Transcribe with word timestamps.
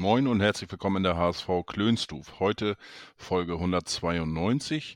Moin 0.00 0.28
und 0.28 0.40
herzlich 0.40 0.70
willkommen 0.70 0.96
in 0.96 1.02
der 1.02 1.18
HSV 1.18 1.46
Klönstuf. 1.66 2.40
Heute 2.40 2.78
Folge 3.18 3.52
192 3.52 4.94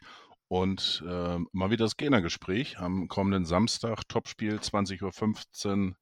und 0.48 1.04
äh, 1.06 1.38
mal 1.52 1.70
wieder 1.70 1.84
das 1.84 1.98
Gegnergespräch 1.98 2.78
am 2.78 3.06
kommenden 3.08 3.44
Samstag, 3.44 4.08
Topspiel 4.08 4.56
20.15 4.56 5.88
Uhr 5.88 5.96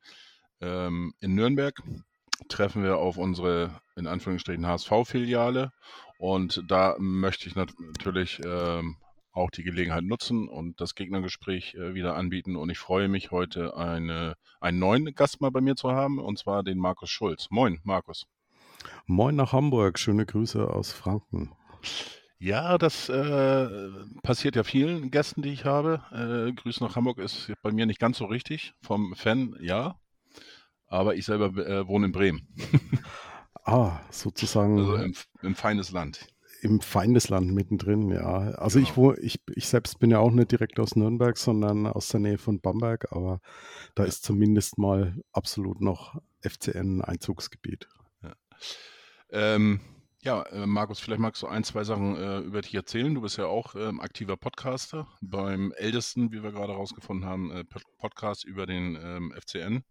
ähm, 0.60 1.14
in 1.18 1.34
Nürnberg. 1.34 1.82
Treffen 2.48 2.84
wir 2.84 2.98
auf 2.98 3.16
unsere 3.16 3.80
in 3.96 4.06
Anführungsstrichen 4.06 4.68
HSV-Filiale 4.68 5.72
und 6.18 6.62
da 6.68 6.94
möchte 7.00 7.48
ich 7.48 7.56
nat 7.56 7.74
natürlich 7.80 8.40
ähm, 8.46 8.98
auch 9.32 9.50
die 9.50 9.64
Gelegenheit 9.64 10.04
nutzen 10.04 10.46
und 10.46 10.80
das 10.80 10.94
Gegnergespräch 10.94 11.74
äh, 11.74 11.94
wieder 11.94 12.14
anbieten. 12.14 12.54
Und 12.54 12.70
ich 12.70 12.78
freue 12.78 13.08
mich 13.08 13.32
heute 13.32 13.76
eine, 13.76 14.36
einen 14.60 14.78
neuen 14.78 15.12
Gast 15.16 15.40
mal 15.40 15.50
bei 15.50 15.60
mir 15.60 15.74
zu 15.74 15.90
haben 15.90 16.20
und 16.20 16.38
zwar 16.38 16.62
den 16.62 16.78
Markus 16.78 17.10
Schulz. 17.10 17.48
Moin, 17.50 17.80
Markus. 17.82 18.28
Moin 19.06 19.36
nach 19.36 19.52
Hamburg, 19.52 19.98
schöne 19.98 20.26
Grüße 20.26 20.68
aus 20.68 20.92
Franken. 20.92 21.52
Ja, 22.38 22.76
das 22.76 23.08
äh, 23.08 23.68
passiert 24.24 24.56
ja 24.56 24.64
vielen 24.64 25.12
Gästen, 25.12 25.42
die 25.42 25.50
ich 25.50 25.64
habe. 25.64 26.02
Äh, 26.10 26.52
Grüße 26.52 26.82
nach 26.82 26.96
Hamburg 26.96 27.18
ist 27.18 27.52
bei 27.62 27.70
mir 27.70 27.86
nicht 27.86 28.00
ganz 28.00 28.18
so 28.18 28.24
richtig. 28.24 28.74
Vom 28.80 29.14
Fan 29.14 29.56
ja, 29.60 29.94
aber 30.88 31.14
ich 31.14 31.24
selber 31.24 31.56
äh, 31.64 31.86
wohne 31.86 32.06
in 32.06 32.12
Bremen. 32.12 32.48
ah, 33.64 34.00
sozusagen. 34.10 34.76
Also 34.78 34.96
im, 34.96 35.14
im 35.42 35.54
feines 35.54 35.92
Land. 35.92 36.26
Im 36.62 36.80
Feindesland 36.80 37.52
mittendrin, 37.52 38.10
ja. 38.10 38.24
Also 38.24 38.78
genau. 38.78 38.90
ich, 38.90 38.96
wo, 38.96 39.12
ich, 39.14 39.40
ich 39.54 39.68
selbst 39.68 40.00
bin 40.00 40.10
ja 40.10 40.18
auch 40.18 40.32
nicht 40.32 40.52
direkt 40.52 40.80
aus 40.80 40.96
Nürnberg, 40.96 41.38
sondern 41.38 41.86
aus 41.86 42.08
der 42.08 42.20
Nähe 42.20 42.38
von 42.38 42.60
Bamberg, 42.60 43.10
aber 43.12 43.40
da 43.94 44.04
ist 44.04 44.24
zumindest 44.24 44.78
mal 44.78 45.16
absolut 45.32 45.80
noch 45.80 46.20
FCN-Einzugsgebiet. 46.40 47.88
Ähm, 49.30 49.80
ja, 50.24 50.42
äh, 50.44 50.66
Markus, 50.66 51.00
vielleicht 51.00 51.20
magst 51.20 51.42
du 51.42 51.48
ein, 51.48 51.64
zwei 51.64 51.82
Sachen 51.82 52.16
äh, 52.16 52.38
über 52.38 52.60
dich 52.60 52.74
erzählen. 52.74 53.12
Du 53.14 53.22
bist 53.22 53.38
ja 53.38 53.46
auch 53.46 53.74
ähm, 53.74 54.00
aktiver 54.00 54.36
Podcaster 54.36 55.08
beim 55.20 55.72
ältesten, 55.72 56.30
wie 56.30 56.42
wir 56.44 56.52
gerade 56.52 56.72
herausgefunden 56.72 57.28
haben, 57.28 57.50
äh, 57.50 57.64
Podcast 57.98 58.44
über 58.44 58.66
den 58.66 58.96
ähm, 59.02 59.34
FCN 59.36 59.82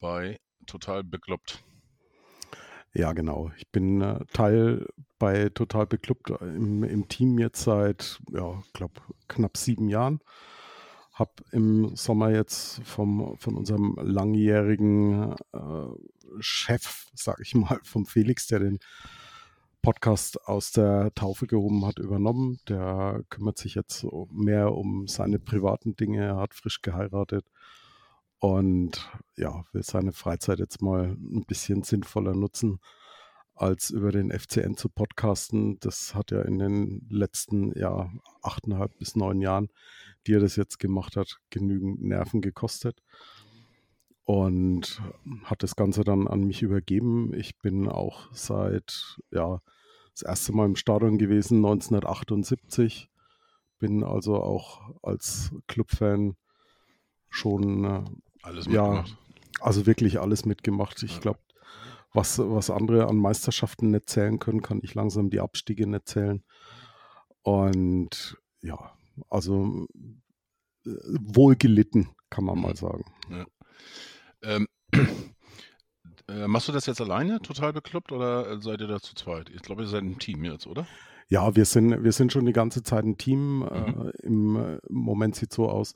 bei 0.00 0.40
Total 0.66 1.04
Bekloppt. 1.04 1.62
Ja, 2.92 3.12
genau. 3.12 3.52
Ich 3.56 3.70
bin 3.70 4.00
äh, 4.00 4.24
Teil 4.32 4.88
bei 5.18 5.48
Total 5.50 5.86
Bekloppt 5.86 6.30
im, 6.40 6.82
im 6.82 7.08
Team 7.08 7.38
jetzt 7.38 7.62
seit, 7.62 8.18
ja, 8.32 8.62
glaube 8.72 9.00
knapp 9.28 9.56
sieben 9.56 9.88
Jahren 9.88 10.20
habe 11.16 11.32
im 11.50 11.96
Sommer 11.96 12.30
jetzt 12.30 12.82
vom, 12.84 13.36
von 13.38 13.56
unserem 13.56 13.96
langjährigen 13.98 15.34
äh, 15.54 15.88
Chef, 16.40 17.06
sage 17.14 17.42
ich 17.42 17.54
mal, 17.54 17.80
vom 17.82 18.06
Felix, 18.06 18.46
der 18.46 18.60
den 18.60 18.78
Podcast 19.82 20.48
aus 20.48 20.72
der 20.72 21.14
Taufe 21.14 21.46
gehoben 21.46 21.86
hat, 21.86 21.98
übernommen. 21.98 22.58
Der 22.68 23.22
kümmert 23.30 23.58
sich 23.58 23.74
jetzt 23.74 24.06
mehr 24.30 24.72
um 24.72 25.06
seine 25.06 25.38
privaten 25.38 25.96
Dinge. 25.96 26.24
Er 26.24 26.36
hat 26.36 26.54
frisch 26.54 26.82
geheiratet 26.82 27.46
und 28.38 29.10
ja, 29.36 29.64
will 29.72 29.82
seine 29.82 30.12
Freizeit 30.12 30.58
jetzt 30.58 30.82
mal 30.82 31.16
ein 31.16 31.44
bisschen 31.46 31.82
sinnvoller 31.84 32.34
nutzen, 32.34 32.80
als 33.54 33.90
über 33.90 34.10
den 34.10 34.30
FCN 34.30 34.76
zu 34.76 34.88
podcasten. 34.88 35.78
Das 35.80 36.14
hat 36.14 36.32
ja 36.32 36.42
in 36.42 36.58
den 36.58 37.06
letzten 37.08 37.78
ja, 37.78 38.10
achteinhalb 38.42 38.98
bis 38.98 39.14
neun 39.14 39.40
Jahren 39.40 39.68
die 40.26 40.34
er 40.34 40.40
das 40.40 40.56
jetzt 40.56 40.78
gemacht 40.78 41.16
hat, 41.16 41.38
genügend 41.50 42.02
Nerven 42.02 42.40
gekostet. 42.40 43.02
Und 44.26 45.00
hat 45.44 45.62
das 45.62 45.76
Ganze 45.76 46.02
dann 46.02 46.26
an 46.26 46.42
mich 46.42 46.62
übergeben. 46.62 47.32
Ich 47.32 47.58
bin 47.58 47.88
auch 47.88 48.28
seit, 48.32 49.18
ja, 49.30 49.62
das 50.12 50.22
erste 50.22 50.52
Mal 50.52 50.66
im 50.66 50.76
Stadion 50.76 51.16
gewesen, 51.16 51.58
1978. 51.58 53.08
Bin 53.78 54.02
also 54.02 54.36
auch 54.42 54.80
als 55.02 55.52
Clubfan 55.68 56.36
schon 57.28 57.84
äh, 57.84 58.04
alles 58.42 58.66
mitgemacht. 58.66 59.08
Ja, 59.08 59.16
also 59.60 59.86
wirklich 59.86 60.18
alles 60.18 60.44
mitgemacht. 60.44 61.02
Ich 61.04 61.20
glaube, 61.20 61.38
was, 62.12 62.38
was 62.38 62.70
andere 62.70 63.06
an 63.08 63.16
Meisterschaften 63.16 63.90
nicht 63.90 64.08
zählen 64.08 64.38
können, 64.40 64.62
kann 64.62 64.80
ich 64.82 64.94
langsam 64.94 65.30
die 65.30 65.40
Abstiege 65.40 65.86
nicht 65.86 66.08
zählen. 66.08 66.42
Und 67.42 68.38
ja, 68.60 68.92
also 69.30 69.86
äh, 70.84 70.90
wohlgelitten, 71.20 72.08
kann 72.28 72.44
man 72.44 72.60
mal 72.60 72.72
mhm. 72.72 72.76
sagen. 72.76 73.04
Ja. 73.30 73.46
Ähm, 74.42 74.66
äh, 76.28 76.46
machst 76.46 76.68
du 76.68 76.72
das 76.72 76.86
jetzt 76.86 77.00
alleine, 77.00 77.40
total 77.40 77.72
bekloppt, 77.72 78.12
oder 78.12 78.60
seid 78.60 78.80
ihr 78.80 78.86
da 78.86 79.00
zu 79.00 79.14
zweit? 79.14 79.50
Ich 79.50 79.62
glaube, 79.62 79.82
ihr 79.82 79.88
seid 79.88 80.02
ein 80.02 80.18
Team 80.18 80.44
jetzt, 80.44 80.66
oder? 80.66 80.86
Ja, 81.28 81.56
wir 81.56 81.64
sind, 81.64 82.04
wir 82.04 82.12
sind 82.12 82.32
schon 82.32 82.46
die 82.46 82.52
ganze 82.52 82.82
Zeit 82.82 83.04
ein 83.04 83.18
Team. 83.18 83.58
Mhm. 83.58 83.66
Äh, 83.66 84.26
Im 84.26 84.80
Moment 84.88 85.34
sieht 85.34 85.50
es 85.50 85.56
so 85.56 85.68
aus, 85.68 85.94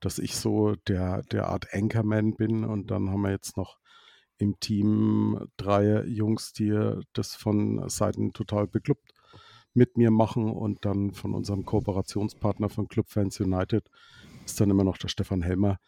dass 0.00 0.18
ich 0.18 0.36
so 0.36 0.74
der, 0.88 1.22
der 1.24 1.48
Art 1.48 1.74
Anchorman 1.74 2.34
bin 2.34 2.64
und 2.64 2.90
dann 2.90 3.10
haben 3.10 3.22
wir 3.22 3.30
jetzt 3.30 3.56
noch 3.56 3.78
im 4.38 4.58
Team 4.58 5.48
drei 5.58 6.02
Jungs, 6.04 6.52
die 6.52 6.74
das 7.12 7.34
von 7.34 7.86
Seiten 7.90 8.32
total 8.32 8.66
bekloppt 8.66 9.12
mit 9.74 9.98
mir 9.98 10.10
machen 10.10 10.50
und 10.50 10.84
dann 10.84 11.12
von 11.12 11.34
unserem 11.34 11.64
Kooperationspartner 11.64 12.70
von 12.70 12.88
Club 12.88 13.10
Fans 13.10 13.38
United 13.38 13.88
ist 14.44 14.60
dann 14.60 14.70
immer 14.70 14.84
noch 14.84 14.96
der 14.96 15.08
Stefan 15.08 15.42
Helmer 15.42 15.78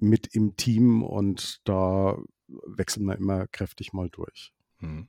mit 0.00 0.34
im 0.34 0.56
Team 0.56 1.02
und 1.02 1.60
da 1.64 2.18
wechseln 2.66 3.06
wir 3.06 3.16
immer 3.16 3.46
kräftig 3.46 3.92
mal 3.92 4.08
durch. 4.10 4.52
Hm. 4.78 5.08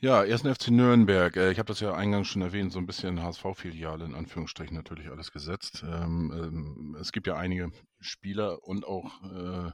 Ja, 0.00 0.24
erst 0.24 0.44
FC 0.44 0.72
Nürnberg. 0.72 1.36
Äh, 1.36 1.52
ich 1.52 1.58
habe 1.58 1.68
das 1.68 1.78
ja 1.78 1.94
eingangs 1.94 2.26
schon 2.26 2.42
erwähnt, 2.42 2.72
so 2.72 2.80
ein 2.80 2.86
bisschen 2.86 3.22
HSV-Filiale 3.22 4.04
in 4.04 4.16
Anführungsstrichen 4.16 4.76
natürlich 4.76 5.08
alles 5.08 5.30
gesetzt. 5.30 5.84
Ähm, 5.86 6.32
ähm, 6.34 6.96
es 7.00 7.12
gibt 7.12 7.28
ja 7.28 7.36
einige 7.36 7.70
Spieler 8.00 8.64
und 8.64 8.84
auch 8.84 9.22
äh, 9.22 9.70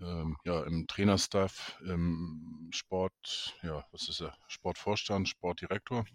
ähm, 0.00 0.38
ja, 0.44 0.62
im 0.62 0.86
Trainerstaff, 0.86 1.78
im 1.84 2.70
Sport, 2.72 3.58
ja, 3.62 3.84
was 3.92 4.08
ist 4.08 4.22
er? 4.22 4.34
Sportvorstand, 4.48 5.28
Sportdirektor. 5.28 6.06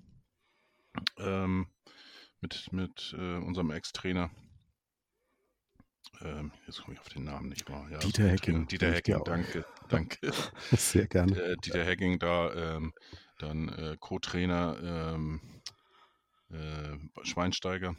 Mit 2.41 2.71
mit 2.71 3.15
äh, 3.17 3.35
unserem 3.37 3.69
Ex-Trainer. 3.69 4.31
Ähm, 6.21 6.51
jetzt 6.65 6.81
komme 6.81 6.95
ich 6.95 6.99
auf 6.99 7.09
den 7.09 7.23
Namen 7.23 7.49
nicht 7.49 7.69
mal. 7.69 7.91
Ja, 7.91 7.99
Dieter 7.99 8.27
Hecking. 8.27 8.67
Dieter 8.67 8.91
Hecking, 8.91 9.21
danke, 9.23 9.65
danke. 9.89 10.31
Sehr 10.71 11.07
gerne. 11.07 11.39
Äh, 11.39 11.57
Dieter 11.57 11.83
Hecking 11.83 12.19
da, 12.19 12.53
ähm, 12.53 12.93
dann 13.39 13.69
äh, 13.69 13.97
Co-Trainer 13.99 15.13
ähm, 15.13 15.41
äh, 16.49 16.97
Schweinsteiger, 17.23 17.95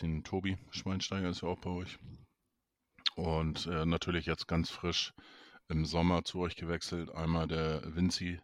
den 0.00 0.24
Tobi 0.24 0.56
Schweinsteiger 0.70 1.30
ist 1.30 1.42
ja 1.42 1.48
auch 1.48 1.60
bei 1.60 1.70
euch. 1.70 1.98
Und 3.14 3.66
äh, 3.66 3.86
natürlich 3.86 4.26
jetzt 4.26 4.46
ganz 4.46 4.70
frisch 4.70 5.14
im 5.68 5.84
Sommer 5.84 6.24
zu 6.24 6.40
euch 6.40 6.54
gewechselt. 6.56 7.10
Einmal 7.10 7.48
der 7.48 7.82
Vinci, 7.94 8.38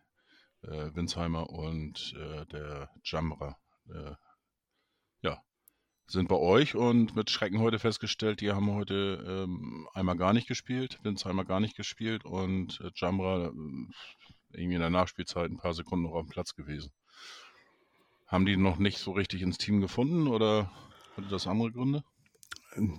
äh, 0.62 0.94
Winsheimer 0.94 1.50
und 1.50 2.15
äh, 2.16 2.47
der 2.47 2.91
Jamra. 3.05 3.56
Sind 6.12 6.29
bei 6.29 6.37
euch 6.37 6.75
und 6.75 7.17
mit 7.17 7.31
Schrecken 7.31 7.61
heute 7.61 7.79
festgestellt, 7.79 8.43
die 8.43 8.53
haben 8.53 8.70
heute 8.75 9.25
ähm, 9.26 9.88
einmal 9.94 10.19
gar 10.19 10.35
nicht 10.35 10.47
gespielt, 10.47 10.99
Winsheimer 11.03 11.47
gar 11.47 11.59
nicht 11.59 11.75
gespielt 11.75 12.26
und 12.26 12.82
äh, 12.82 12.91
Jamra 12.94 13.47
äh, 13.47 13.50
irgendwie 14.53 14.75
in 14.75 14.82
der 14.82 14.91
Nachspielzeit 14.91 15.50
ein 15.50 15.56
paar 15.56 15.73
Sekunden 15.73 16.05
noch 16.05 16.12
auf 16.12 16.26
dem 16.26 16.29
Platz 16.29 16.55
gewesen. 16.55 16.93
Haben 18.26 18.44
die 18.44 18.59
noch 18.59 18.76
nicht 18.76 18.99
so 18.99 19.12
richtig 19.12 19.41
ins 19.41 19.56
Team 19.56 19.81
gefunden 19.81 20.26
oder 20.26 20.70
hatte 21.17 21.29
das 21.29 21.47
andere 21.47 21.73
Gründe? 21.73 22.05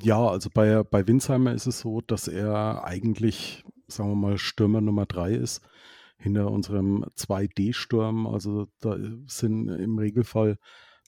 Ja, 0.01 0.27
also 0.27 0.50
bei, 0.51 0.81
bei 0.81 1.06
Winsheimer 1.06 1.54
ist 1.54 1.68
es 1.68 1.81
so, 1.81 2.01
dass 2.01 2.27
er 2.27 2.83
eigentlich, 2.83 3.63
sagen 3.86 4.10
wir 4.10 4.15
mal, 4.15 4.39
Stürmer 4.39 4.81
Nummer 4.81 5.06
drei 5.06 5.33
ist. 5.33 5.62
Hinter 6.18 6.50
unserem 6.50 7.04
2D-Sturm. 7.15 8.25
Also 8.25 8.69
da 8.80 8.98
sind 9.27 9.69
im 9.69 10.00
Regelfall 10.00 10.57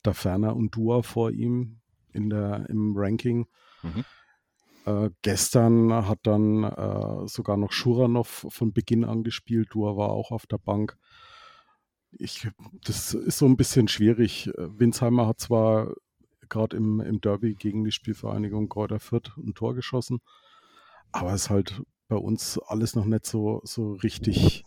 da 0.03 0.13
Ferner 0.13 0.55
und 0.55 0.75
Dua 0.75 1.01
vor 1.01 1.31
ihm 1.31 1.81
in 2.15 2.29
der, 2.29 2.65
im 2.69 2.93
Ranking. 2.95 3.47
Mhm. 3.83 4.05
Äh, 4.85 5.09
gestern 5.21 5.91
hat 6.07 6.19
dann 6.23 6.63
äh, 6.63 7.27
sogar 7.27 7.57
noch 7.57 7.71
Schuranov 7.71 8.47
von 8.49 8.73
Beginn 8.73 9.03
an 9.03 9.23
gespielt. 9.23 9.69
Dua 9.71 9.97
war 9.97 10.09
auch 10.09 10.31
auf 10.31 10.47
der 10.47 10.57
Bank. 10.57 10.97
ich, 12.11 12.47
das 12.83 13.13
ist 13.13 13.37
so 13.37 13.45
ein 13.45 13.57
bisschen 13.57 13.87
schwierig. 13.87 14.51
Winsheimer 14.57 15.27
hat 15.27 15.39
zwar 15.39 15.93
gerade 16.49 16.77
im, 16.77 16.99
im 16.99 17.21
Derby 17.21 17.55
gegen 17.55 17.83
die 17.83 17.91
Spielvereinigung 17.91 18.69
Kräuter 18.69 18.99
Fürth 18.99 19.31
ein 19.37 19.53
Tor 19.53 19.75
geschossen, 19.75 20.19
aber 21.11 21.33
es 21.33 21.43
ist 21.43 21.49
halt 21.49 21.81
bei 22.07 22.15
uns 22.15 22.59
alles 22.59 22.95
noch 22.95 23.05
nicht 23.05 23.25
so, 23.25 23.61
so 23.63 23.93
richtig, 23.93 24.63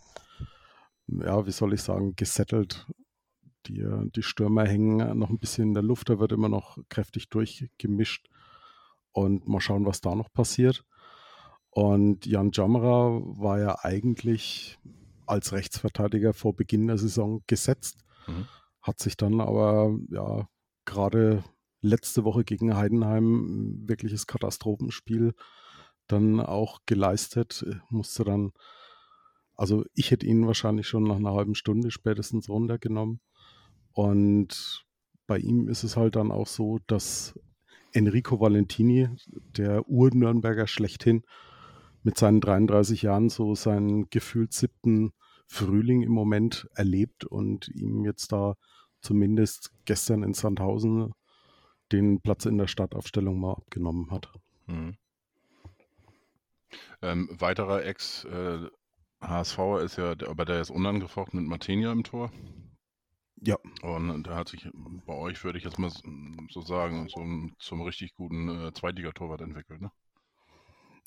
ja, 1.07 1.45
wie 1.45 1.51
soll 1.51 1.73
ich 1.73 1.81
sagen, 1.81 2.15
gesettelt. 2.15 2.85
Die, 3.65 3.85
die 4.15 4.23
Stürmer 4.23 4.65
hängen 4.65 5.17
noch 5.17 5.29
ein 5.29 5.39
bisschen 5.39 5.69
in 5.69 5.73
der 5.73 5.83
Luft, 5.83 6.09
da 6.09 6.19
wird 6.19 6.31
immer 6.31 6.49
noch 6.49 6.77
kräftig 6.89 7.29
durchgemischt. 7.29 8.29
Und 9.11 9.47
mal 9.47 9.59
schauen, 9.59 9.85
was 9.85 10.01
da 10.01 10.15
noch 10.15 10.31
passiert. 10.31 10.85
Und 11.71 12.25
Jan 12.25 12.51
Jamra 12.53 13.19
war 13.21 13.59
ja 13.59 13.77
eigentlich 13.83 14.79
als 15.25 15.51
Rechtsverteidiger 15.51 16.33
vor 16.33 16.55
Beginn 16.55 16.87
der 16.87 16.97
Saison 16.97 17.43
gesetzt, 17.47 18.03
mhm. 18.27 18.47
hat 18.81 18.99
sich 18.99 19.15
dann 19.15 19.39
aber 19.41 19.95
ja 20.09 20.47
gerade 20.85 21.43
letzte 21.81 22.23
Woche 22.23 22.43
gegen 22.43 22.75
Heidenheim 22.75 23.87
wirkliches 23.87 24.27
Katastrophenspiel 24.27 25.33
dann 26.07 26.39
auch 26.39 26.79
geleistet, 26.87 27.65
musste 27.89 28.23
dann, 28.23 28.51
also 29.55 29.85
ich 29.93 30.09
hätte 30.11 30.25
ihn 30.25 30.47
wahrscheinlich 30.47 30.87
schon 30.87 31.03
nach 31.03 31.17
einer 31.17 31.33
halben 31.33 31.55
Stunde 31.55 31.91
spätestens 31.91 32.49
runtergenommen. 32.49 33.21
Und 33.99 34.85
bei 35.27 35.39
ihm 35.39 35.67
ist 35.67 35.83
es 35.83 35.97
halt 35.97 36.15
dann 36.15 36.31
auch 36.31 36.47
so, 36.47 36.79
dass 36.87 37.37
Enrico 37.91 38.39
Valentini, 38.39 39.09
der 39.27 39.89
Ur-Nürnberger 39.89 40.67
schlechthin, 40.67 41.23
mit 42.03 42.17
seinen 42.17 42.39
33 42.39 43.01
Jahren 43.01 43.27
so 43.27 43.55
seinen 43.55 44.09
gefühlt 44.09 44.53
siebten 44.53 45.11
Frühling 45.47 46.01
im 46.01 46.13
Moment 46.13 46.69
erlebt 46.75 47.25
und 47.25 47.67
ihm 47.67 48.05
jetzt 48.05 48.31
da 48.31 48.55
zumindest 49.01 49.73
gestern 49.83 50.23
in 50.23 50.33
Sandhausen 50.33 51.11
den 51.91 52.21
Platz 52.21 52.45
in 52.45 52.57
der 52.57 52.67
Startaufstellung 52.67 53.37
mal 53.37 53.51
abgenommen 53.51 54.11
hat. 54.11 54.31
Mhm. 54.67 54.95
Ähm, 57.01 57.27
weiterer 57.33 57.83
Ex-HSVer 57.83 59.81
äh, 59.81 59.83
ist 59.83 59.97
ja, 59.97 60.11
aber 60.25 60.45
der 60.45 60.61
ist 60.61 60.69
unangefochten 60.69 61.41
mit 61.41 61.49
Martinia 61.49 61.91
im 61.91 62.05
Tor. 62.05 62.31
Ja. 63.41 63.57
Und 63.81 64.23
da 64.23 64.35
hat 64.35 64.49
sich 64.49 64.67
bei 65.05 65.13
euch, 65.13 65.43
würde 65.43 65.57
ich 65.57 65.63
jetzt 65.63 65.79
mal 65.79 65.91
so 66.49 66.61
sagen, 66.61 67.07
zum, 67.09 67.55
zum 67.59 67.81
richtig 67.81 68.13
guten 68.13 68.49
äh, 68.49 68.73
Zweitligatorwart 68.73 69.41
entwickelt, 69.41 69.81
ne? 69.81 69.91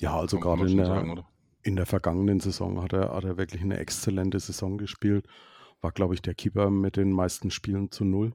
Ja, 0.01 0.17
also 0.17 0.41
gerade 0.41 0.69
in 0.69 0.79
der, 0.79 0.87
sagen, 0.87 1.25
in 1.63 1.77
der 1.77 1.87
vergangenen 1.87 2.41
Saison 2.41 2.83
hat 2.83 2.93
er, 2.93 3.15
hat 3.15 3.25
er 3.25 3.37
wirklich 3.37 3.63
eine 3.63 3.79
exzellente 3.79 4.41
Saison 4.41 4.79
gespielt. 4.79 5.27
War, 5.81 5.93
glaube 5.93 6.15
ich, 6.15 6.23
der 6.23 6.35
Keeper 6.35 6.71
mit 6.71 6.97
den 6.97 7.13
meisten 7.13 7.51
Spielen 7.51 7.91
zu 7.91 8.05
null 8.05 8.35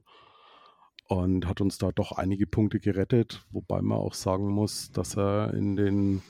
und 1.08 1.46
hat 1.46 1.60
uns 1.60 1.78
da 1.78 1.90
doch 1.90 2.12
einige 2.12 2.46
Punkte 2.46 2.80
gerettet, 2.80 3.44
wobei 3.50 3.82
man 3.82 3.98
auch 3.98 4.14
sagen 4.14 4.48
muss, 4.48 4.92
dass 4.92 5.16
er 5.16 5.54
in 5.54 5.76
den 5.76 6.22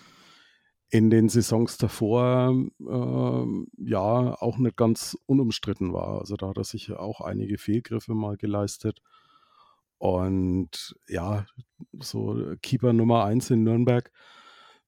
in 0.90 1.11
den 1.11 1.29
Saisons 1.29 1.76
davor 1.76 2.55
äh, 2.81 3.90
ja 3.90 4.35
auch 4.40 4.58
nicht 4.58 4.76
ganz 4.76 5.17
unumstritten 5.26 5.93
war. 5.93 6.20
Also 6.20 6.37
da 6.37 6.49
hat 6.49 6.56
er 6.56 6.64
sich 6.64 6.93
auch 6.93 7.20
einige 7.20 7.58
Fehlgriffe 7.58 8.14
mal 8.14 8.37
geleistet. 8.37 9.02
Und 9.99 10.96
ja, 11.08 11.44
so 11.99 12.55
Keeper 12.62 12.93
Nummer 12.93 13.25
eins 13.25 13.50
in 13.50 13.64
Nürnberg, 13.64 14.11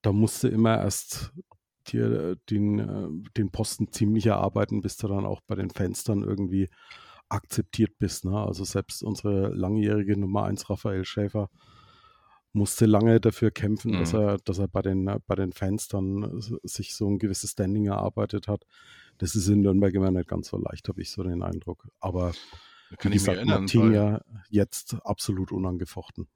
da 0.03 0.13
musste 0.13 0.49
immer 0.49 0.79
erst 0.79 1.33
dir 1.89 2.37
den, 2.49 2.79
äh, 2.79 3.31
den 3.37 3.51
Posten 3.51 3.93
ziemlich 3.93 4.27
erarbeiten, 4.27 4.81
bis 4.81 4.97
du 4.97 5.09
dann 5.09 5.27
auch 5.27 5.41
bei 5.43 5.55
den 5.55 5.71
Fans 5.71 6.05
dann 6.05 6.23
irgendwie 6.23 6.71
akzeptiert 7.29 7.99
bist. 7.99 8.25
Ne? 8.25 8.39
Also 8.39 8.65
selbst 8.65 9.03
unsere 9.03 9.49
langjährige 9.49 10.19
Nummer 10.19 10.45
1 10.45 10.71
Raphael 10.71 11.05
Schäfer 11.05 11.51
musste 12.53 12.87
lange 12.87 13.21
dafür 13.21 13.51
kämpfen, 13.51 13.93
mhm. 13.93 13.99
dass 13.99 14.13
er, 14.13 14.39
dass 14.39 14.59
er 14.59 14.69
bei 14.69 14.83
den, 14.83 15.11
bei 15.27 15.35
den 15.35 15.53
Fans 15.53 15.89
dann 15.89 16.41
sich 16.63 16.95
so 16.95 17.09
ein 17.09 17.19
gewisses 17.19 17.53
Standing 17.53 17.87
erarbeitet 17.87 18.49
hat. 18.49 18.67
Das 19.19 19.35
ist 19.35 19.49
in 19.49 19.61
Nürnberg 19.61 19.95
immer 19.95 20.11
nicht 20.11 20.29
ganz 20.29 20.49
so 20.49 20.59
leicht, 20.59 20.89
habe 20.89 21.01
ich 21.01 21.11
so 21.11 21.23
den 21.23 21.43
Eindruck. 21.43 21.87
Aber 22.01 22.33
kann 22.99 23.13
wie 23.13 23.17
gesagt, 23.17 23.37
erinnern, 23.37 23.63
Martin 23.63 23.93
ja 23.93 24.21
jetzt 24.49 24.95
absolut 25.05 25.53
unangefochten. 25.53 26.27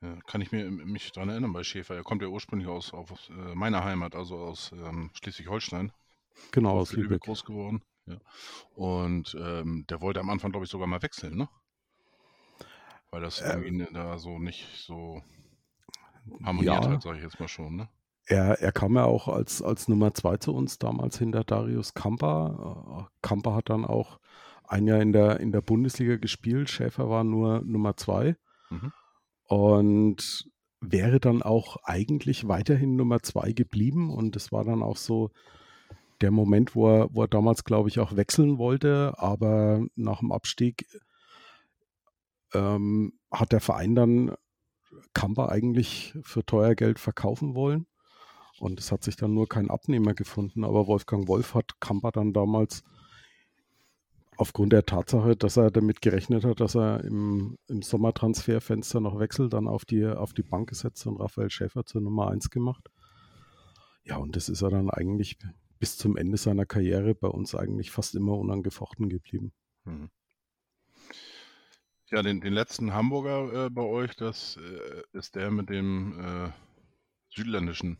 Ja, 0.00 0.16
kann 0.26 0.40
ich 0.40 0.50
mir, 0.50 0.70
mich 0.70 1.12
daran 1.12 1.28
erinnern 1.28 1.52
bei 1.52 1.62
Schäfer. 1.62 1.94
Er 1.94 2.04
kommt 2.04 2.22
ja 2.22 2.28
ursprünglich 2.28 2.68
aus, 2.68 2.94
aus 2.94 3.10
äh, 3.28 3.54
meiner 3.54 3.84
Heimat, 3.84 4.14
also 4.14 4.36
aus 4.36 4.72
ähm, 4.72 5.10
Schleswig-Holstein. 5.12 5.92
Genau, 6.52 6.78
aus 6.78 6.92
Lübeck. 6.94 7.20
groß 7.20 7.44
geworden. 7.44 7.82
Ja. 8.06 8.16
Und 8.74 9.36
ähm, 9.38 9.84
der 9.90 10.00
wollte 10.00 10.20
am 10.20 10.30
Anfang, 10.30 10.52
glaube 10.52 10.64
ich, 10.64 10.70
sogar 10.70 10.86
mal 10.86 11.02
wechseln, 11.02 11.36
ne? 11.36 11.48
Weil 13.10 13.20
das 13.20 13.40
äh, 13.40 13.58
irgendwie 13.58 13.92
da 13.92 14.18
so 14.18 14.38
nicht 14.38 14.66
so 14.76 15.22
harmoniert 16.42 16.84
ja, 16.84 16.90
hat, 16.90 17.02
sage 17.02 17.18
ich 17.18 17.24
jetzt 17.24 17.40
mal 17.40 17.48
schon, 17.48 17.76
ne? 17.76 17.88
Er, 18.26 18.60
er 18.60 18.72
kam 18.72 18.94
ja 18.94 19.04
auch 19.04 19.28
als, 19.28 19.60
als 19.60 19.88
Nummer 19.88 20.14
zwei 20.14 20.36
zu 20.36 20.54
uns 20.54 20.78
damals 20.78 21.18
hinter 21.18 21.42
Darius 21.42 21.94
Kamper. 21.94 23.08
Äh, 23.08 23.16
Kamper 23.22 23.54
hat 23.54 23.70
dann 23.70 23.84
auch 23.84 24.20
ein 24.64 24.86
Jahr 24.86 25.00
in 25.00 25.12
der, 25.12 25.40
in 25.40 25.50
der 25.50 25.62
Bundesliga 25.62 26.16
gespielt. 26.16 26.70
Schäfer 26.70 27.10
war 27.10 27.24
nur 27.24 27.62
Nummer 27.64 27.96
zwei. 27.96 28.36
Mhm. 28.70 28.92
Und 29.48 30.48
wäre 30.80 31.18
dann 31.18 31.42
auch 31.42 31.76
eigentlich 31.82 32.46
weiterhin 32.46 32.94
Nummer 32.94 33.20
zwei 33.20 33.52
geblieben. 33.52 34.10
Und 34.10 34.36
es 34.36 34.52
war 34.52 34.64
dann 34.64 34.82
auch 34.82 34.96
so, 34.96 35.30
der 36.20 36.30
Moment, 36.30 36.74
wo 36.74 36.88
er, 36.88 37.08
wo 37.14 37.22
er 37.22 37.28
damals, 37.28 37.64
glaube 37.64 37.88
ich, 37.88 37.98
auch 37.98 38.16
wechseln 38.16 38.58
wollte, 38.58 39.14
aber 39.16 39.84
nach 39.96 40.20
dem 40.20 40.32
Abstieg 40.32 40.86
ähm, 42.52 43.12
hat 43.30 43.52
der 43.52 43.60
Verein 43.60 43.94
dann 43.94 44.34
Kamper 45.14 45.50
eigentlich 45.50 46.14
für 46.22 46.44
teuer 46.44 46.74
Geld 46.74 46.98
verkaufen 46.98 47.54
wollen. 47.54 47.86
Und 48.58 48.78
es 48.78 48.92
hat 48.92 49.04
sich 49.04 49.16
dann 49.16 49.32
nur 49.32 49.48
kein 49.48 49.70
Abnehmer 49.70 50.14
gefunden. 50.14 50.64
Aber 50.64 50.86
Wolfgang 50.86 51.28
Wolf 51.28 51.54
hat 51.54 51.80
Kamper 51.80 52.12
dann 52.12 52.32
damals 52.32 52.82
aufgrund 54.36 54.72
der 54.72 54.86
Tatsache, 54.86 55.36
dass 55.36 55.56
er 55.56 55.70
damit 55.70 56.00
gerechnet 56.00 56.44
hat, 56.44 56.60
dass 56.60 56.74
er 56.74 57.04
im, 57.04 57.58
im 57.68 57.82
Sommertransferfenster 57.82 59.00
noch 59.00 59.18
wechselt, 59.18 59.52
dann 59.52 59.68
auf 59.68 59.84
die, 59.84 60.06
auf 60.06 60.32
die 60.32 60.42
Bank 60.42 60.70
gesetzt 60.70 61.06
und 61.06 61.20
Raphael 61.20 61.50
Schäfer 61.50 61.84
zur 61.84 62.00
Nummer 62.00 62.30
1 62.30 62.50
gemacht. 62.50 62.88
Ja, 64.04 64.16
und 64.16 64.36
das 64.36 64.48
ist 64.48 64.62
er 64.62 64.70
dann 64.70 64.88
eigentlich 64.88 65.38
bis 65.78 65.96
zum 65.96 66.16
Ende 66.16 66.38
seiner 66.38 66.66
Karriere 66.66 67.14
bei 67.14 67.28
uns 67.28 67.54
eigentlich 67.54 67.90
fast 67.90 68.14
immer 68.14 68.38
unangefochten 68.38 69.08
geblieben. 69.08 69.52
Mhm. 69.84 70.10
Ja, 72.12 72.22
den, 72.22 72.40
den 72.40 72.52
letzten 72.52 72.92
Hamburger 72.92 73.66
äh, 73.66 73.70
bei 73.70 73.82
euch, 73.82 74.16
das 74.16 74.56
äh, 74.56 75.02
ist 75.12 75.36
der 75.36 75.52
mit 75.52 75.70
dem 75.70 76.18
äh, 76.18 76.50
südländischen 77.28 77.98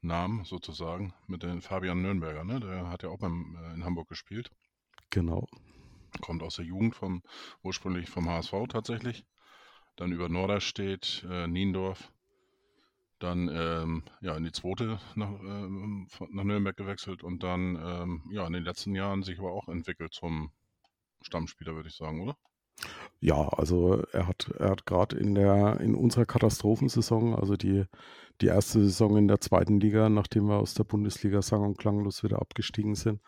Namen 0.00 0.44
sozusagen, 0.44 1.12
mit 1.26 1.42
dem 1.42 1.60
Fabian 1.60 2.02
Nürnberger, 2.02 2.44
ne? 2.44 2.60
Der 2.60 2.88
hat 2.88 3.02
ja 3.02 3.08
auch 3.08 3.18
beim, 3.18 3.56
äh, 3.60 3.74
in 3.74 3.84
Hamburg 3.84 4.08
gespielt. 4.08 4.52
Genau. 5.10 5.48
Kommt 6.20 6.44
aus 6.44 6.54
der 6.54 6.66
Jugend 6.66 6.94
vom, 6.94 7.20
ursprünglich 7.64 8.08
vom 8.08 8.28
HSV 8.28 8.52
tatsächlich. 8.68 9.24
Dann 9.96 10.12
über 10.12 10.28
Norderstedt, 10.28 11.26
äh, 11.28 11.48
Niendorf 11.48 12.12
dann 13.18 13.48
ähm, 13.48 14.02
ja 14.20 14.36
in 14.36 14.44
die 14.44 14.52
zweite 14.52 15.00
nach, 15.14 15.30
ähm, 15.30 16.06
nach 16.30 16.44
Nürnberg 16.44 16.76
gewechselt 16.76 17.24
und 17.24 17.42
dann 17.42 17.76
ähm, 17.76 18.30
ja 18.30 18.46
in 18.46 18.52
den 18.52 18.62
letzten 18.62 18.94
Jahren 18.94 19.22
sich 19.22 19.38
aber 19.38 19.52
auch 19.52 19.68
entwickelt 19.68 20.12
zum 20.12 20.52
Stammspieler, 21.22 21.74
würde 21.74 21.88
ich 21.88 21.96
sagen, 21.96 22.20
oder? 22.20 22.36
Ja, 23.20 23.48
also 23.48 24.02
er 24.12 24.26
hat, 24.28 24.50
er 24.58 24.70
hat 24.70 24.86
gerade 24.86 25.16
in 25.16 25.34
der 25.34 25.80
in 25.80 25.94
unserer 25.94 26.26
Katastrophensaison, 26.26 27.34
also 27.34 27.56
die, 27.56 27.84
die 28.40 28.46
erste 28.46 28.80
Saison 28.80 29.16
in 29.16 29.28
der 29.28 29.40
zweiten 29.40 29.80
Liga, 29.80 30.08
nachdem 30.08 30.48
wir 30.48 30.58
aus 30.58 30.74
der 30.74 30.84
Bundesliga 30.84 31.40
sang- 31.42 31.64
und 31.64 31.78
klanglos 31.78 32.22
wieder 32.22 32.40
abgestiegen 32.40 32.94
sind, 32.94 33.20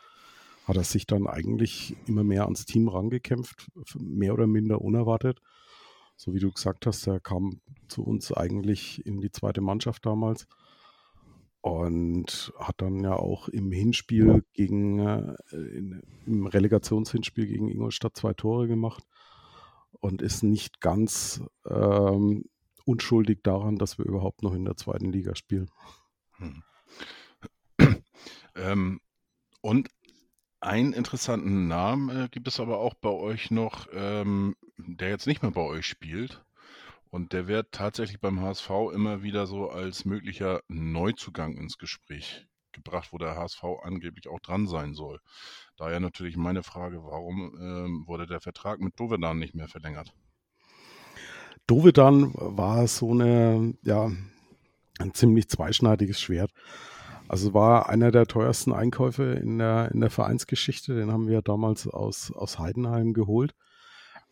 hat 0.66 0.76
er 0.76 0.84
sich 0.84 1.06
dann 1.06 1.26
eigentlich 1.26 1.96
immer 2.06 2.24
mehr 2.24 2.44
ans 2.44 2.66
Team 2.66 2.88
rangekämpft, 2.88 3.66
mehr 3.98 4.34
oder 4.34 4.46
minder 4.46 4.82
unerwartet. 4.82 5.40
So 6.16 6.34
wie 6.34 6.40
du 6.40 6.52
gesagt 6.52 6.84
hast, 6.86 7.06
er 7.06 7.20
kam 7.20 7.60
zu 7.88 8.04
uns 8.04 8.32
eigentlich 8.32 9.04
in 9.06 9.20
die 9.20 9.30
zweite 9.30 9.62
Mannschaft 9.62 10.04
damals 10.04 10.46
und 11.62 12.52
hat 12.58 12.74
dann 12.78 13.02
ja 13.02 13.14
auch 13.14 13.48
im 13.48 13.72
Hinspiel 13.72 14.44
gegen, 14.52 14.98
äh, 14.98 15.34
in, 15.52 16.02
im 16.26 16.46
Relegationshinspiel 16.46 17.46
gegen 17.46 17.68
Ingolstadt 17.68 18.16
zwei 18.16 18.34
Tore 18.34 18.68
gemacht 18.68 19.04
und 20.00 20.22
ist 20.22 20.42
nicht 20.42 20.80
ganz 20.80 21.42
ähm, 21.66 22.44
unschuldig 22.84 23.40
daran, 23.42 23.76
dass 23.76 23.98
wir 23.98 24.06
überhaupt 24.06 24.42
noch 24.42 24.54
in 24.54 24.64
der 24.64 24.76
zweiten 24.76 25.12
Liga 25.12 25.34
spielen. 25.34 25.70
Hm. 26.36 26.62
Ähm, 28.54 29.00
und 29.60 29.88
einen 30.60 30.92
interessanten 30.92 31.68
Namen 31.68 32.08
äh, 32.08 32.28
gibt 32.28 32.48
es 32.48 32.58
aber 32.58 32.78
auch 32.78 32.94
bei 32.94 33.10
euch 33.10 33.52
noch, 33.52 33.86
ähm, 33.92 34.56
der 34.76 35.10
jetzt 35.10 35.28
nicht 35.28 35.42
mehr 35.42 35.52
bei 35.52 35.60
euch 35.60 35.86
spielt. 35.86 36.44
Und 37.10 37.32
der 37.32 37.46
wird 37.46 37.70
tatsächlich 37.70 38.20
beim 38.20 38.40
HSV 38.40 38.68
immer 38.92 39.22
wieder 39.22 39.46
so 39.46 39.70
als 39.70 40.04
möglicher 40.04 40.62
Neuzugang 40.66 41.56
ins 41.56 41.78
Gespräch 41.78 42.48
gebracht, 42.82 43.08
wo 43.12 43.18
der 43.18 43.36
HSV 43.36 43.62
angeblich 43.82 44.28
auch 44.28 44.40
dran 44.40 44.66
sein 44.66 44.94
soll. 44.94 45.20
Daher 45.76 46.00
natürlich 46.00 46.36
meine 46.36 46.62
Frage, 46.62 47.02
warum 47.04 47.54
ähm, 47.60 48.04
wurde 48.06 48.26
der 48.26 48.40
Vertrag 48.40 48.80
mit 48.80 48.98
Dovedan 48.98 49.38
nicht 49.38 49.54
mehr 49.54 49.68
verlängert? 49.68 50.14
Dovedan 51.66 52.32
war 52.34 52.86
so 52.88 53.10
eine, 53.10 53.74
ja, 53.82 54.10
ein 54.98 55.14
ziemlich 55.14 55.48
zweischneidiges 55.48 56.20
Schwert. 56.20 56.50
Also 57.28 57.52
war 57.52 57.90
einer 57.90 58.10
der 58.10 58.26
teuersten 58.26 58.72
Einkäufe 58.72 59.34
in 59.34 59.58
der, 59.58 59.90
in 59.92 60.00
der 60.00 60.10
Vereinsgeschichte. 60.10 60.96
Den 60.96 61.12
haben 61.12 61.28
wir 61.28 61.42
damals 61.42 61.86
aus, 61.86 62.32
aus 62.32 62.58
Heidenheim 62.58 63.12
geholt. 63.12 63.54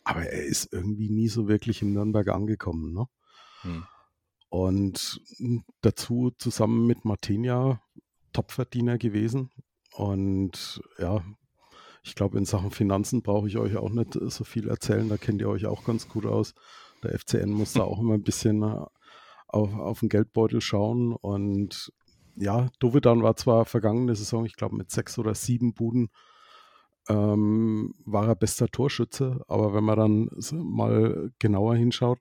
Aber 0.03 0.23
er 0.23 0.43
ist 0.45 0.73
irgendwie 0.73 1.09
nie 1.09 1.27
so 1.27 1.47
wirklich 1.47 1.81
in 1.83 1.93
Nürnberg 1.93 2.27
angekommen. 2.29 2.93
Ne? 2.93 3.05
Hm. 3.61 3.83
Und 4.49 5.21
dazu 5.81 6.31
zusammen 6.39 6.87
mit 6.87 7.05
Martinia 7.05 7.81
Topverdiener 8.37 8.99
gewesen. 8.99 9.49
Und 9.95 10.79
ja, 10.99 11.23
ich 12.03 12.13
glaube, 12.13 12.37
in 12.37 12.45
Sachen 12.45 12.69
Finanzen 12.69 13.23
brauche 13.23 13.47
ich 13.47 13.57
euch 13.57 13.77
auch 13.77 13.89
nicht 13.89 14.13
so 14.13 14.43
viel 14.43 14.69
erzählen. 14.69 15.09
Da 15.09 15.17
kennt 15.17 15.41
ihr 15.41 15.49
euch 15.49 15.65
auch 15.65 15.83
ganz 15.83 16.07
gut 16.07 16.27
aus. 16.27 16.53
Der 17.01 17.17
FCN 17.17 17.49
muss 17.49 17.73
da 17.73 17.81
auch 17.81 17.99
immer 17.99 18.13
ein 18.13 18.21
bisschen 18.21 18.63
auf, 18.63 19.73
auf 19.73 20.01
den 20.01 20.09
Geldbeutel 20.09 20.61
schauen. 20.61 21.13
Und 21.13 21.91
ja, 22.35 22.69
Dovedan 22.77 23.23
war 23.23 23.35
zwar 23.37 23.65
vergangene 23.65 24.15
Saison, 24.15 24.45
ich 24.45 24.55
glaube, 24.55 24.75
mit 24.75 24.91
sechs 24.91 25.17
oder 25.17 25.33
sieben 25.33 25.73
Buden 25.73 26.09
ähm, 27.09 27.95
war 28.05 28.27
er 28.27 28.35
bester 28.35 28.67
Torschütze, 28.67 29.41
aber 29.47 29.73
wenn 29.73 29.83
man 29.83 29.97
dann 29.97 30.29
mal 30.51 31.31
genauer 31.39 31.75
hinschaut, 31.75 32.19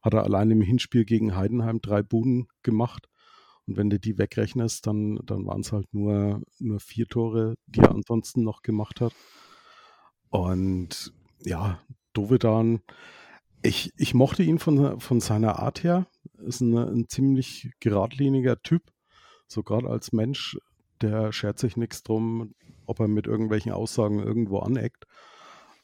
hat 0.00 0.14
er 0.14 0.22
allein 0.22 0.52
im 0.52 0.60
Hinspiel 0.60 1.04
gegen 1.04 1.34
Heidenheim 1.34 1.80
drei 1.80 2.04
Buden 2.04 2.46
gemacht. 2.62 3.08
Und 3.66 3.76
wenn 3.76 3.90
du 3.90 3.98
die 3.98 4.18
wegrechnest, 4.18 4.86
dann, 4.86 5.18
dann 5.24 5.46
waren 5.46 5.60
es 5.60 5.72
halt 5.72 5.92
nur, 5.92 6.42
nur 6.58 6.80
vier 6.80 7.06
Tore, 7.06 7.56
die 7.66 7.80
er 7.80 7.90
ansonsten 7.90 8.42
noch 8.42 8.62
gemacht 8.62 9.00
hat. 9.00 9.12
Und 10.30 11.12
ja, 11.42 11.80
Dovedan, 12.12 12.80
ich, 13.62 13.92
ich 13.96 14.14
mochte 14.14 14.42
ihn 14.42 14.58
von, 14.58 15.00
von 15.00 15.20
seiner 15.20 15.58
Art 15.58 15.82
her. 15.82 16.06
Ist 16.38 16.60
ein, 16.60 16.76
ein 16.76 17.08
ziemlich 17.08 17.70
geradliniger 17.80 18.62
Typ. 18.62 18.82
So 19.48 19.62
gerade 19.62 19.88
als 19.88 20.12
Mensch, 20.12 20.58
der 21.00 21.32
schert 21.32 21.58
sich 21.58 21.76
nichts 21.76 22.02
drum, 22.02 22.54
ob 22.86 23.00
er 23.00 23.08
mit 23.08 23.26
irgendwelchen 23.26 23.72
Aussagen 23.72 24.20
irgendwo 24.20 24.58
aneckt. 24.58 25.04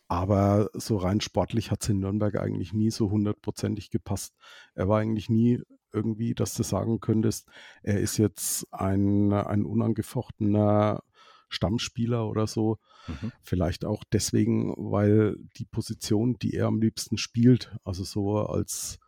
Aber 0.08 0.68
so 0.74 0.98
rein 0.98 1.20
sportlich 1.20 1.70
hat 1.70 1.82
es 1.82 1.88
in 1.88 2.00
Nürnberg 2.00 2.36
eigentlich 2.36 2.72
nie 2.72 2.90
so 2.90 3.10
hundertprozentig 3.10 3.90
gepasst. 3.90 4.34
Er 4.74 4.88
war 4.88 5.00
eigentlich 5.00 5.30
nie 5.30 5.60
irgendwie, 5.92 6.34
dass 6.34 6.54
du 6.54 6.62
sagen 6.62 7.00
könntest, 7.00 7.48
er 7.82 8.00
ist 8.00 8.18
jetzt 8.18 8.66
ein, 8.72 9.32
ein 9.32 9.64
unangefochtener 9.64 11.02
Stammspieler 11.48 12.28
oder 12.28 12.46
so. 12.46 12.78
Mhm. 13.06 13.32
Vielleicht 13.42 13.84
auch 13.84 14.04
deswegen, 14.10 14.74
weil 14.76 15.36
die 15.56 15.64
Position, 15.64 16.38
die 16.38 16.54
er 16.54 16.66
am 16.66 16.80
liebsten 16.80 17.18
spielt, 17.18 17.76
also 17.84 18.04
so 18.04 18.38
als, 18.38 18.98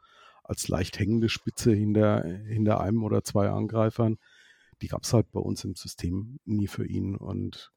als 0.42 0.68
leicht 0.68 0.98
hängende 0.98 1.28
Spitze 1.28 1.72
hinter, 1.72 2.24
hinter 2.24 2.80
einem 2.80 3.02
oder 3.02 3.24
zwei 3.24 3.48
Angreifern, 3.48 4.18
die 4.82 4.88
gab 4.88 5.04
es 5.04 5.12
halt 5.12 5.30
bei 5.32 5.40
uns 5.40 5.64
im 5.64 5.74
System 5.74 6.38
nie 6.44 6.66
für 6.66 6.86
ihn. 6.86 7.16
Und 7.16 7.72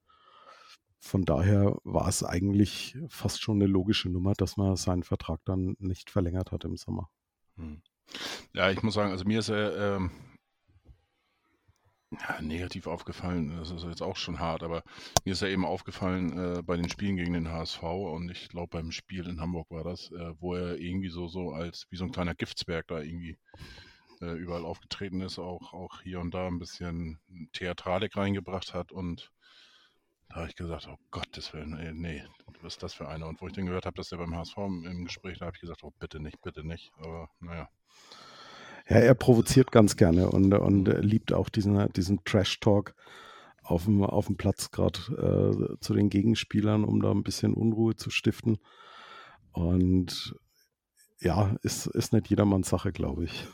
von 0.99 1.23
daher 1.23 1.77
war 1.83 2.07
es 2.07 2.23
eigentlich 2.23 2.97
fast 3.07 3.41
schon 3.41 3.57
eine 3.57 3.67
logische 3.67 4.09
Nummer, 4.09 4.33
dass 4.33 4.57
man 4.57 4.75
seinen 4.75 5.03
Vertrag 5.03 5.39
dann 5.45 5.75
nicht 5.79 6.09
verlängert 6.09 6.51
hat 6.51 6.65
im 6.65 6.75
Sommer. 6.75 7.09
Hm. 7.55 7.81
Ja, 8.53 8.69
ich 8.71 8.81
muss 8.83 8.93
sagen, 8.95 9.11
also 9.11 9.25
mir 9.25 9.39
ist 9.39 9.49
er 9.49 9.95
ähm, 9.95 10.11
ja, 12.11 12.41
negativ 12.41 12.87
aufgefallen, 12.87 13.57
das 13.57 13.71
ist 13.71 13.83
jetzt 13.83 14.01
auch 14.01 14.15
schon 14.15 14.39
hart, 14.39 14.63
aber 14.63 14.83
mir 15.25 15.33
ist 15.33 15.41
ja 15.41 15.49
eben 15.49 15.65
aufgefallen 15.65 16.57
äh, 16.57 16.61
bei 16.63 16.77
den 16.77 16.89
Spielen 16.89 17.17
gegen 17.17 17.33
den 17.33 17.49
HSV 17.49 17.83
und 17.83 18.29
ich 18.31 18.49
glaube 18.49 18.77
beim 18.77 18.91
Spiel 18.91 19.27
in 19.27 19.41
Hamburg 19.41 19.69
war 19.71 19.83
das, 19.83 20.11
äh, 20.11 20.33
wo 20.39 20.55
er 20.55 20.77
irgendwie 20.77 21.09
so, 21.09 21.27
so 21.27 21.51
als 21.51 21.85
wie 21.89 21.97
so 21.97 22.05
ein 22.05 22.11
kleiner 22.11 22.35
Giftsberg 22.35 22.87
da 22.87 23.01
irgendwie 23.01 23.37
äh, 24.21 24.31
überall 24.37 24.65
aufgetreten 24.65 25.21
ist, 25.21 25.37
auch, 25.37 25.73
auch 25.73 26.01
hier 26.01 26.19
und 26.19 26.33
da 26.33 26.47
ein 26.47 26.59
bisschen 26.59 27.19
Theatralik 27.53 28.15
reingebracht 28.15 28.73
hat 28.73 28.91
und 28.91 29.31
da 30.29 30.35
habe 30.35 30.47
ich 30.47 30.55
gesagt, 30.55 30.87
oh 30.91 30.97
Gottes 31.11 31.53
Willen, 31.53 31.77
ey, 31.77 31.93
nee, 31.93 32.23
was 32.61 32.73
ist 32.73 32.83
das 32.83 32.93
für 32.93 33.07
einer? 33.07 33.27
Und 33.27 33.41
wo 33.41 33.47
ich 33.47 33.53
dann 33.53 33.65
gehört 33.65 33.85
habe, 33.85 33.95
dass 33.95 34.11
er 34.11 34.17
beim 34.17 34.35
HSV 34.35 34.57
im 34.57 35.05
Gespräch, 35.05 35.39
da 35.39 35.45
habe 35.45 35.55
ich 35.55 35.61
gesagt, 35.61 35.83
oh 35.83 35.93
bitte 35.99 36.19
nicht, 36.19 36.41
bitte 36.41 36.65
nicht. 36.65 36.91
Aber 36.99 37.29
naja. 37.39 37.69
Ja, 38.89 38.97
er 38.97 39.15
provoziert 39.15 39.71
ganz 39.71 39.97
gerne 39.97 40.29
und, 40.29 40.53
und 40.53 40.85
liebt 41.03 41.33
auch 41.33 41.49
diesen, 41.49 41.91
diesen 41.93 42.23
Trash-Talk 42.23 42.95
auf 43.63 43.85
dem, 43.85 44.03
auf 44.03 44.27
dem 44.27 44.37
Platz, 44.37 44.71
gerade 44.71 44.99
äh, 45.11 45.79
zu 45.81 45.93
den 45.93 46.09
Gegenspielern, 46.09 46.85
um 46.85 47.01
da 47.01 47.11
ein 47.11 47.23
bisschen 47.23 47.53
Unruhe 47.53 47.95
zu 47.95 48.09
stiften. 48.09 48.59
Und 49.51 50.35
ja, 51.19 51.55
ist, 51.63 51.87
ist 51.87 52.13
nicht 52.13 52.29
jedermanns 52.29 52.69
Sache, 52.69 52.91
glaube 52.91 53.25
ich. 53.25 53.47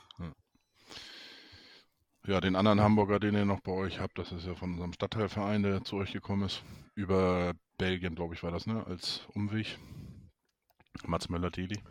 Ja, 2.26 2.40
den 2.40 2.56
anderen 2.56 2.80
Hamburger, 2.80 3.20
den 3.20 3.36
ihr 3.36 3.46
noch 3.46 3.60
bei 3.60 3.74
euch 3.74 4.00
habt, 4.00 4.18
das 4.18 4.32
ist 4.32 4.46
ja 4.48 4.56
von 4.56 4.72
unserem 4.72 4.94
Stadtteilverein, 4.94 5.62
der 5.62 5.84
zu 5.84 5.98
euch 5.98 6.14
gekommen 6.14 6.44
ist. 6.44 6.64
Über 6.96 7.54
Belgien, 7.78 8.16
glaube 8.16 8.34
ich, 8.34 8.44
war 8.44 8.52
das, 8.52 8.66
ne? 8.66 8.86
Als 8.88 9.28
Umweg. 9.34 9.78
Mats 11.06 11.28
Möller-Deli. 11.28 11.82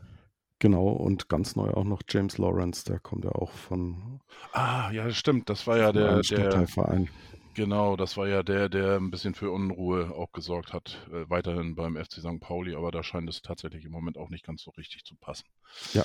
Genau, 0.58 0.88
und 0.88 1.28
ganz 1.28 1.54
neu 1.56 1.70
auch 1.72 1.84
noch 1.84 2.02
James 2.08 2.38
Lawrence, 2.38 2.84
der 2.84 3.00
kommt 3.00 3.24
ja 3.24 3.32
auch 3.32 3.50
von. 3.50 4.20
Ah, 4.52 4.90
ja, 4.92 5.10
stimmt. 5.10 5.50
Das 5.50 5.66
war 5.66 5.76
ja 5.76 5.92
der, 5.92 6.22
Stadtteilverein. 6.22 7.10
Genau, 7.54 7.96
das 7.96 8.16
war 8.16 8.28
ja 8.28 8.42
der, 8.42 8.70
der 8.70 8.96
ein 8.96 9.10
bisschen 9.10 9.34
für 9.34 9.50
Unruhe 9.50 10.14
auch 10.14 10.32
gesorgt 10.32 10.72
hat, 10.72 11.06
äh, 11.12 11.28
weiterhin 11.28 11.74
beim 11.74 11.96
FC 11.96 12.20
St. 12.20 12.40
Pauli, 12.40 12.74
aber 12.74 12.90
da 12.90 13.02
scheint 13.02 13.28
es 13.28 13.42
tatsächlich 13.42 13.84
im 13.84 13.92
Moment 13.92 14.16
auch 14.16 14.30
nicht 14.30 14.46
ganz 14.46 14.62
so 14.62 14.70
richtig 14.70 15.04
zu 15.04 15.14
passen. 15.16 15.44
Ja. 15.92 16.04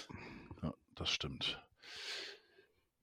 Ja, 0.62 0.74
das 0.96 1.10
stimmt. 1.10 1.62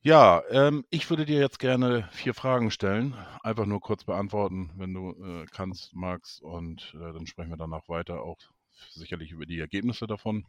Ja, 0.07 0.43
ähm, 0.51 0.85
ich 0.91 1.09
würde 1.09 1.25
dir 1.25 1.41
jetzt 1.41 1.59
gerne 1.59 2.07
vier 2.13 2.35
Fragen 2.35 2.71
stellen. 2.71 3.15
Einfach 3.43 3.65
nur 3.65 3.81
kurz 3.81 4.05
beantworten, 4.05 4.71
wenn 4.77 4.93
du 4.93 5.13
äh, 5.13 5.47
kannst, 5.51 5.95
magst. 5.95 6.43
Und 6.43 6.95
äh, 6.95 7.15
dann 7.15 7.27
sprechen 7.27 7.49
wir 7.49 7.57
danach 7.57 7.89
weiter, 7.89 8.21
auch 8.23 8.37
sicherlich 8.91 9.31
über 9.33 9.47
die 9.47 9.59
Ergebnisse 9.59 10.07
davon. 10.07 10.45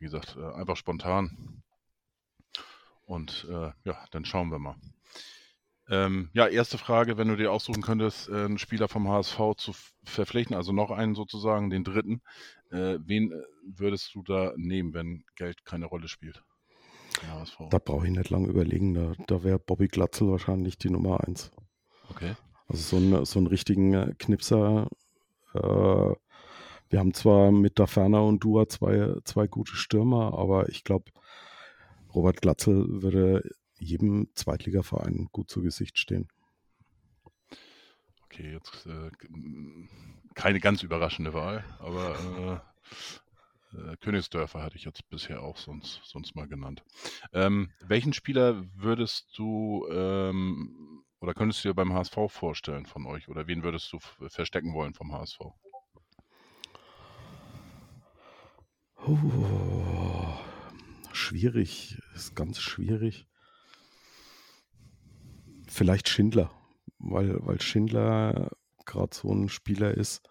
Wie 0.00 0.06
gesagt, 0.06 0.36
äh, 0.36 0.52
einfach 0.54 0.76
spontan. 0.76 1.62
Und 3.04 3.46
äh, 3.48 3.70
ja, 3.84 4.04
dann 4.10 4.24
schauen 4.24 4.50
wir 4.50 4.58
mal. 4.58 4.74
Ähm, 5.88 6.30
ja, 6.32 6.48
erste 6.48 6.76
Frage, 6.76 7.16
wenn 7.18 7.28
du 7.28 7.36
dir 7.36 7.52
aussuchen 7.52 7.82
könntest, 7.82 8.28
äh, 8.28 8.46
einen 8.46 8.58
Spieler 8.58 8.88
vom 8.88 9.08
HSV 9.08 9.38
zu 9.58 9.74
verpflichten, 10.02 10.56
also 10.56 10.72
noch 10.72 10.90
einen 10.90 11.14
sozusagen, 11.14 11.70
den 11.70 11.84
dritten, 11.84 12.20
äh, 12.72 12.98
wen 12.98 13.32
würdest 13.62 14.12
du 14.16 14.24
da 14.24 14.54
nehmen, 14.56 14.92
wenn 14.92 15.24
Geld 15.36 15.64
keine 15.64 15.86
Rolle 15.86 16.08
spielt? 16.08 16.42
Da 17.70 17.78
brauche 17.78 18.06
ich 18.06 18.12
nicht 18.12 18.30
lange 18.30 18.48
überlegen. 18.48 18.94
Da, 18.94 19.12
da 19.26 19.42
wäre 19.42 19.58
Bobby 19.58 19.88
Glatzel 19.88 20.30
wahrscheinlich 20.30 20.78
die 20.78 20.90
Nummer 20.90 21.20
eins. 21.26 21.50
Okay. 22.10 22.34
Also 22.68 22.82
so, 22.82 22.96
ein, 22.96 23.24
so 23.24 23.38
einen 23.38 23.46
richtigen 23.46 23.94
äh, 23.94 24.14
Knipser. 24.18 24.88
Äh, 25.54 25.58
wir 26.88 27.00
haben 27.00 27.14
zwar 27.14 27.50
mit 27.50 27.78
Da 27.78 27.86
Ferner 27.86 28.24
und 28.24 28.44
Dua 28.44 28.68
zwei, 28.68 29.14
zwei 29.24 29.46
gute 29.46 29.74
Stürmer, 29.76 30.38
aber 30.38 30.68
ich 30.68 30.84
glaube, 30.84 31.10
Robert 32.14 32.40
Glatzel 32.40 33.02
würde 33.02 33.42
jedem 33.78 34.28
Zweitligaverein 34.34 35.28
gut 35.32 35.50
zu 35.50 35.62
Gesicht 35.62 35.98
stehen. 35.98 36.28
Okay, 38.24 38.52
jetzt 38.52 38.86
äh, 38.86 39.10
keine 40.34 40.60
ganz 40.60 40.82
überraschende 40.82 41.34
Wahl, 41.34 41.64
aber 41.78 42.62
äh, 42.62 42.90
äh, 43.76 43.96
Königsdörfer 43.98 44.62
hatte 44.62 44.76
ich 44.76 44.84
jetzt 44.84 45.08
bisher 45.08 45.42
auch 45.42 45.56
sonst, 45.56 46.00
sonst 46.04 46.34
mal 46.34 46.48
genannt. 46.48 46.82
Ähm, 47.32 47.70
welchen 47.80 48.12
Spieler 48.12 48.64
würdest 48.74 49.36
du 49.36 49.86
ähm, 49.90 51.04
oder 51.20 51.34
könntest 51.34 51.64
du 51.64 51.68
dir 51.68 51.74
beim 51.74 51.92
HSV 51.92 52.16
vorstellen 52.28 52.86
von 52.86 53.06
euch? 53.06 53.28
Oder 53.28 53.46
wen 53.46 53.62
würdest 53.62 53.92
du 53.92 53.98
verstecken 54.28 54.74
wollen 54.74 54.94
vom 54.94 55.12
HSV? 55.12 55.40
Oh, 59.06 60.38
schwierig, 61.12 61.98
ist 62.14 62.34
ganz 62.34 62.60
schwierig. 62.60 63.26
Vielleicht 65.68 66.08
Schindler, 66.08 66.50
weil, 66.98 67.38
weil 67.46 67.60
Schindler 67.60 68.50
gerade 68.84 69.14
so 69.14 69.32
ein 69.32 69.48
Spieler 69.48 69.92
ist, 69.92 70.28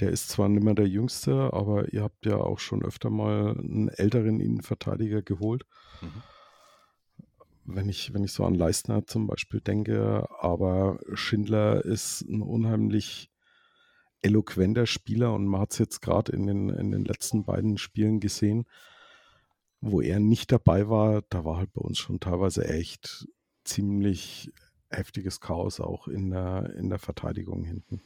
der 0.00 0.10
ist 0.10 0.28
zwar 0.28 0.48
nicht 0.48 0.62
mehr 0.62 0.74
der 0.74 0.88
Jüngste, 0.88 1.52
aber 1.52 1.92
ihr 1.92 2.02
habt 2.02 2.26
ja 2.26 2.36
auch 2.36 2.58
schon 2.58 2.84
öfter 2.84 3.10
mal 3.10 3.56
einen 3.58 3.88
älteren 3.88 4.40
Innenverteidiger 4.40 5.22
geholt. 5.22 5.64
Mhm. 6.02 6.22
Wenn 7.64 7.88
ich, 7.88 8.14
wenn 8.14 8.22
ich 8.22 8.32
so 8.32 8.44
an 8.44 8.54
Leistner 8.54 9.06
zum 9.06 9.26
Beispiel 9.26 9.60
denke, 9.60 10.28
aber 10.38 11.00
Schindler 11.14 11.84
ist 11.84 12.22
ein 12.22 12.42
unheimlich 12.42 13.30
eloquenter 14.22 14.86
Spieler 14.86 15.34
und 15.34 15.46
man 15.46 15.62
hat 15.62 15.72
es 15.72 15.78
jetzt 15.78 16.00
gerade 16.00 16.32
in 16.32 16.46
den, 16.46 16.68
in 16.68 16.90
den 16.90 17.04
letzten 17.04 17.44
beiden 17.44 17.78
Spielen 17.78 18.20
gesehen, 18.20 18.66
wo 19.80 20.00
er 20.00 20.20
nicht 20.20 20.52
dabei 20.52 20.88
war, 20.88 21.22
da 21.28 21.44
war 21.44 21.58
halt 21.58 21.72
bei 21.72 21.80
uns 21.80 21.98
schon 21.98 22.20
teilweise 22.20 22.68
echt 22.68 23.28
ziemlich 23.64 24.52
heftiges 24.90 25.40
Chaos 25.40 25.80
auch 25.80 26.08
in 26.08 26.30
der, 26.30 26.74
in 26.76 26.88
der 26.88 26.98
Verteidigung 26.98 27.64
hinten. 27.64 28.00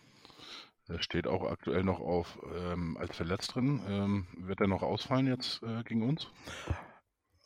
Er 0.90 1.02
steht 1.02 1.26
auch 1.26 1.44
aktuell 1.44 1.84
noch 1.84 2.00
auf 2.00 2.38
ähm, 2.54 2.96
als 2.98 3.16
verletzt 3.16 3.54
drin. 3.54 3.80
Ähm, 3.88 4.26
wird 4.38 4.60
er 4.60 4.66
noch 4.66 4.82
ausfallen 4.82 5.26
jetzt 5.26 5.62
äh, 5.62 5.82
gegen 5.84 6.08
uns? 6.08 6.28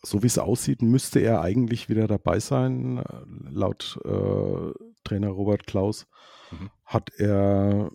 So 0.02 0.22
wie 0.22 0.26
es 0.26 0.38
aussieht, 0.38 0.82
müsste 0.82 1.20
er 1.20 1.40
eigentlich 1.40 1.88
wieder 1.88 2.06
dabei 2.06 2.38
sein. 2.40 3.02
Laut 3.50 3.98
äh, 4.04 4.72
Trainer 5.04 5.28
Robert 5.28 5.66
Klaus 5.66 6.06
mhm. 6.50 6.70
hat 6.84 7.10
er, 7.18 7.90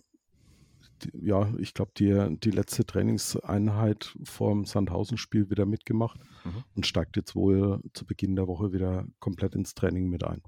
ja, 1.12 1.52
ich 1.58 1.74
glaube, 1.74 1.92
die, 1.96 2.36
die 2.38 2.50
letzte 2.50 2.84
Trainingseinheit 2.84 4.16
vorm 4.24 4.64
Sandhausen-Spiel 4.64 5.50
wieder 5.50 5.66
mitgemacht 5.66 6.20
mhm. 6.44 6.64
und 6.74 6.86
steigt 6.86 7.16
jetzt 7.16 7.34
wohl 7.34 7.80
zu 7.92 8.06
Beginn 8.06 8.36
der 8.36 8.48
Woche 8.48 8.72
wieder 8.72 9.06
komplett 9.18 9.54
ins 9.54 9.74
Training 9.74 10.08
mit 10.08 10.24
ein. 10.24 10.42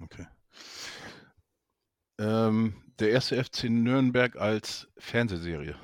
Okay. 0.00 0.26
Ähm, 2.18 2.74
der 2.98 3.10
erste 3.10 3.42
FC 3.42 3.64
Nürnberg 3.64 4.36
als 4.36 4.88
Fernsehserie. 4.98 5.76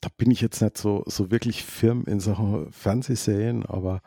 Da 0.00 0.08
bin 0.16 0.30
ich 0.30 0.40
jetzt 0.40 0.62
nicht 0.62 0.78
so, 0.78 1.02
so 1.06 1.30
wirklich 1.30 1.64
firm 1.64 2.04
in 2.06 2.20
Sachen 2.20 2.72
Fernsehserien, 2.72 3.66
aber. 3.66 4.00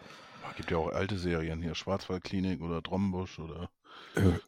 Es 0.52 0.58
gibt 0.58 0.72
ja 0.72 0.78
auch 0.78 0.92
alte 0.92 1.18
Serien 1.18 1.62
hier, 1.62 1.76
Schwarzwaldklinik 1.76 2.62
oder 2.62 2.82
Drombusch 2.82 3.40
oder. 3.40 3.70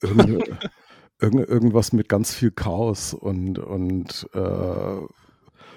Irgend, 0.01 0.47
irgend, 1.19 1.49
irgendwas 1.49 1.91
mit 1.91 2.07
ganz 2.07 2.33
viel 2.33 2.51
Chaos 2.51 3.13
und, 3.13 3.59
und 3.59 4.27
äh, 4.33 5.01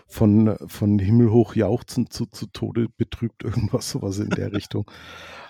von, 0.07 0.57
von 0.67 0.99
Himmel 0.99 1.31
hoch 1.31 1.55
jauchzend 1.55 2.13
zu, 2.13 2.27
zu 2.27 2.47
Tode 2.47 2.89
betrübt, 2.97 3.45
irgendwas 3.45 3.91
sowas 3.91 4.19
in 4.19 4.31
der 4.31 4.53
Richtung. 4.53 4.91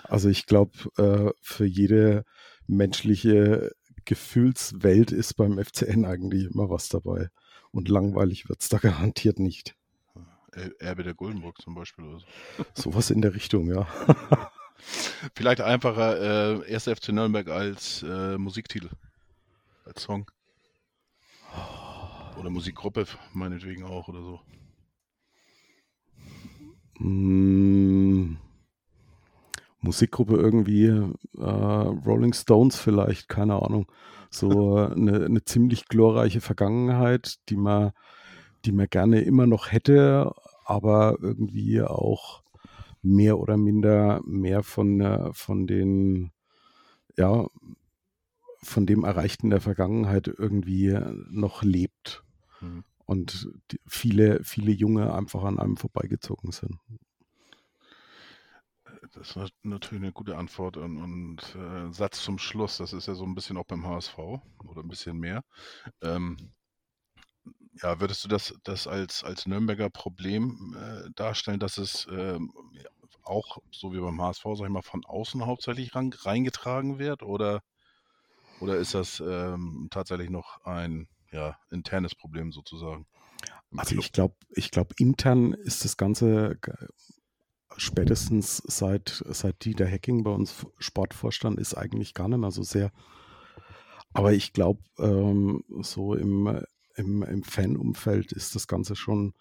Also 0.03 0.29
ich 0.29 0.45
glaube, 0.45 0.71
äh, 0.97 1.31
für 1.41 1.65
jede 1.65 2.23
menschliche 2.67 3.71
Gefühlswelt 4.05 5.11
ist 5.11 5.35
beim 5.35 5.63
FCN 5.63 6.05
eigentlich 6.05 6.45
immer 6.45 6.69
was 6.69 6.89
dabei. 6.89 7.29
Und 7.71 7.89
langweilig 7.89 8.47
wird 8.47 8.61
es 8.61 8.69
da 8.69 8.77
garantiert 8.79 9.39
nicht. 9.39 9.75
Erbe 10.79 11.03
der 11.03 11.13
Guldenburg 11.13 11.61
zum 11.61 11.75
Beispiel 11.75 12.05
oder 12.05 12.19
so. 12.19 12.25
Sowas 12.73 13.09
in 13.11 13.21
der 13.21 13.33
Richtung, 13.33 13.67
ja. 13.67 13.87
Vielleicht 15.35 15.61
einfacher 15.61 16.61
äh, 16.65 16.73
1. 16.73 16.83
FC 16.85 17.09
Nürnberg 17.09 17.49
als 17.49 18.03
äh, 18.03 18.37
Musiktitel, 18.37 18.89
als 19.83 20.03
Song. 20.03 20.31
Oder 22.37 22.49
Musikgruppe, 22.49 23.05
meinetwegen 23.33 23.83
auch 23.83 24.07
oder 24.07 24.21
so. 24.21 24.39
Mm, 26.99 28.37
Musikgruppe 29.79 30.35
irgendwie, 30.35 30.87
äh, 31.37 31.43
Rolling 31.43 32.33
Stones 32.33 32.77
vielleicht, 32.77 33.29
keine 33.29 33.61
Ahnung. 33.61 33.91
So 34.29 34.77
eine, 34.77 35.25
eine 35.25 35.45
ziemlich 35.45 35.87
glorreiche 35.87 36.41
Vergangenheit, 36.41 37.37
die 37.49 37.55
man, 37.55 37.91
die 38.65 38.71
man 38.71 38.87
gerne 38.89 39.21
immer 39.21 39.47
noch 39.47 39.71
hätte, 39.71 40.33
aber 40.65 41.17
irgendwie 41.21 41.81
auch 41.81 42.43
mehr 43.01 43.39
oder 43.39 43.55
minder 43.55 44.19
mehr 44.25 44.63
von, 44.63 44.99
äh, 44.99 45.33
von 45.33 45.67
den, 45.67 46.31
ja, 47.17 47.47
von 48.63 48.85
dem 48.87 49.03
Erreichten 49.03 49.51
der 49.51 49.61
Vergangenheit 49.61 50.27
irgendwie 50.27 50.97
noch 51.29 51.61
lebt. 51.61 52.24
Mhm. 52.65 52.83
Und 53.05 53.49
viele, 53.85 54.43
viele 54.43 54.71
Junge 54.71 55.13
einfach 55.13 55.43
an 55.43 55.59
einem 55.59 55.77
vorbeigezogen 55.77 56.51
sind. 56.51 56.79
Das 59.13 59.35
ist 59.35 59.53
natürlich 59.63 60.03
eine 60.03 60.11
gute 60.11 60.37
Antwort 60.37 60.77
und, 60.77 60.97
und 60.97 61.55
äh, 61.55 61.91
Satz 61.93 62.23
zum 62.23 62.37
Schluss. 62.37 62.77
Das 62.77 62.93
ist 62.93 63.07
ja 63.07 63.13
so 63.13 63.23
ein 63.23 63.35
bisschen 63.35 63.57
auch 63.57 63.65
beim 63.65 63.85
HSV 63.85 64.17
oder 64.17 64.81
ein 64.81 64.87
bisschen 64.87 65.17
mehr. 65.17 65.43
Ähm, 66.01 66.51
ja, 67.81 67.99
würdest 67.99 68.23
du 68.23 68.27
das, 68.27 68.53
das 68.63 68.87
als, 68.87 69.23
als 69.23 69.45
Nürnberger 69.45 69.89
Problem 69.89 70.75
äh, 70.77 71.09
darstellen, 71.15 71.59
dass 71.59 71.77
es 71.77 72.07
ähm, 72.09 72.51
auch, 73.23 73.59
so 73.71 73.93
wie 73.93 73.99
beim 73.99 74.21
HSV, 74.21 74.43
sag 74.55 74.65
ich 74.65 74.73
mal, 74.73 74.81
von 74.81 75.05
außen 75.05 75.45
hauptsächlich 75.45 75.93
ran, 75.95 76.11
reingetragen 76.13 76.99
wird? 76.99 77.23
Oder, 77.23 77.61
oder 78.59 78.77
ist 78.77 78.93
das 78.93 79.19
ähm, 79.19 79.87
tatsächlich 79.91 80.29
noch 80.29 80.63
ein 80.65 81.07
ja, 81.35 81.57
internes 81.69 82.15
Problem 82.15 82.51
sozusagen? 82.51 83.05
Also 83.75 83.95
ich 83.95 84.11
glaube, 84.11 84.35
ich 84.51 84.71
glaube, 84.71 84.95
intern 84.97 85.53
ist 85.53 85.83
das 85.83 85.97
Ganze 85.97 86.57
spätestens 87.77 88.57
seit, 88.57 89.21
seit 89.27 89.65
Dieter 89.65 89.89
Hacking 89.89 90.23
bei 90.23 90.31
uns 90.31 90.65
Sportvorstand 90.79 91.59
ist 91.59 91.73
eigentlich 91.73 92.13
gar 92.13 92.29
nicht 92.29 92.39
mehr 92.39 92.51
so 92.51 92.63
sehr. 92.63 92.91
Aber 94.13 94.31
ich 94.31 94.53
glaube, 94.53 94.81
ähm, 94.97 95.63
so 95.81 96.15
im, 96.15 96.61
im, 96.95 97.21
im 97.23 97.43
Fanumfeld 97.43 98.31
ist 98.31 98.55
das 98.55 98.67
Ganze 98.67 98.95
schon 98.95 99.33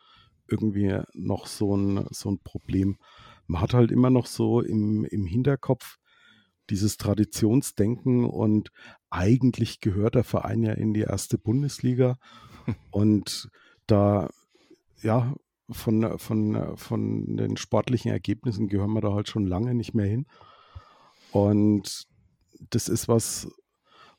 irgendwie 0.49 1.01
noch 1.13 1.47
so 1.47 1.77
ein, 1.77 2.07
so 2.11 2.31
ein 2.31 2.41
Problem. 2.41 2.99
Man 3.47 3.61
hat 3.63 3.73
halt 3.73 3.93
immer 3.93 4.11
noch 4.11 4.27
so 4.27 4.61
im, 4.61 5.05
im 5.05 5.27
Hinterkopf 5.27 5.99
dieses 6.71 6.97
Traditionsdenken 6.97 8.25
und 8.25 8.71
eigentlich 9.11 9.81
gehört 9.81 10.15
der 10.15 10.25
Verein 10.25 10.63
ja 10.63 10.73
in 10.73 10.95
die 10.95 11.03
erste 11.03 11.39
Bundesliga 11.39 12.17
und 12.91 13.51
da 13.87 14.31
ja 15.03 15.35
von, 15.71 16.19
von, 16.19 16.77
von 16.77 17.37
den 17.37 17.57
sportlichen 17.57 18.11
Ergebnissen 18.11 18.69
gehören 18.69 18.93
wir 18.93 19.01
da 19.01 19.13
halt 19.13 19.29
schon 19.29 19.47
lange 19.47 19.75
nicht 19.75 19.95
mehr 19.95 20.07
hin. 20.07 20.27
Und 21.33 22.07
das 22.71 22.89
ist 22.89 23.09
was, 23.09 23.49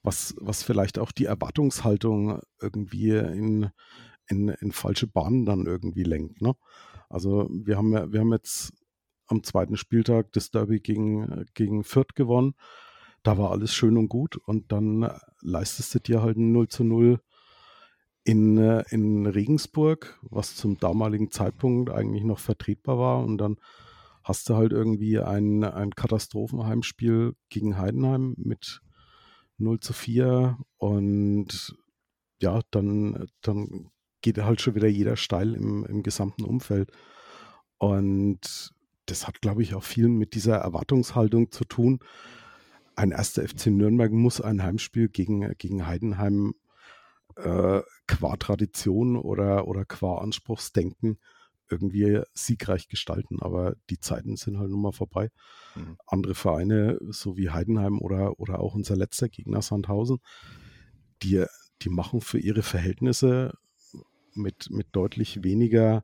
was, 0.02 0.36
was 0.40 0.64
vielleicht 0.64 1.00
auch 1.00 1.12
die 1.12 1.26
Erwartungshaltung 1.26 2.42
irgendwie 2.62 3.12
in, 3.12 3.70
in, 4.28 4.50
in 4.50 4.72
falsche 4.72 5.08
Bahnen 5.08 5.46
dann 5.46 5.66
irgendwie 5.66 6.04
lenkt. 6.04 6.42
Ne? 6.42 6.56
Also 7.10 7.48
wir 7.50 7.78
haben, 7.78 8.12
wir 8.12 8.20
haben 8.20 8.34
jetzt 8.34 8.74
am 9.28 9.44
zweiten 9.44 9.78
Spieltag 9.78 10.32
das 10.34 10.52
Derby 10.52 10.80
gegen, 10.80 11.46
gegen 11.54 11.84
Fürth 11.84 12.16
gewonnen. 12.16 12.56
Da 13.24 13.38
war 13.38 13.52
alles 13.52 13.74
schön 13.74 13.98
und 13.98 14.08
gut 14.08 14.38
und 14.38 14.72
dann 14.72 15.10
leistest 15.42 15.96
du 15.96 16.00
dir 16.00 16.22
halt 16.22 16.38
ein 16.38 16.52
0 16.52 16.68
zu 16.68 16.84
0 16.84 17.20
in, 18.24 18.58
äh, 18.58 18.84
in 18.90 19.26
Regensburg, 19.26 20.20
was 20.22 20.56
zum 20.56 20.78
damaligen 20.78 21.32
Zeitpunkt 21.32 21.90
eigentlich 21.90 22.24
noch 22.24 22.40
vertretbar 22.40 22.98
war. 22.98 23.24
Und 23.24 23.38
dann 23.38 23.58
hast 24.24 24.50
du 24.50 24.56
halt 24.56 24.74
irgendwie 24.74 25.20
ein, 25.20 25.64
ein 25.64 25.92
Katastrophenheimspiel 25.92 27.36
gegen 27.50 27.78
Heidenheim 27.78 28.36
mit 28.38 28.82
0 29.58 29.80
zu 29.80 29.94
4 29.94 30.58
und 30.78 31.76
ja, 32.42 32.62
dann, 32.72 33.28
dann 33.42 33.92
geht 34.22 34.38
halt 34.40 34.60
schon 34.60 34.76
wieder 34.76 34.88
jeder 34.88 35.16
steil 35.16 35.54
im, 35.54 35.86
im 35.86 36.04
gesamten 36.04 36.44
Umfeld. 36.44 36.92
Und 37.78 38.74
das 39.06 39.28
hat, 39.28 39.42
glaube 39.42 39.62
ich, 39.62 39.76
auch 39.76 39.84
viel 39.84 40.08
mit 40.08 40.34
dieser 40.34 40.58
Erwartungshaltung 40.58 41.52
zu 41.52 41.66
tun. 41.66 42.00
Ein 42.96 43.12
erster 43.12 43.48
FC 43.48 43.68
Nürnberg 43.68 44.12
muss 44.12 44.42
ein 44.42 44.64
Heimspiel 44.64 45.10
gegen, 45.10 45.54
gegen 45.58 45.86
Heidenheim 45.86 46.56
äh, 47.36 47.82
qua 48.08 48.38
Tradition 48.38 49.18
oder, 49.18 49.68
oder 49.68 49.86
qua 49.86 50.20
Anspruchsdenken 50.20 51.20
irgendwie 51.70 52.22
siegreich 52.34 52.88
gestalten. 52.88 53.42
Aber 53.42 53.76
die 53.90 54.00
Zeiten 54.00 54.36
sind 54.38 54.58
halt 54.58 54.70
nun 54.70 54.82
mal 54.82 54.92
vorbei. 54.92 55.30
Mhm. 55.76 55.98
Andere 56.06 56.36
Vereine, 56.36 57.00
so 57.10 57.38
wie 57.38 57.50
Heidenheim 57.50 58.00
oder, 58.00 58.40
oder 58.40 58.60
auch 58.60 58.76
unser 58.76 58.96
letzter 58.96 59.30
Gegner 59.30 59.62
Sandhausen, 59.62 60.20
die, 61.24 61.44
die 61.82 61.90
machen 61.90 62.22
für 62.22 62.40
ihre 62.40 62.62
Verhältnisse 62.62 63.58
mit, 64.34 64.70
mit 64.70 64.88
deutlich 64.92 65.44
weniger 65.44 66.04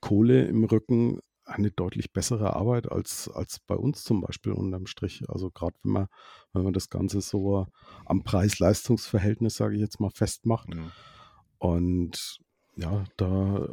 Kohle 0.00 0.44
im 0.44 0.64
Rücken 0.64 1.20
eine 1.46 1.70
deutlich 1.70 2.12
bessere 2.12 2.54
Arbeit 2.56 2.90
als, 2.90 3.28
als 3.28 3.60
bei 3.60 3.76
uns 3.76 4.02
zum 4.04 4.20
Beispiel 4.20 4.52
unterm 4.52 4.86
Strich. 4.86 5.24
Also 5.28 5.50
gerade 5.50 5.76
wenn 5.82 5.92
man, 5.92 6.08
wenn 6.52 6.64
man 6.64 6.72
das 6.72 6.90
Ganze 6.90 7.20
so 7.20 7.66
am 8.04 8.24
Preis-Leistungs-Verhältnis, 8.24 9.56
sage 9.56 9.76
ich 9.76 9.80
jetzt 9.80 10.00
mal, 10.00 10.10
festmacht. 10.10 10.74
Mhm. 10.74 10.90
Und 11.58 12.40
ja, 12.76 13.04
da, 13.16 13.68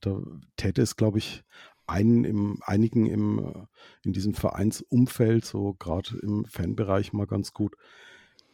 da 0.00 0.20
täte 0.56 0.82
es, 0.82 0.96
glaube 0.96 1.18
ich, 1.18 1.44
einen 1.86 2.24
im, 2.24 2.58
einigen 2.62 3.06
im, 3.06 3.66
in 4.04 4.12
diesem 4.12 4.34
Vereinsumfeld, 4.34 5.44
so 5.44 5.74
gerade 5.74 6.18
im 6.18 6.44
Fanbereich 6.46 7.12
mal 7.12 7.26
ganz 7.26 7.52
gut, 7.52 7.76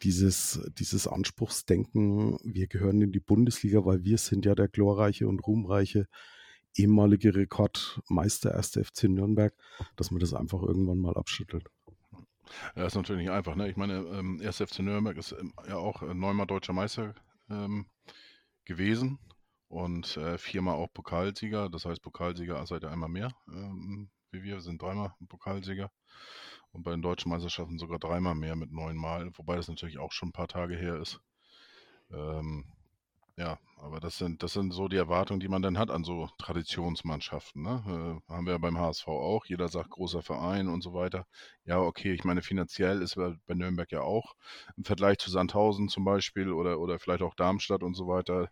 dieses, 0.03 0.61
dieses 0.79 1.07
Anspruchsdenken, 1.07 2.39
wir 2.45 2.67
gehören 2.67 3.01
in 3.01 3.13
die 3.13 3.21
Bundesliga, 3.21 3.85
weil 3.85 4.05
wir 4.05 4.19
sind 4.19 4.45
ja 4.45 4.55
der 4.55 4.69
glorreiche 4.69 5.27
und 5.27 5.41
ruhmreiche 5.47 6.07
ehemalige 6.75 7.35
Rekordmeister 7.35 8.55
1. 8.55 8.81
FC 8.83 9.05
Nürnberg, 9.05 9.55
dass 9.97 10.11
man 10.11 10.21
das 10.21 10.35
einfach 10.35 10.63
irgendwann 10.63 10.99
mal 10.99 11.17
abschüttelt. 11.17 11.69
Ja, 12.77 12.87
ist 12.87 12.95
natürlich 12.95 13.23
nicht 13.23 13.33
einfach. 13.33 13.55
Ne? 13.57 13.69
Ich 13.71 13.77
meine, 13.77 13.95
ähm, 13.95 14.41
1. 14.45 14.57
FC 14.57 14.81
Nürnberg 14.81 15.17
ist 15.17 15.33
ähm, 15.33 15.53
ja 15.67 15.77
auch 15.77 16.03
äh, 16.03 16.15
neunmal 16.15 16.47
deutscher 16.47 16.73
Meister 16.73 17.15
ähm, 17.49 17.87
gewesen 18.65 19.19
und 19.69 20.17
äh, 20.17 20.39
viermal 20.39 20.75
auch 20.75 20.93
Pokalsieger. 20.93 21.71
Das 21.71 21.85
heißt, 21.85 22.03
Pokalsieger 22.03 22.65
seid 22.67 22.85
ihr 22.85 22.91
einmal 22.91 23.09
mehr 23.09 23.31
ähm, 23.49 24.11
wie 24.35 24.43
wir, 24.43 24.61
sind 24.61 24.83
dreimal 24.83 25.15
Pokalsieger. 25.29 25.91
Und 26.73 26.83
bei 26.83 26.91
den 26.91 27.03
deutschen 27.03 27.31
Meisterschaften 27.31 27.79
sogar 27.79 27.99
dreimal 27.99 28.35
mehr 28.35 28.57
mit 28.57 28.73
neunmal, 28.73 29.31
wobei 29.35 29.57
das 29.57 29.69
natürlich 29.69 29.99
auch 29.99 30.13
schon 30.13 30.31
ein 30.31 30.33
paar 30.33 30.49
Tage 30.49 30.77
her 30.77 30.97
ist. 30.97 31.21
Ähm, 32.11 32.67
ja, 33.37 33.59
aber 33.77 33.99
das 33.99 34.17
sind, 34.17 34.43
das 34.45 34.53
sind 34.53 34.73
so 34.73 34.87
die 34.87 34.97
Erwartungen, 34.97 35.41
die 35.41 35.49
man 35.49 35.61
dann 35.61 35.77
hat 35.77 35.91
an 35.91 36.05
so 36.05 36.31
Traditionsmannschaften. 36.39 37.63
Ne? 37.63 38.23
Äh, 38.29 38.33
haben 38.33 38.47
wir 38.47 38.53
ja 38.53 38.59
beim 38.59 38.79
HSV 38.79 39.09
auch. 39.09 39.45
Jeder 39.47 39.69
sagt 39.69 39.91
großer 39.91 40.23
Verein 40.23 40.69
und 40.69 40.83
so 40.83 40.95
weiter. 40.95 41.27
Ja, 41.65 41.81
okay, 41.81 42.13
ich 42.13 42.25
meine, 42.25 42.43
finanziell 42.43 43.03
ist 43.03 43.17
bei, 43.17 43.37
Nürnberg 43.55 43.91
ja 43.91 44.03
auch 44.03 44.37
im 44.77 44.85
Vergleich 44.85 45.19
zu 45.19 45.31
Sandhausen 45.31 45.89
zum 45.89 46.05
Beispiel 46.05 46.53
oder, 46.53 46.79
oder 46.79 46.99
vielleicht 47.01 47.23
auch 47.23 47.35
Darmstadt 47.35 47.83
und 47.83 47.95
so 47.95 48.07
weiter. 48.07 48.51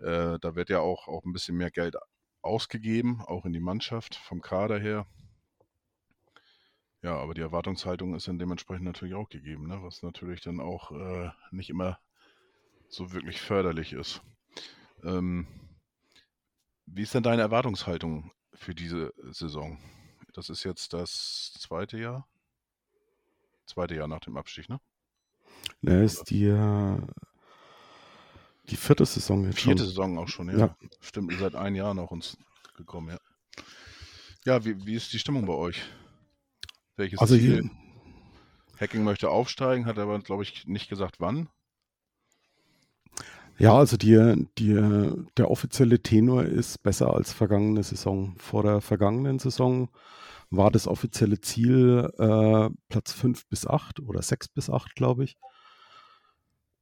Äh, 0.00 0.38
da 0.40 0.54
wird 0.54 0.70
ja 0.70 0.80
auch, 0.80 1.08
auch 1.08 1.24
ein 1.24 1.32
bisschen 1.32 1.56
mehr 1.56 1.70
Geld 1.70 1.96
ausgegeben, 2.42 3.22
auch 3.26 3.44
in 3.44 3.52
die 3.52 3.60
Mannschaft 3.60 4.14
vom 4.16 4.40
Kader 4.40 4.78
her. 4.78 5.06
Ja, 7.02 7.16
aber 7.18 7.34
die 7.34 7.42
Erwartungshaltung 7.42 8.14
ist 8.14 8.28
dann 8.28 8.38
dementsprechend 8.38 8.84
natürlich 8.84 9.14
auch 9.14 9.28
gegeben, 9.28 9.68
ne? 9.68 9.78
was 9.82 10.02
natürlich 10.02 10.40
dann 10.40 10.60
auch 10.60 10.90
äh, 10.90 11.30
nicht 11.50 11.70
immer 11.70 11.98
so 12.88 13.12
wirklich 13.12 13.40
förderlich 13.40 13.92
ist. 13.92 14.22
Ähm, 15.02 15.46
wie 16.86 17.02
ist 17.02 17.14
denn 17.14 17.22
deine 17.22 17.42
Erwartungshaltung 17.42 18.32
für 18.54 18.74
diese 18.74 19.12
Saison? 19.30 19.78
Das 20.32 20.48
ist 20.50 20.64
jetzt 20.64 20.92
das 20.92 21.52
zweite 21.58 21.98
Jahr? 21.98 22.28
Zweite 23.66 23.94
Jahr 23.94 24.08
nach 24.08 24.20
dem 24.20 24.36
Abstieg, 24.36 24.68
ne? 24.68 24.80
Ne, 25.80 26.04
ist 26.04 26.30
die, 26.30 26.44
äh, 26.44 26.98
die 28.68 28.76
vierte 28.76 29.04
Saison 29.04 29.44
jetzt 29.44 29.60
Vierte 29.60 29.78
schon. 29.82 29.88
Saison 29.88 30.18
auch 30.18 30.28
schon, 30.28 30.48
ja. 30.50 30.58
Ja. 30.58 30.76
Stimmt, 31.00 31.32
ihr 31.32 31.38
seid 31.38 31.54
ein 31.54 31.74
Jahr 31.74 31.94
nach 31.94 32.10
uns 32.10 32.38
gekommen, 32.76 33.10
ja. 33.10 33.18
Ja, 34.44 34.64
wie, 34.64 34.86
wie 34.86 34.94
ist 34.94 35.12
die 35.12 35.18
Stimmung 35.18 35.46
bei 35.46 35.54
euch? 35.54 35.82
Welches 36.96 37.18
Also 37.18 37.36
Ziel? 37.36 37.62
hier, 37.62 37.70
Hacking 38.78 39.02
möchte 39.02 39.28
aufsteigen, 39.30 39.86
hat 39.86 39.98
aber, 39.98 40.18
glaube 40.20 40.44
ich, 40.44 40.66
nicht 40.66 40.88
gesagt, 40.88 41.16
wann. 41.18 41.48
Ja, 43.58 43.74
also 43.74 43.96
die, 43.96 44.46
die, 44.58 44.74
der 45.36 45.50
offizielle 45.50 46.00
Tenor 46.02 46.44
ist 46.44 46.82
besser 46.82 47.14
als 47.14 47.32
vergangene 47.32 47.82
Saison. 47.82 48.34
Vor 48.38 48.62
der 48.62 48.80
vergangenen 48.80 49.38
Saison 49.38 49.88
war 50.50 50.70
das 50.70 50.86
offizielle 50.86 51.40
Ziel 51.40 52.10
äh, 52.18 52.68
Platz 52.88 53.12
5 53.12 53.46
bis 53.48 53.66
8 53.66 54.00
oder 54.00 54.22
6 54.22 54.48
bis 54.48 54.70
8, 54.70 54.94
glaube 54.94 55.24
ich. 55.24 55.36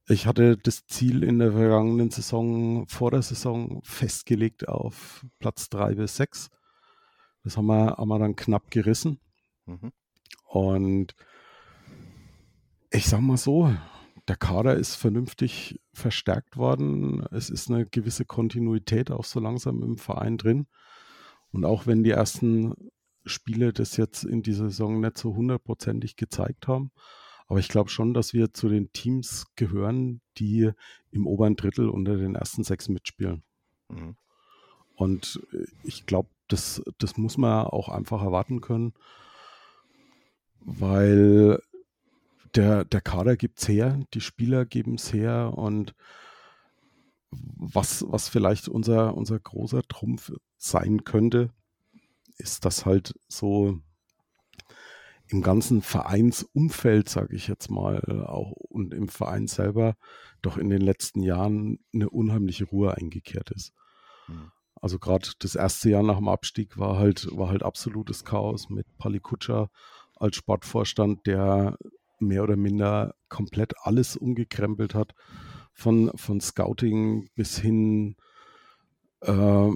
Ich 0.07 0.27
hatte 0.27 0.57
das 0.57 0.85
Ziel 0.85 1.23
in 1.23 1.39
der 1.39 1.53
vergangenen 1.53 2.11
Saison, 2.11 2.87
vor 2.87 3.09
der 3.09 3.23
Saison 3.23 3.81
festgelegt 3.83 4.67
auf 4.67 5.25
Platz 5.39 5.69
3 5.69 5.95
bis 5.95 6.17
6. 6.17 6.49
Das 7.43 7.57
haben 7.57 7.67
wir, 7.67 7.97
haben 7.97 8.09
wir 8.09 8.19
dann 8.19 8.35
knapp 8.35 8.69
gerissen. 8.69 9.19
Mhm. 9.65 9.91
Und 10.43 11.15
ich 12.91 13.07
sag 13.07 13.21
mal 13.21 13.37
so, 13.37 13.73
der 14.27 14.35
Kader 14.35 14.75
ist 14.75 14.95
vernünftig 14.95 15.79
verstärkt 15.93 16.57
worden. 16.57 17.25
Es 17.31 17.49
ist 17.49 17.69
eine 17.69 17.85
gewisse 17.85 18.25
Kontinuität 18.25 19.11
auch 19.11 19.23
so 19.25 19.39
langsam 19.39 19.83
im 19.83 19.97
Verein 19.97 20.37
drin. 20.37 20.67
Und 21.51 21.65
auch 21.65 21.85
wenn 21.85 22.03
die 22.03 22.11
ersten 22.11 22.73
Spiele 23.25 23.71
das 23.71 23.97
jetzt 23.97 24.23
in 24.23 24.41
dieser 24.41 24.69
Saison 24.69 24.99
nicht 24.99 25.17
so 25.17 25.35
hundertprozentig 25.35 26.15
gezeigt 26.15 26.67
haben, 26.67 26.91
aber 27.47 27.59
ich 27.59 27.69
glaube 27.69 27.89
schon, 27.89 28.13
dass 28.13 28.33
wir 28.33 28.53
zu 28.53 28.69
den 28.69 28.91
Teams 28.91 29.45
gehören, 29.55 30.21
die 30.37 30.71
im 31.11 31.27
oberen 31.27 31.55
Drittel 31.55 31.89
unter 31.89 32.17
den 32.17 32.35
ersten 32.35 32.63
sechs 32.63 32.89
mitspielen. 32.89 33.43
Mhm. 33.89 34.15
Und 34.95 35.41
äh, 35.53 35.65
ich 35.83 36.05
glaube, 36.05 36.29
das, 36.47 36.81
das 36.97 37.17
muss 37.17 37.37
man 37.37 37.67
auch 37.67 37.89
einfach 37.89 38.21
erwarten 38.21 38.61
können, 38.61 38.93
weil 40.59 41.59
der, 42.55 42.85
der 42.85 43.01
Kader 43.01 43.35
gibt 43.37 43.59
es 43.59 43.67
her, 43.67 43.99
die 44.13 44.21
Spieler 44.21 44.65
geben 44.65 44.95
es 44.95 45.13
her 45.13 45.53
und 45.55 45.93
was, 47.31 48.05
was 48.07 48.29
vielleicht 48.29 48.67
unser, 48.69 49.15
unser 49.15 49.39
großer 49.39 49.83
Trumpf 49.83 50.31
sein 50.57 51.03
könnte, 51.03 51.51
ist, 52.37 52.65
dass 52.65 52.85
halt 52.85 53.13
so 53.27 53.79
im 55.27 55.41
ganzen 55.41 55.81
Vereinsumfeld, 55.81 57.09
sage 57.09 57.35
ich 57.35 57.47
jetzt 57.47 57.69
mal, 57.69 58.25
auch 58.27 58.51
und 58.51 58.93
im 58.93 59.09
Verein 59.09 59.47
selber 59.47 59.95
doch 60.41 60.57
in 60.57 60.69
den 60.69 60.81
letzten 60.81 61.23
Jahren 61.23 61.79
eine 61.93 62.09
unheimliche 62.09 62.65
Ruhe 62.65 62.95
eingekehrt 62.95 63.51
ist. 63.51 63.73
Mhm. 64.27 64.51
Also 64.75 64.99
gerade 64.99 65.29
das 65.39 65.55
erste 65.55 65.89
Jahr 65.89 66.03
nach 66.03 66.17
dem 66.17 66.27
Abstieg 66.27 66.77
war 66.77 66.97
halt, 66.99 67.27
war 67.31 67.49
halt 67.49 67.63
absolutes 67.63 68.23
Chaos 68.23 68.69
mit 68.69 68.85
Pali 68.97 69.19
Kutscher 69.19 69.69
als 70.15 70.35
Sportvorstand, 70.35 71.25
der 71.25 71.77
mehr 72.19 72.43
oder 72.43 72.55
minder 72.55 73.15
komplett 73.29 73.73
alles 73.81 74.15
umgekrempelt 74.15 74.95
hat, 74.95 75.13
von, 75.73 76.11
von 76.15 76.39
Scouting 76.39 77.29
bis 77.35 77.57
hin 77.57 78.15
äh, 79.21 79.69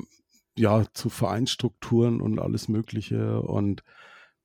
ja, 0.56 0.86
zu 0.93 1.10
Vereinsstrukturen 1.10 2.21
und 2.21 2.39
alles 2.39 2.67
Mögliche. 2.67 3.41
Und 3.41 3.84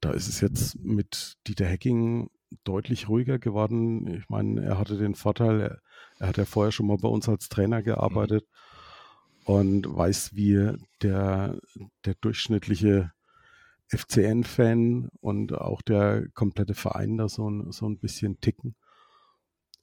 da 0.01 0.11
ist 0.11 0.29
es 0.29 0.41
jetzt 0.41 0.79
mit 0.79 1.37
Dieter 1.47 1.67
Hecking 1.67 2.31
deutlich 2.65 3.09
ruhiger 3.09 3.39
geworden. 3.39 4.07
Ich 4.15 4.29
meine, 4.29 4.63
er 4.63 4.79
hatte 4.79 4.97
den 4.97 5.15
Vorteil, 5.15 5.61
er, 5.61 5.81
er 6.19 6.29
hat 6.29 6.37
ja 6.37 6.45
vorher 6.45 6.73
schon 6.73 6.87
mal 6.87 6.99
bei 6.99 7.09
uns 7.09 7.29
als 7.29 7.49
Trainer 7.49 7.83
gearbeitet 7.83 8.47
und 9.45 9.95
weiß, 9.95 10.35
wie 10.35 10.73
der, 11.03 11.59
der 12.05 12.15
durchschnittliche 12.21 13.13
FCN-Fan 13.97 15.09
und 15.21 15.53
auch 15.53 15.83
der 15.83 16.29
komplette 16.35 16.75
Verein 16.75 17.17
da 17.17 17.29
so 17.29 17.49
ein, 17.49 17.73
so 17.73 17.87
ein 17.87 17.99
bisschen 17.99 18.41
ticken. 18.41 18.75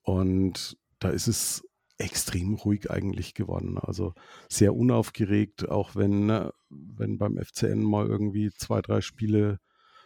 Und 0.03 0.77
da 0.99 1.09
ist 1.09 1.27
es 1.27 1.63
extrem 1.97 2.55
ruhig 2.55 2.89
eigentlich 2.89 3.33
geworden. 3.33 3.77
Also 3.77 4.13
sehr 4.49 4.75
unaufgeregt, 4.75 5.69
auch 5.69 5.95
wenn, 5.95 6.25
ne, 6.25 6.51
wenn 6.69 7.17
beim 7.17 7.37
FCN 7.37 7.83
mal 7.83 8.07
irgendwie 8.07 8.51
zwei, 8.57 8.81
drei 8.81 9.01
Spiele 9.01 9.59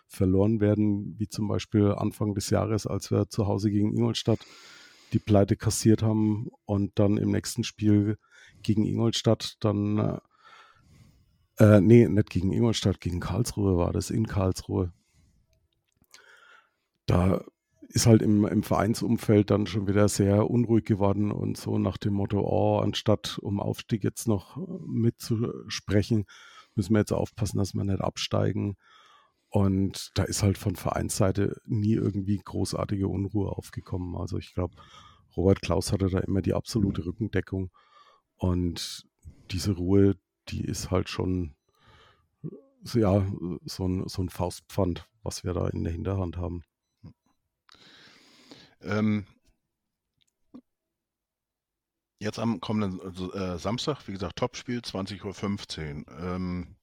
verloren 0.07 0.59
werden, 0.59 1.15
wie 1.17 1.27
zum 1.27 1.47
Beispiel 1.47 1.93
Anfang 1.93 2.35
des 2.35 2.49
Jahres, 2.49 2.85
als 2.85 3.11
wir 3.11 3.29
zu 3.29 3.47
Hause 3.47 3.71
gegen 3.71 3.95
Ingolstadt 3.95 4.39
die 5.13 5.19
Pleite 5.19 5.55
kassiert 5.55 6.03
haben 6.03 6.49
und 6.65 6.99
dann 6.99 7.17
im 7.17 7.31
nächsten 7.31 7.63
Spiel 7.63 8.17
gegen 8.61 8.85
Ingolstadt 8.85 9.55
dann, 9.61 10.19
äh, 11.57 11.81
nee, 11.81 12.07
nicht 12.07 12.29
gegen 12.29 12.51
Ingolstadt, 12.51 12.99
gegen 12.99 13.19
Karlsruhe 13.19 13.77
war 13.77 13.93
das, 13.93 14.09
in 14.09 14.27
Karlsruhe. 14.27 14.91
Da 17.05 17.43
ist 17.89 18.07
halt 18.07 18.21
im, 18.21 18.45
im 18.45 18.63
Vereinsumfeld 18.63 19.51
dann 19.51 19.67
schon 19.67 19.87
wieder 19.87 20.09
sehr 20.09 20.49
unruhig 20.49 20.85
geworden 20.85 21.31
und 21.31 21.55
so 21.57 21.77
nach 21.77 21.97
dem 21.97 22.13
Motto, 22.13 22.41
oh, 22.41 22.79
anstatt 22.79 23.39
um 23.41 23.59
Aufstieg 23.59 24.03
jetzt 24.03 24.27
noch 24.27 24.57
mitzusprechen, 24.85 26.25
müssen 26.75 26.93
wir 26.93 26.99
jetzt 26.99 27.13
aufpassen, 27.13 27.57
dass 27.57 27.73
wir 27.73 27.83
nicht 27.83 28.01
absteigen. 28.01 28.75
Und 29.49 30.11
da 30.15 30.23
ist 30.23 30.43
halt 30.43 30.57
von 30.57 30.75
Vereinsseite 30.75 31.61
nie 31.65 31.93
irgendwie 31.93 32.41
großartige 32.43 33.07
Unruhe 33.07 33.49
aufgekommen. 33.49 34.17
Also 34.17 34.37
ich 34.37 34.53
glaube, 34.53 34.75
Robert 35.37 35.61
Klaus 35.61 35.93
hatte 35.93 36.09
da 36.09 36.19
immer 36.19 36.41
die 36.41 36.53
absolute 36.53 37.05
Rückendeckung. 37.05 37.71
Und 38.35 39.07
diese 39.51 39.71
Ruhe, 39.71 40.15
die 40.49 40.63
ist 40.63 40.91
halt 40.91 41.09
schon 41.09 41.55
ja, 42.93 43.25
so 43.65 43.87
ein, 43.87 44.07
so 44.07 44.21
ein 44.21 44.29
Faustpfand, 44.29 45.07
was 45.23 45.43
wir 45.43 45.53
da 45.53 45.67
in 45.67 45.83
der 45.83 45.93
Hinterhand 45.93 46.37
haben. 46.37 46.63
Ähm, 48.81 49.25
jetzt 52.19 52.37
am 52.39 52.59
kommenden 52.61 53.31
äh, 53.33 53.57
Samstag, 53.57 54.07
wie 54.07 54.11
gesagt, 54.13 54.37
Topspiel, 54.37 54.79
20.15 54.79 56.07
Uhr. 56.07 56.19
Ähm, 56.19 56.75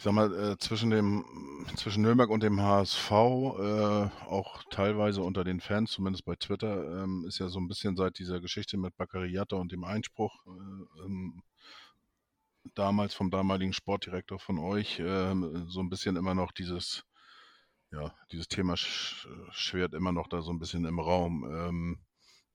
ich 0.00 0.04
sag 0.04 0.14
mal, 0.14 0.32
äh, 0.32 0.56
zwischen 0.56 0.88
dem, 0.88 1.26
zwischen 1.76 2.00
Nürnberg 2.00 2.30
und 2.30 2.42
dem 2.42 2.62
HSV, 2.62 3.10
äh, 3.10 4.08
auch 4.24 4.64
teilweise 4.70 5.20
unter 5.20 5.44
den 5.44 5.60
Fans, 5.60 5.90
zumindest 5.90 6.24
bei 6.24 6.36
Twitter, 6.36 7.02
ähm, 7.02 7.26
ist 7.28 7.38
ja 7.38 7.50
so 7.50 7.60
ein 7.60 7.68
bisschen 7.68 7.96
seit 7.96 8.18
dieser 8.18 8.40
Geschichte 8.40 8.78
mit 8.78 8.96
Baccariata 8.96 9.56
und 9.56 9.72
dem 9.72 9.84
Einspruch, 9.84 10.34
äh, 10.46 11.04
ähm, 11.04 11.42
damals 12.74 13.12
vom 13.12 13.30
damaligen 13.30 13.74
Sportdirektor 13.74 14.38
von 14.38 14.58
euch, 14.58 15.02
ähm, 15.04 15.66
so 15.68 15.80
ein 15.80 15.90
bisschen 15.90 16.16
immer 16.16 16.34
noch 16.34 16.52
dieses, 16.52 17.04
ja, 17.92 18.14
dieses 18.32 18.48
Thema 18.48 18.78
sch 18.78 19.28
schwert 19.50 19.92
immer 19.92 20.12
noch 20.12 20.28
da 20.28 20.40
so 20.40 20.50
ein 20.50 20.58
bisschen 20.58 20.86
im 20.86 20.98
Raum. 20.98 21.44
Ähm, 21.44 21.98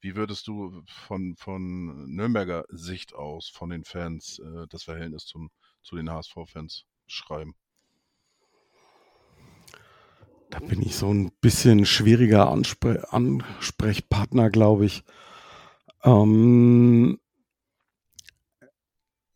wie 0.02 0.16
würdest 0.16 0.48
du 0.48 0.82
von, 0.88 1.36
von 1.36 2.08
Nürnberger 2.08 2.66
Sicht 2.70 3.14
aus, 3.14 3.50
von 3.50 3.70
den 3.70 3.84
Fans, 3.84 4.40
äh, 4.40 4.66
das 4.68 4.82
Verhältnis 4.82 5.26
zum, 5.26 5.52
zu 5.84 5.96
den 5.96 6.10
HSV-Fans 6.10 6.88
schreiben? 7.08 7.56
Da 10.50 10.60
bin 10.60 10.82
ich 10.82 10.96
so 10.96 11.14
ein 11.14 11.32
bisschen 11.42 11.86
schwieriger 11.86 12.50
Anspre 12.50 13.12
Ansprechpartner, 13.12 14.50
glaube 14.50 14.86
ich. 14.86 15.04
Ähm, 16.04 17.20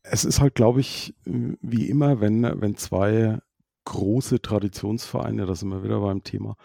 es 0.03 0.25
ist 0.25 0.39
halt, 0.39 0.55
glaube 0.55 0.79
ich, 0.79 1.15
wie 1.25 1.89
immer, 1.89 2.21
wenn, 2.21 2.43
wenn 2.61 2.75
zwei 2.75 3.39
große 3.85 4.41
Traditionsvereine, 4.41 5.45
da 5.45 5.55
sind 5.55 5.69
wir 5.69 5.83
wieder 5.83 5.99
beim 5.99 6.23
Thema, 6.23 6.55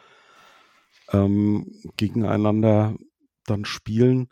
ähm, 1.13 1.81
gegeneinander 1.97 2.97
dann 3.45 3.65
spielen, 3.65 4.29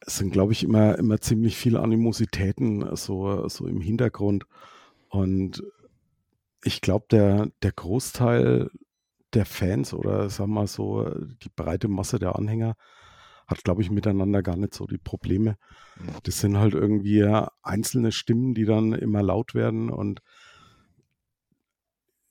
es 0.00 0.18
sind, 0.18 0.32
glaube 0.32 0.52
ich, 0.52 0.62
immer, 0.62 0.98
immer 0.98 1.20
ziemlich 1.20 1.56
viele 1.56 1.80
Animositäten 1.80 2.94
so, 2.96 3.48
so 3.48 3.66
im 3.66 3.80
Hintergrund. 3.80 4.46
Und 5.16 5.62
ich 6.62 6.80
glaube, 6.80 7.06
der, 7.10 7.48
der 7.62 7.72
Großteil 7.72 8.70
der 9.32 9.46
Fans 9.46 9.94
oder 9.94 10.28
sagen 10.30 10.50
wir 10.50 10.60
mal 10.60 10.66
so, 10.66 11.08
die 11.42 11.50
breite 11.54 11.88
Masse 11.88 12.18
der 12.18 12.36
Anhänger 12.36 12.74
hat, 13.46 13.62
glaube 13.64 13.82
ich, 13.82 13.90
miteinander 13.90 14.42
gar 14.42 14.56
nicht 14.56 14.74
so 14.74 14.86
die 14.86 14.98
Probleme. 14.98 15.56
Mhm. 15.98 16.08
Das 16.24 16.40
sind 16.40 16.58
halt 16.58 16.74
irgendwie 16.74 17.24
einzelne 17.62 18.12
Stimmen, 18.12 18.54
die 18.54 18.64
dann 18.64 18.92
immer 18.92 19.22
laut 19.22 19.54
werden 19.54 19.90
und 19.90 20.20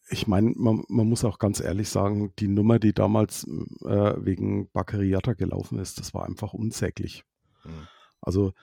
ich 0.08 0.28
meine, 0.28 0.54
man, 0.56 0.84
man, 0.88 1.10
muss 1.10 1.26
auch 1.26 1.40
ganz 1.40 1.60
ehrlich 1.60 1.90
sagen, 1.90 2.32
die 2.38 2.48
Nummer, 2.48 2.78
die 2.78 2.94
damals 2.94 3.44
äh, 3.86 4.14
wegen 4.24 4.70
Bakariata 4.70 5.34
gelaufen 5.34 5.80
ist, 5.80 6.00
das 6.00 6.14
war 6.14 6.26
einfach 6.26 6.54
unsäglich. 6.54 7.24
Mhm. 7.64 7.88
Also 8.22 8.54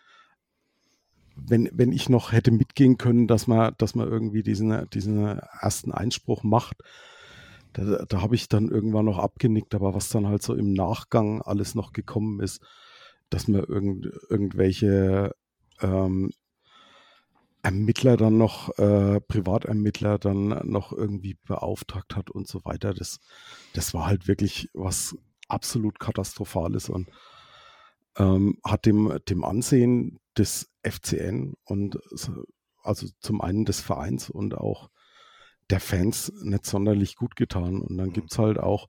wenn, 1.36 1.68
wenn 1.72 1.92
ich 1.92 2.08
noch 2.08 2.32
hätte 2.32 2.50
mitgehen 2.50 2.98
können, 2.98 3.26
dass 3.26 3.46
man, 3.46 3.74
dass 3.78 3.94
man 3.94 4.08
irgendwie 4.08 4.42
diesen, 4.42 4.88
diesen 4.90 5.38
ersten 5.60 5.92
Einspruch 5.92 6.42
macht, 6.42 6.82
da, 7.72 8.04
da 8.06 8.20
habe 8.20 8.34
ich 8.34 8.48
dann 8.48 8.68
irgendwann 8.68 9.06
noch 9.06 9.18
abgenickt, 9.18 9.74
aber 9.74 9.94
was 9.94 10.10
dann 10.10 10.26
halt 10.26 10.42
so 10.42 10.54
im 10.54 10.72
Nachgang 10.72 11.42
alles 11.42 11.74
noch 11.74 11.92
gekommen 11.92 12.40
ist, 12.40 12.62
dass 13.30 13.48
man 13.48 13.64
irgend, 13.64 14.10
irgendwelche 14.28 15.34
ähm, 15.80 16.30
Ermittler 17.62 18.16
dann 18.16 18.38
noch, 18.38 18.76
äh, 18.78 19.20
Privatermittler 19.20 20.18
dann 20.18 20.48
noch 20.68 20.92
irgendwie 20.92 21.36
beauftragt 21.46 22.16
hat 22.16 22.30
und 22.30 22.48
so 22.48 22.64
weiter, 22.64 22.92
das, 22.92 23.20
das 23.72 23.94
war 23.94 24.06
halt 24.06 24.26
wirklich 24.28 24.68
was 24.74 25.16
absolut 25.48 26.00
Katastrophales 26.00 26.88
und 26.88 27.08
ähm, 28.16 28.58
hat 28.64 28.86
dem, 28.86 29.18
dem 29.28 29.44
Ansehen 29.44 30.20
des 30.36 30.70
FCN 30.82 31.54
und 31.64 31.98
also 32.82 33.06
zum 33.20 33.40
einen 33.40 33.64
des 33.64 33.80
Vereins 33.80 34.30
und 34.30 34.54
auch 34.54 34.90
der 35.70 35.80
Fans 35.80 36.32
nicht 36.42 36.66
sonderlich 36.66 37.16
gut 37.16 37.36
getan. 37.36 37.80
Und 37.80 37.96
dann 37.96 38.08
mhm. 38.08 38.12
gibt 38.12 38.32
es 38.32 38.38
halt 38.38 38.58
auch 38.58 38.88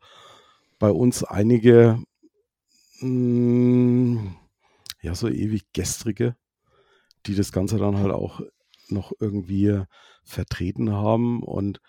bei 0.80 0.92
uns 0.92 1.24
einige, 1.24 2.04
mh, 3.00 3.08
hm, 3.08 4.36
ja, 5.02 5.16
so 5.16 5.28
ewig 5.28 5.66
gestrige, 5.74 6.36
die 7.26 7.36
das 7.36 7.52
Ganze 7.52 7.78
dann 7.78 7.98
halt 7.98 8.12
auch 8.12 8.42
noch 8.90 9.12
irgendwie 9.20 9.82
vertreten 10.24 10.92
haben 10.92 11.44
und 11.44 11.82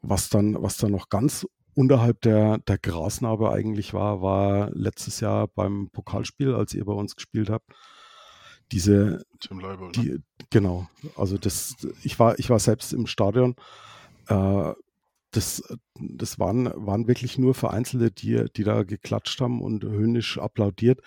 was 0.00 0.28
dann, 0.28 0.60
was 0.60 0.76
dann 0.78 0.92
noch 0.92 1.08
ganz 1.08 1.46
unterhalb 1.74 2.20
der, 2.20 2.58
der 2.58 2.78
Grasnarbe 2.78 3.50
eigentlich 3.50 3.94
war, 3.94 4.22
war 4.22 4.70
letztes 4.72 5.20
Jahr 5.20 5.48
beim 5.48 5.88
Pokalspiel, 5.90 6.54
als 6.54 6.74
ihr 6.74 6.84
bei 6.84 6.92
uns 6.92 7.16
gespielt 7.16 7.50
habt, 7.50 7.72
diese, 8.70 9.24
Tim 9.40 9.60
Leibel, 9.60 9.86
ne? 9.86 9.92
die, 9.92 10.18
genau, 10.50 10.88
also 11.16 11.36
das, 11.36 11.76
ich 12.02 12.18
war, 12.18 12.38
ich 12.38 12.48
war 12.50 12.58
selbst 12.58 12.92
im 12.92 13.06
Stadion. 13.06 13.54
Äh, 14.28 14.72
das, 15.30 15.62
das 15.98 16.38
waren, 16.38 16.70
waren 16.74 17.08
wirklich 17.08 17.38
nur 17.38 17.54
Vereinzelte, 17.54 18.10
die, 18.10 18.44
die 18.54 18.64
da 18.64 18.82
geklatscht 18.82 19.40
haben 19.40 19.62
und 19.62 19.82
höhnisch 19.84 20.38
applaudiert. 20.38 21.00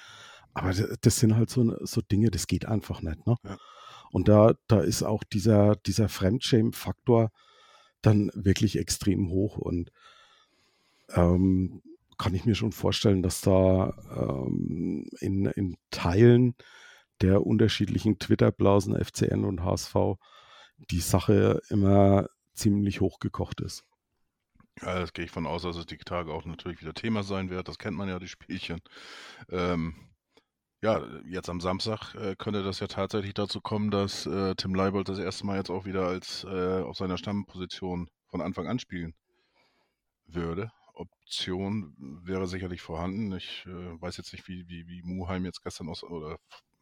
Aber 0.53 0.71
das 0.73 1.19
sind 1.19 1.35
halt 1.35 1.49
so, 1.49 1.75
so 1.85 2.01
Dinge, 2.01 2.31
das 2.31 2.47
geht 2.47 2.65
einfach 2.65 3.01
nicht. 3.01 3.25
Ne? 3.27 3.35
Ja. 3.43 3.57
Und 4.11 4.27
da, 4.27 4.53
da 4.67 4.79
ist 4.79 5.03
auch 5.03 5.23
dieser, 5.23 5.75
dieser 5.75 6.09
Fremdshame-Faktor 6.09 7.31
dann 8.01 8.31
wirklich 8.33 8.79
extrem 8.79 9.29
hoch. 9.29 9.57
Und 9.57 9.91
ähm, 11.13 11.81
kann 12.17 12.33
ich 12.33 12.45
mir 12.45 12.55
schon 12.55 12.71
vorstellen, 12.71 13.21
dass 13.21 13.41
da 13.41 13.93
ähm, 14.15 15.07
in, 15.19 15.45
in 15.45 15.77
Teilen 15.91 16.55
der 17.21 17.45
unterschiedlichen 17.45 18.19
Twitter-Blasen 18.19 18.95
FCN 19.03 19.45
und 19.45 19.63
HSV 19.63 19.95
die 20.91 20.99
Sache 20.99 21.61
immer 21.69 22.27
ziemlich 22.53 23.01
hochgekocht 23.01 23.61
ist. 23.61 23.83
Ja, 24.81 24.99
das 24.99 25.13
gehe 25.13 25.25
ich 25.25 25.31
von 25.31 25.47
aus, 25.47 25.63
dass 25.63 25.77
es 25.77 25.85
die 25.85 25.97
Tage 25.97 26.33
auch 26.33 26.45
natürlich 26.45 26.81
wieder 26.81 26.93
Thema 26.93 27.23
sein 27.23 27.49
wird. 27.49 27.67
Das 27.67 27.77
kennt 27.77 27.95
man 27.95 28.09
ja, 28.09 28.19
die 28.19 28.27
Spielchen. 28.27 28.81
Ähm, 29.49 29.95
ja, 30.81 31.01
jetzt 31.25 31.49
am 31.49 31.61
Samstag 31.61 32.13
äh, 32.15 32.35
könnte 32.35 32.61
das 32.61 32.79
ja 32.79 32.87
tatsächlich 32.87 33.33
dazu 33.33 33.61
kommen, 33.61 33.89
dass 33.89 34.25
äh, 34.25 34.53
Tim 34.55 34.75
Leibold 34.75 35.07
das 35.07 35.17
erste 35.17 35.45
Mal 35.45 35.57
jetzt 35.57 35.69
auch 35.69 35.85
wieder 35.85 36.05
als 36.07 36.43
äh, 36.43 36.81
auf 36.81 36.97
seiner 36.97 37.17
Stammposition 37.17 38.09
von 38.27 38.41
Anfang 38.41 38.67
an 38.67 38.79
spielen 38.79 39.15
würde. 40.27 40.71
Option 40.95 41.95
wäre 42.23 42.47
sicherlich 42.47 42.81
vorhanden. 42.81 43.33
Ich 43.33 43.65
äh, 43.65 44.01
weiß 44.01 44.17
jetzt 44.17 44.33
nicht, 44.33 44.47
wie, 44.47 44.67
wie, 44.67 44.87
wie 44.87 45.01
Muheim 45.03 45.45
jetzt 45.45 45.63
gestern 45.63 45.89
aus 45.89 46.03
oder 46.03 46.39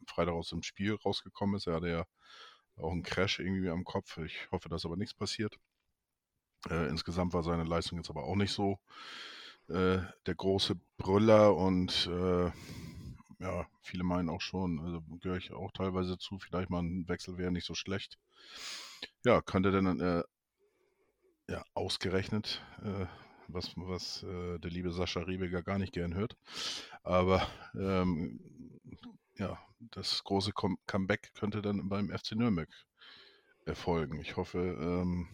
Freitag 0.07 0.33
aus 0.33 0.49
dem 0.49 0.63
Spiel 0.63 0.95
rausgekommen 0.95 1.55
ist. 1.55 1.67
Er 1.67 1.75
hatte 1.75 1.89
ja 1.89 2.05
auch 2.77 2.91
einen 2.91 3.03
Crash 3.03 3.39
irgendwie 3.39 3.69
am 3.69 3.83
Kopf. 3.83 4.17
Ich 4.17 4.49
hoffe, 4.51 4.69
dass 4.69 4.85
aber 4.85 4.97
nichts 4.97 5.13
passiert. 5.13 5.57
Äh, 6.69 6.87
insgesamt 6.89 7.33
war 7.33 7.43
seine 7.43 7.63
Leistung 7.63 7.97
jetzt 7.97 8.09
aber 8.09 8.23
auch 8.23 8.35
nicht 8.35 8.51
so 8.51 8.79
äh, 9.67 9.99
der 10.25 10.35
große 10.35 10.75
Brüller 10.97 11.55
und 11.55 12.07
äh, 12.07 12.51
ja, 13.39 13.67
viele 13.81 14.03
meinen 14.03 14.29
auch 14.29 14.41
schon, 14.41 14.79
also 14.79 15.01
gehöre 15.19 15.37
ich 15.37 15.51
auch 15.51 15.71
teilweise 15.71 16.17
zu, 16.17 16.39
vielleicht 16.39 16.69
mal 16.69 16.81
ein 16.81 17.07
Wechsel 17.09 17.37
wäre 17.37 17.51
nicht 17.51 17.65
so 17.65 17.75
schlecht. 17.75 18.17
Ja, 19.25 19.41
könnte 19.41 19.71
dann 19.71 19.99
äh, 19.99 20.23
ja, 21.49 21.63
ausgerechnet, 21.73 22.61
äh, 22.83 23.05
was, 23.47 23.73
was 23.75 24.23
äh, 24.23 24.59
der 24.59 24.71
liebe 24.71 24.91
Sascha 24.91 25.21
Riebeger 25.21 25.63
gar 25.63 25.77
nicht 25.77 25.93
gern 25.93 26.15
hört. 26.15 26.37
Aber 27.03 27.47
ähm, 27.75 28.39
ja, 29.37 29.57
das 29.79 30.23
große 30.23 30.51
Comeback 30.85 31.33
könnte 31.33 31.61
dann 31.61 31.89
beim 31.89 32.09
FC 32.09 32.33
Nürnberg 32.33 32.69
erfolgen. 33.65 34.19
Ich 34.19 34.35
hoffe, 34.37 34.59
ähm, 34.59 35.27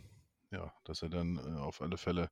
ja, 0.52 0.74
dass 0.84 1.02
er 1.02 1.10
dann 1.10 1.38
äh, 1.38 1.60
auf 1.60 1.82
alle 1.82 1.98
Fälle 1.98 2.30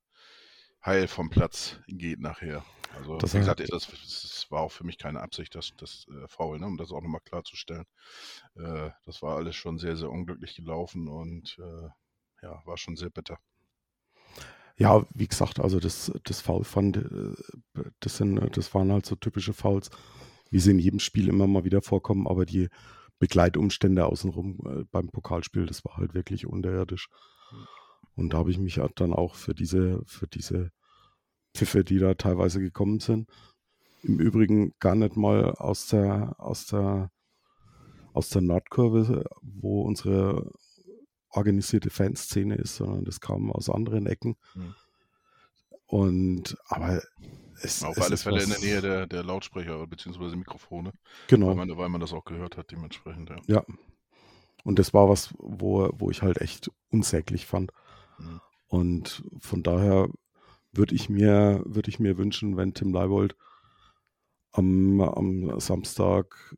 heil 0.86 1.08
vom 1.08 1.30
Platz 1.30 1.80
geht 1.88 2.20
nachher. 2.20 2.63
Also 2.96 3.18
das 3.18 3.34
wie 3.34 3.40
gesagt, 3.40 3.60
das, 3.60 3.88
das, 3.88 4.48
war 4.50 4.62
auch 4.62 4.72
für 4.72 4.86
mich 4.86 4.98
keine 4.98 5.22
Absicht, 5.22 5.54
das, 5.56 5.74
das 5.78 6.06
äh, 6.08 6.28
Foul, 6.28 6.60
ne, 6.60 6.66
um 6.66 6.78
das 6.78 6.92
auch 6.92 7.02
nochmal 7.02 7.22
klarzustellen. 7.22 7.86
Äh, 8.56 8.92
das 9.06 9.22
war 9.22 9.36
alles 9.36 9.56
schon 9.56 9.78
sehr, 9.78 9.98
sehr 9.98 10.10
unglücklich 10.10 10.56
gelaufen 10.56 11.08
und 11.08 11.58
äh, 11.60 11.90
ja, 12.44 12.62
war 12.66 12.78
schon 12.78 12.96
sehr 12.96 13.10
bitter. 13.10 13.38
Ja, 14.78 15.06
wie 15.13 15.28
gesagt, 15.28 15.60
also 15.60 15.80
das, 15.80 16.12
das 16.24 16.42
Foul 16.42 16.63
fand, 16.63 16.98
äh, 16.98 17.36
das 18.00 18.18
sind, 18.18 18.56
das 18.56 18.74
waren 18.74 18.92
halt 18.92 19.06
so 19.06 19.16
typische 19.16 19.54
Fouls 19.54 19.90
wie 20.50 20.60
sie 20.60 20.72
in 20.72 20.80
jedem 20.80 21.00
Spiel 21.00 21.28
immer 21.28 21.48
mal 21.48 21.63
wieder 21.63 21.82
vorkommen, 21.82 22.28
aber 22.28 22.46
die 22.46 22.70
Begleitumstände 23.20 24.06
außenrum 24.06 24.60
äh, 24.66 24.84
beim 24.92 25.10
Pokalspiel, 25.10 25.66
das 25.66 25.84
war 25.86 25.98
halt 25.98 26.13
wirklich 26.13 26.46
unterirdisch. 26.46 27.10
Und 28.16 28.34
da 28.34 28.40
habe 28.40 28.52
ich 28.52 28.58
mich 28.58 28.80
dann 28.96 29.13
auch 29.13 29.36
für 29.36 29.54
diese, 29.54 30.02
für 30.06 30.28
diese 30.28 30.72
Pfiffe, 31.54 31.84
die 31.84 32.00
da 32.00 32.13
teilweise 32.13 32.60
gekommen 32.60 33.00
sind, 33.00 33.30
im 34.04 34.20
Übrigen 34.20 34.74
gar 34.80 34.96
nicht 34.96 35.16
mal 35.16 35.52
aus 35.52 35.88
der, 35.88 36.36
aus 36.38 36.68
der, 36.68 37.12
aus 38.13 38.30
der 38.30 38.42
Nordkurve, 38.42 39.26
wo 39.42 39.82
unsere 39.82 40.52
organisierte 41.30 41.90
Fanszene 41.90 42.56
ist, 42.56 42.76
sondern 42.76 43.06
das 43.06 43.20
kam 43.20 43.52
aus 43.52 43.70
anderen 43.70 44.08
Ecken. 44.08 44.36
Mhm. 44.56 44.76
Und 45.86 46.58
aber 46.68 47.02
es, 47.62 47.84
Auf 47.84 47.98
es 47.98 48.04
alle 48.04 48.18
Fälle 48.18 48.44
in 48.44 48.50
der 48.50 48.60
Nähe 48.60 48.82
der, 48.82 49.08
der 49.08 49.24
Lautsprecher 49.24 49.86
bzw. 49.88 50.36
Mikrofone. 50.36 50.92
Genau. 51.28 51.48
Weil 51.48 51.56
man, 51.56 51.78
weil 51.78 51.90
man, 51.90 52.02
das 52.02 52.13
auch 52.13 52.26
gehört 52.26 52.58
hat, 52.58 52.72
dementsprechend. 52.72 53.30
Ja. 53.30 53.38
ja. 53.48 53.63
Und 54.63 54.80
das 54.80 54.94
war 54.94 55.10
was, 55.10 55.34
wo, 55.38 55.90
wo 55.94 56.12
ich 56.12 56.22
halt 56.22 56.42
echt 56.42 56.70
unsäglich 56.90 57.46
fand. 57.46 57.72
Mhm. 58.20 58.42
Und 58.68 59.24
von 59.40 59.63
daher 59.63 60.10
würde 60.72 60.94
ich 60.94 61.10
mir, 61.10 61.63
würde 61.66 61.90
ich 61.90 62.00
mir 62.00 62.18
wünschen, 62.18 62.58
wenn 62.58 62.74
Tim 62.74 62.94
Leibold 62.94 63.36
am, 64.52 65.00
am 65.02 65.60
Samstag 65.60 66.56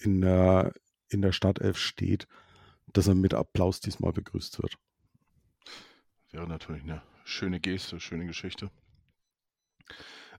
in 0.00 0.22
der, 0.22 0.72
in 1.08 1.22
der 1.22 1.32
Startelf 1.32 1.76
steht, 1.76 2.26
dass 2.92 3.08
er 3.08 3.14
mit 3.14 3.34
Applaus 3.34 3.80
diesmal 3.80 4.12
begrüßt 4.12 4.62
wird. 4.62 4.76
Wäre 6.30 6.46
natürlich 6.46 6.82
eine 6.82 7.02
schöne 7.24 7.60
Geste, 7.60 8.00
schöne 8.00 8.26
Geschichte. 8.26 8.70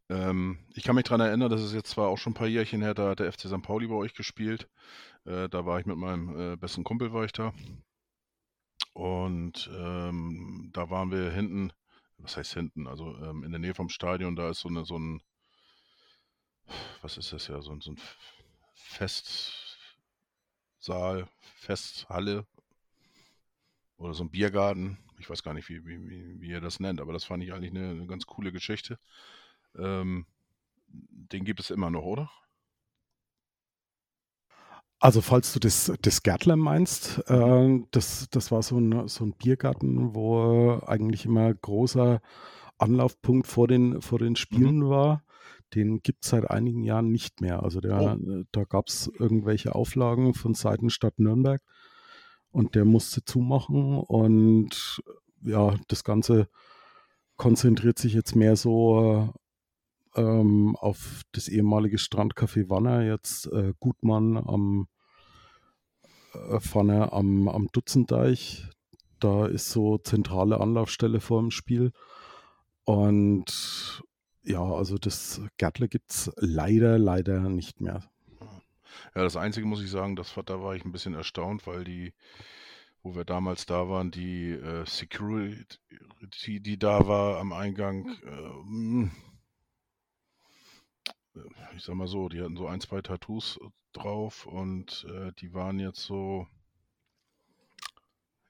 Ähm, 0.10 0.60
ich 0.74 0.84
kann 0.84 0.96
mich 0.96 1.06
daran 1.06 1.22
erinnern, 1.22 1.50
das 1.50 1.64
ist 1.64 1.74
jetzt 1.74 1.92
zwar 1.92 2.10
auch 2.10 2.18
schon 2.18 2.32
ein 2.32 2.36
paar 2.36 2.48
Jährchen 2.48 2.82
her, 2.82 2.94
da 2.94 3.10
hat 3.10 3.20
der 3.20 3.32
FC 3.32 3.42
St. 3.42 3.62
Pauli 3.62 3.88
bei 3.88 3.96
euch 3.96 4.14
gespielt. 4.14 4.70
Äh, 5.26 5.50
da 5.50 5.66
war 5.66 5.80
ich 5.80 5.86
mit 5.86 5.98
meinem 5.98 6.54
äh, 6.54 6.56
besten 6.58 6.84
Kumpel 6.84 7.14
war 7.14 7.26
ich 7.26 7.32
da. 7.32 7.54
Und 8.94 9.70
ähm, 9.74 10.70
da 10.74 10.90
waren 10.90 11.12
wir 11.12 11.32
hinten, 11.32 11.72
was 12.18 12.38
heißt 12.38 12.54
hinten? 12.54 12.88
Also 12.88 13.16
ähm, 13.18 13.44
in 13.44 13.52
der 13.52 13.60
Nähe 13.60 13.74
vom 13.74 13.90
Stadion, 13.90 14.36
da 14.36 14.50
ist 14.50 14.60
so 14.60 14.70
eine, 14.70 14.86
so 14.86 14.98
ein, 14.98 15.22
was 17.02 17.18
ist 17.18 17.32
das 17.32 17.48
ja, 17.48 17.62
so, 17.62 17.80
so 17.80 17.92
ein 17.92 18.00
Festsaal, 20.82 21.28
Festhalle, 21.58 22.46
oder 23.98 24.16
so 24.16 24.24
ein 24.24 24.32
Biergarten. 24.32 24.98
Ich 25.20 25.30
weiß 25.30 25.44
gar 25.44 25.54
nicht, 25.54 25.70
wie, 25.70 25.86
wie, 25.86 26.10
wie, 26.10 26.42
wie 26.42 26.50
ihr 26.50 26.60
das 26.60 26.80
nennt, 26.80 27.00
aber 27.00 27.14
das 27.14 27.24
fand 27.24 27.44
ich 27.44 27.54
eigentlich 27.54 27.70
eine, 27.70 27.92
eine 27.92 28.08
ganz 28.08 28.26
coole 28.26 28.52
Geschichte. 28.52 28.98
Ähm, 29.78 30.26
den 30.88 31.46
gibt 31.46 31.60
es 31.60 31.70
immer 31.70 31.92
noch, 31.92 32.02
oder? 32.02 32.32
Also 35.00 35.22
falls 35.22 35.54
du 35.54 35.60
das, 35.60 35.94
das 36.02 36.24
Gärtler 36.24 36.56
meinst, 36.56 37.30
äh, 37.30 37.80
das, 37.92 38.28
das 38.32 38.52
war 38.52 38.64
so 38.64 38.80
ein, 38.80 39.08
so 39.08 39.24
ein 39.24 39.34
Biergarten, 39.34 40.16
wo 40.16 40.82
eigentlich 40.88 41.26
immer 41.26 41.54
großer 41.54 42.22
Anlaufpunkt 42.80 43.46
vor 43.46 43.68
den, 43.68 44.02
vor 44.02 44.18
den 44.18 44.36
Spielen 44.36 44.80
mhm. 44.80 44.90
war. 44.90 45.24
Den 45.74 46.02
gibt 46.02 46.24
es 46.24 46.32
seit 46.32 46.50
einigen 46.50 46.84
Jahren 46.84 47.12
nicht 47.12 47.42
mehr. 47.42 47.64
Also 47.64 47.80
der, 47.80 48.18
oh. 48.20 48.44
da 48.52 48.64
gab 48.64 48.88
es 48.88 49.12
irgendwelche 49.20 49.74
Auflagen 49.76 50.34
von 50.34 50.54
Seiten 50.54 50.90
Stadt 50.90 51.20
Nürnberg 51.20 51.62
und 52.52 52.76
der 52.76 52.86
musste 52.86 53.24
zumachen 53.24 53.98
und 53.98 55.02
ja, 55.44 55.76
das 55.88 56.04
Ganze 56.04 56.50
konzentriert 57.38 57.98
sich 57.98 58.14
jetzt 58.14 58.36
mehr 58.36 58.56
so 58.56 59.34
ähm, 60.16 60.76
auf 60.76 61.24
das 61.32 61.48
ehemalige 61.48 61.98
Strandcafé 61.98 62.70
Wanner, 62.70 63.04
jetzt 63.04 63.48
äh, 63.48 63.74
Gutmann 63.80 64.38
am 64.38 64.88
äh, 66.34 66.90
am, 66.90 67.48
am 67.48 67.68
Dutzendeich. 67.72 68.68
Da 69.20 69.46
ist 69.46 69.70
so 69.70 69.98
zentrale 69.98 70.60
Anlaufstelle 70.60 71.20
vor 71.20 71.42
dem 71.42 71.52
Spiel. 71.52 71.92
Und 72.84 74.04
ja, 74.44 74.64
also 74.64 74.98
das 74.98 75.42
Gärtle 75.58 75.88
gibt 75.88 76.12
es 76.12 76.32
leider, 76.38 76.98
leider 76.98 77.40
nicht 77.42 77.82
mehr. 77.82 78.02
Ja, 79.16 79.24
das 79.24 79.36
Einzige 79.36 79.66
muss 79.66 79.82
ich 79.82 79.90
sagen, 79.90 80.16
das, 80.16 80.34
da 80.46 80.62
war 80.62 80.76
ich 80.76 80.86
ein 80.86 80.92
bisschen 80.92 81.14
erstaunt, 81.14 81.68
weil 81.68 81.84
die, 81.84 82.14
wo 83.04 83.16
wir 83.16 83.26
damals 83.26 83.66
da 83.66 83.90
waren, 83.90 84.12
die 84.12 84.52
äh, 84.52 84.86
Security, 84.86 86.60
die 86.60 86.78
da 86.78 87.08
war 87.08 87.40
am 87.40 87.54
Eingang, 87.54 88.10
äh, 88.24 88.66
hm, 88.66 89.12
ich 91.76 91.84
sag 91.84 91.96
mal 91.96 92.08
so, 92.08 92.30
die 92.30 92.42
hatten 92.42 92.58
so 92.58 92.68
ein, 92.68 92.82
zwei 92.82 93.02
Tattoos 93.02 93.60
drauf 93.94 94.46
und 94.46 95.06
äh, 95.10 95.32
die 95.40 95.54
waren 95.54 95.80
jetzt 95.80 96.02
so, 96.02 96.48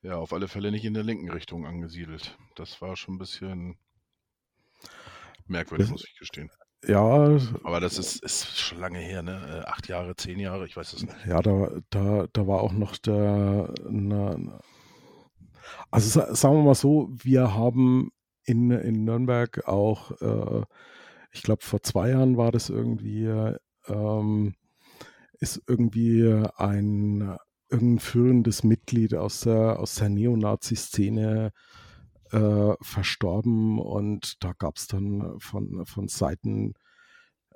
ja, 0.01 0.15
auf 0.15 0.33
alle 0.33 0.47
Fälle 0.47 0.71
nicht 0.71 0.85
in 0.85 0.93
der 0.93 1.03
linken 1.03 1.29
Richtung 1.29 1.65
angesiedelt. 1.65 2.37
Das 2.55 2.81
war 2.81 2.95
schon 2.95 3.15
ein 3.15 3.19
bisschen 3.19 3.77
merkwürdig, 5.51 5.89
muss 5.89 6.05
ich 6.05 6.17
gestehen. 6.17 6.49
Ja. 6.87 7.37
Aber 7.63 7.79
das 7.79 7.99
ist, 7.99 8.23
ist 8.23 8.59
schon 8.59 8.79
lange 8.79 8.99
her, 8.99 9.21
ne? 9.21 9.63
Äh, 9.63 9.69
acht 9.69 9.87
Jahre, 9.87 10.15
zehn 10.15 10.39
Jahre, 10.39 10.65
ich 10.65 10.75
weiß 10.75 10.93
es 10.93 11.03
nicht. 11.03 11.15
Ja, 11.27 11.41
da, 11.41 11.69
da, 11.91 12.27
da 12.33 12.47
war 12.47 12.61
auch 12.61 12.73
noch 12.73 12.97
der. 12.97 13.73
Ne, 13.87 14.59
also 15.91 16.33
sagen 16.33 16.55
wir 16.55 16.63
mal 16.63 16.75
so, 16.75 17.09
wir 17.11 17.53
haben 17.53 18.11
in, 18.43 18.71
in 18.71 19.03
Nürnberg 19.03 19.67
auch 19.67 20.11
äh, 20.21 20.63
ich 21.31 21.43
glaube, 21.43 21.63
vor 21.63 21.81
zwei 21.81 22.09
Jahren 22.09 22.37
war 22.37 22.51
das 22.51 22.69
irgendwie, 22.69 23.25
ähm, 23.87 24.53
ist 25.39 25.61
irgendwie 25.67 26.43
ein 26.57 27.37
irgendein 27.69 27.99
führendes 27.99 28.63
Mitglied 28.65 29.15
aus 29.15 29.41
der, 29.41 29.79
aus 29.79 29.95
der 29.95 30.09
Neonazi-Szene 30.09 31.47
äh, 31.47 31.51
verstorben 32.81 33.79
und 33.79 34.43
da 34.43 34.53
gab 34.53 34.77
es 34.77 34.87
dann 34.87 35.39
von, 35.39 35.85
von 35.85 36.07
Seiten 36.07 36.75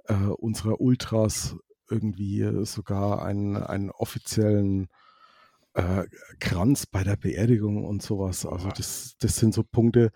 äh, 0.05 0.13
unserer 0.15 0.81
Ultras 0.81 1.55
irgendwie 1.89 2.65
sogar 2.65 3.23
einen, 3.23 3.57
einen 3.57 3.91
offiziellen 3.91 4.87
äh, 5.75 6.03
Kranz 6.39 6.85
bei 6.85 7.03
der 7.03 7.15
Beerdigung 7.15 7.85
und 7.85 8.01
sowas. 8.01 8.45
Also 8.45 8.69
das, 8.69 9.15
das 9.19 9.35
sind 9.37 9.53
so 9.53 9.63
Punkte, 9.63 10.11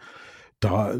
da 0.60 0.93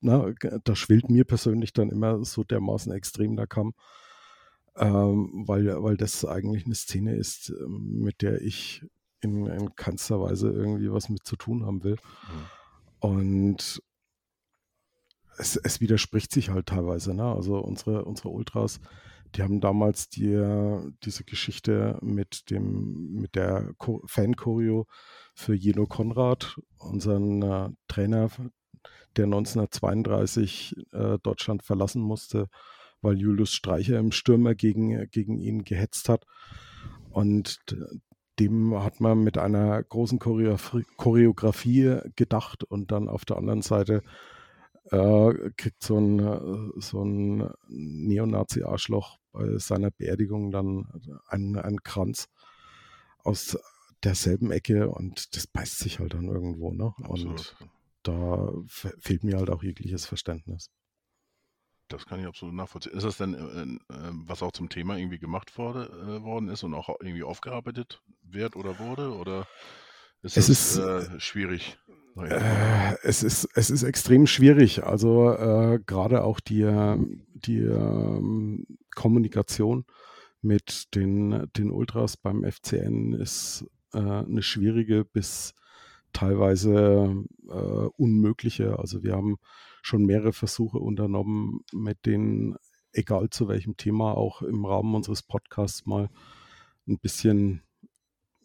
na, 0.00 0.32
da 0.64 0.76
schwillt 0.76 1.10
mir 1.10 1.24
persönlich 1.24 1.72
dann 1.72 1.90
immer 1.90 2.24
so 2.24 2.44
dermaßen 2.44 2.92
extrem 2.92 3.36
der 3.36 3.46
Kamm, 3.46 3.74
ähm, 4.76 5.44
weil, 5.46 5.82
weil 5.82 5.96
das 5.96 6.24
eigentlich 6.24 6.66
eine 6.66 6.74
Szene 6.74 7.16
ist, 7.16 7.52
mit 7.68 8.22
der 8.22 8.40
ich 8.42 8.84
in, 9.20 9.46
in 9.46 9.74
keinster 9.74 10.20
Weise 10.20 10.50
irgendwie 10.50 10.90
was 10.90 11.08
mit 11.08 11.24
zu 11.24 11.36
tun 11.36 11.64
haben 11.64 11.84
will. 11.84 11.96
Mhm. 11.96 12.46
Und 13.00 13.82
es, 15.38 15.56
es, 15.56 15.80
widerspricht 15.80 16.32
sich 16.32 16.50
halt 16.50 16.66
teilweise. 16.66 17.14
Ne? 17.14 17.24
Also 17.24 17.58
unsere, 17.58 18.04
unsere 18.04 18.30
Ultras, 18.30 18.80
die 19.34 19.42
haben 19.42 19.60
damals 19.60 20.08
die, 20.08 20.34
diese 21.04 21.24
Geschichte 21.24 21.98
mit 22.00 22.50
dem, 22.50 23.12
mit 23.12 23.34
der 23.34 23.74
Fan-Choreo 24.06 24.86
für 25.34 25.54
Jeno 25.54 25.86
Konrad, 25.86 26.56
unseren 26.78 27.42
äh, 27.42 27.68
Trainer, 27.88 28.30
der 29.16 29.24
1932 29.24 30.76
äh, 30.92 31.18
Deutschland 31.22 31.62
verlassen 31.62 32.02
musste, 32.02 32.48
weil 33.02 33.18
Julius 33.18 33.52
Streicher 33.52 33.98
im 33.98 34.12
Stürmer 34.12 34.54
gegen, 34.54 35.08
gegen 35.10 35.38
ihn 35.38 35.64
gehetzt 35.64 36.08
hat. 36.08 36.24
Und 37.10 37.58
dem 38.38 38.82
hat 38.82 39.00
man 39.00 39.20
mit 39.22 39.38
einer 39.38 39.82
großen 39.82 40.18
Choreografie 40.18 42.00
gedacht 42.16 42.64
und 42.64 42.92
dann 42.92 43.08
auf 43.08 43.24
der 43.24 43.38
anderen 43.38 43.62
Seite 43.62 44.02
äh, 44.90 45.50
kriegt 45.56 45.82
so 45.82 45.98
ein, 45.98 46.72
so 46.76 47.02
ein 47.02 47.50
Neonazi-Arschloch 47.68 49.18
bei 49.32 49.58
seiner 49.58 49.90
Beerdigung 49.90 50.50
dann 50.50 50.86
einen, 51.26 51.56
einen 51.56 51.82
Kranz 51.82 52.28
aus 53.18 53.58
derselben 54.02 54.50
Ecke 54.50 54.88
und 54.88 55.34
das 55.36 55.46
beißt 55.46 55.78
sich 55.78 55.98
halt 55.98 56.14
dann 56.14 56.26
irgendwo. 56.26 56.72
Ne? 56.72 56.94
Und 57.08 57.56
da 58.02 58.52
fehlt 58.68 59.24
mir 59.24 59.38
halt 59.38 59.50
auch 59.50 59.62
jegliches 59.62 60.06
Verständnis. 60.06 60.70
Das 61.88 62.04
kann 62.04 62.20
ich 62.20 62.26
absolut 62.26 62.54
nachvollziehen. 62.54 62.94
Ist 62.94 63.04
das 63.04 63.16
denn, 63.16 63.34
äh, 63.34 63.94
äh, 63.94 64.10
was 64.26 64.42
auch 64.42 64.52
zum 64.52 64.68
Thema 64.68 64.96
irgendwie 64.96 65.18
gemacht 65.18 65.56
wurde, 65.56 65.84
äh, 65.84 66.22
worden 66.22 66.48
ist 66.48 66.64
und 66.64 66.74
auch 66.74 66.88
irgendwie 67.00 67.22
aufgearbeitet 67.22 68.02
wird 68.22 68.56
oder 68.56 68.78
wurde? 68.80 69.14
Oder 69.14 69.46
ist 70.22 70.36
es 70.36 70.48
ist, 70.48 70.78
äh, 70.78 71.20
schwierig? 71.20 71.78
Es, 73.02 73.22
ist, 73.22 73.46
es 73.54 73.68
ist 73.68 73.82
extrem 73.82 74.26
schwierig. 74.26 74.82
Also 74.84 75.78
gerade 75.84 76.24
auch 76.24 76.40
die, 76.40 76.64
die 77.34 77.58
ähm, 77.58 78.66
Kommunikation 78.94 79.84
mit 80.40 80.94
den, 80.94 81.46
den 81.58 81.70
Ultras 81.70 82.16
beim 82.16 82.42
FCN 82.50 83.12
ist 83.12 83.66
eine 83.92 84.40
schwierige 84.40 85.04
bis 85.04 85.52
teilweise 86.14 87.22
unmögliche. 87.98 88.78
Also 88.78 89.02
wir 89.02 89.12
haben 89.12 89.36
schon 89.86 90.04
mehrere 90.04 90.32
Versuche 90.32 90.78
unternommen, 90.78 91.60
mit 91.72 92.06
denen, 92.06 92.56
egal 92.92 93.30
zu 93.30 93.46
welchem 93.46 93.76
Thema, 93.76 94.16
auch 94.16 94.42
im 94.42 94.64
Rahmen 94.64 94.96
unseres 94.96 95.22
Podcasts 95.22 95.86
mal 95.86 96.10
ein 96.88 96.98
bisschen 96.98 97.62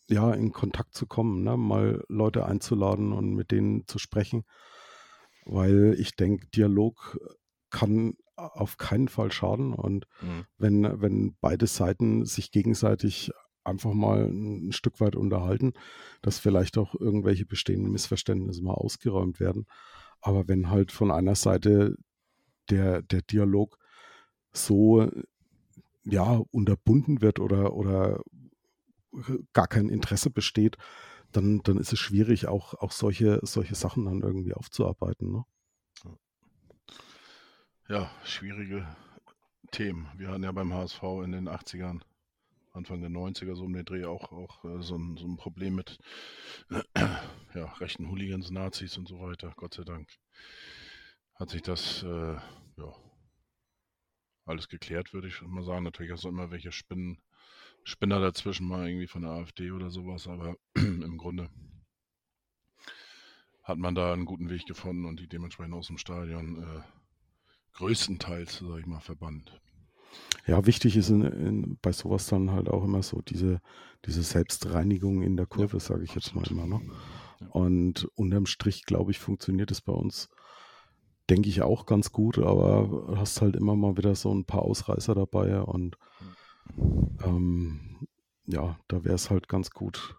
ja, 0.08 0.32
in 0.34 0.52
Kontakt 0.52 0.94
zu 0.94 1.08
kommen, 1.08 1.44
ne? 1.44 1.58
mal 1.58 2.04
Leute 2.10 2.46
einzuladen 2.46 3.12
und 3.12 3.34
mit 3.34 3.50
denen 3.50 3.88
zu 3.88 3.98
sprechen. 3.98 4.44
Weil 5.46 5.96
ich 5.98 6.16
denke, 6.16 6.46
Dialog 6.48 7.18
kann 7.72 8.14
auf 8.36 8.78
keinen 8.78 9.08
Fall 9.08 9.32
schaden. 9.32 9.74
Und 9.74 10.06
mhm. 10.22 10.46
wenn, 10.60 11.02
wenn 11.02 11.38
beide 11.42 11.66
Seiten 11.66 12.26
sich 12.26 12.52
gegenseitig 12.52 13.32
einfach 13.64 13.94
mal 13.94 14.26
ein 14.26 14.74
Stück 14.74 15.00
weit 15.00 15.16
unterhalten, 15.16 15.74
dass 16.22 16.38
vielleicht 16.38 16.78
auch 16.78 16.94
irgendwelche 16.94 17.46
bestehenden 17.46 17.92
Missverständnisse 17.92 18.62
mal 18.62 18.74
ausgeräumt 18.74 19.40
werden. 19.40 19.66
Aber 20.22 20.48
wenn 20.48 20.70
halt 20.70 20.92
von 20.92 21.12
einer 21.12 21.36
Seite 21.36 21.96
der, 22.70 23.02
der 23.02 23.22
Dialog 23.22 23.78
so 24.54 25.10
ja 26.04 26.42
unterbunden 26.52 27.22
wird 27.22 27.40
oder, 27.40 27.74
oder 27.74 28.22
gar 29.54 29.68
kein 29.68 29.90
Interesse 29.90 30.30
besteht, 30.30 30.78
dann, 31.32 31.62
dann 31.64 31.78
ist 31.78 31.94
es 31.94 32.00
schwierig, 32.00 32.48
auch, 32.48 32.74
auch 32.76 32.92
solche, 32.92 33.40
solche 33.44 33.76
Sachen 33.76 34.06
dann 34.06 34.22
irgendwie 34.22 34.54
aufzuarbeiten. 34.54 35.32
Ne? 35.32 35.46
Ja, 37.88 38.12
schwierige 38.24 38.88
Themen. 39.72 40.08
Wir 40.18 40.30
hatten 40.30 40.44
ja 40.44 40.52
beim 40.52 40.74
HSV 40.74 41.02
in 41.24 41.32
den 41.32 41.50
80ern 41.50 42.02
Anfang 42.74 43.02
der 43.02 43.10
90er 43.10 43.56
so 43.56 43.66
um 43.66 43.74
den 43.74 43.84
Dreh 43.84 44.06
auch, 44.06 44.32
auch 44.32 44.64
äh, 44.64 44.82
so, 44.82 44.96
ein, 44.96 45.18
so 45.18 45.26
ein 45.26 45.36
Problem 45.36 45.76
mit 45.76 46.00
ja, 47.54 47.66
rechten 47.74 48.10
Hooligans, 48.10 48.52
Nazis 48.52 48.98
und 48.98 49.08
so 49.08 49.20
weiter. 49.20 49.54
Gott 49.56 49.74
sei 49.74 49.84
Dank 49.84 50.10
hat 51.36 51.50
sich 51.50 51.62
das 51.62 52.04
äh, 52.04 52.36
ja, 52.36 52.96
alles 54.46 54.70
geklärt, 54.70 55.14
würde 55.14 55.28
ich 55.28 55.36
schon 55.36 55.52
mal 55.52 55.64
sagen. 55.64 55.84
Natürlich 55.84 56.12
hast 56.12 56.24
du 56.24 56.30
immer 56.30 56.52
welche 56.52 56.72
Spinnen, 56.72 57.18
Spinner 57.84 58.20
dazwischen, 58.20 58.68
mal 58.68 58.88
irgendwie 58.88 59.08
von 59.08 59.24
der 59.24 59.32
AfD 59.32 59.72
oder 59.72 59.90
sowas, 59.90 60.28
aber 60.28 60.56
im 60.76 61.18
Grunde 61.18 61.50
hat 63.64 63.78
man 63.78 63.96
da 63.96 64.14
einen 64.14 64.26
guten 64.26 64.50
Weg 64.50 64.66
gefunden 64.66 65.06
und 65.06 65.20
die 65.20 65.28
dementsprechend 65.28 65.74
aus 65.76 65.88
dem 65.88 65.98
Stadion 65.98 66.64
äh, 66.64 66.82
größtenteils, 67.74 68.60
sag 68.60 68.80
ich 68.80 68.86
mal, 68.86 69.00
verbannt. 69.00 69.62
Ja, 70.46 70.66
wichtig 70.66 70.98
ist 70.98 71.10
in, 71.10 71.22
in, 71.22 71.78
bei 71.82 71.92
sowas 71.92 72.28
dann 72.28 72.52
halt 72.52 72.68
auch 72.68 72.84
immer 72.84 73.04
so 73.04 73.22
diese, 73.22 73.62
diese 74.06 74.24
Selbstreinigung 74.24 75.22
in 75.22 75.38
der 75.38 75.46
Kurve, 75.46 75.78
ja, 75.78 75.80
sage 75.80 76.04
ich 76.04 76.16
jetzt 76.16 76.36
mal 76.36 76.46
immer. 76.50 76.66
Ne? 76.66 76.82
Und 77.50 78.06
unterm 78.16 78.46
Strich, 78.46 78.86
glaube 78.86 79.12
ich, 79.12 79.20
funktioniert 79.20 79.72
es 79.72 79.82
bei 79.82 79.94
uns, 79.94 80.30
denke 81.30 81.50
ich, 81.50 81.62
auch 81.62 81.86
ganz 81.86 82.12
gut, 82.12 82.38
aber 82.38 83.16
hast 83.18 83.42
halt 83.42 83.56
immer 83.56 83.76
mal 83.76 83.98
wieder 83.98 84.16
so 84.16 84.34
ein 84.34 84.46
paar 84.46 84.64
Ausreißer 84.64 85.16
dabei 85.16 85.62
und 85.62 85.98
ähm, 87.24 88.08
ja, 88.46 88.80
da 88.88 89.04
wäre 89.04 89.16
es 89.16 89.30
halt 89.30 89.48
ganz 89.48 89.72
gut, 89.72 90.18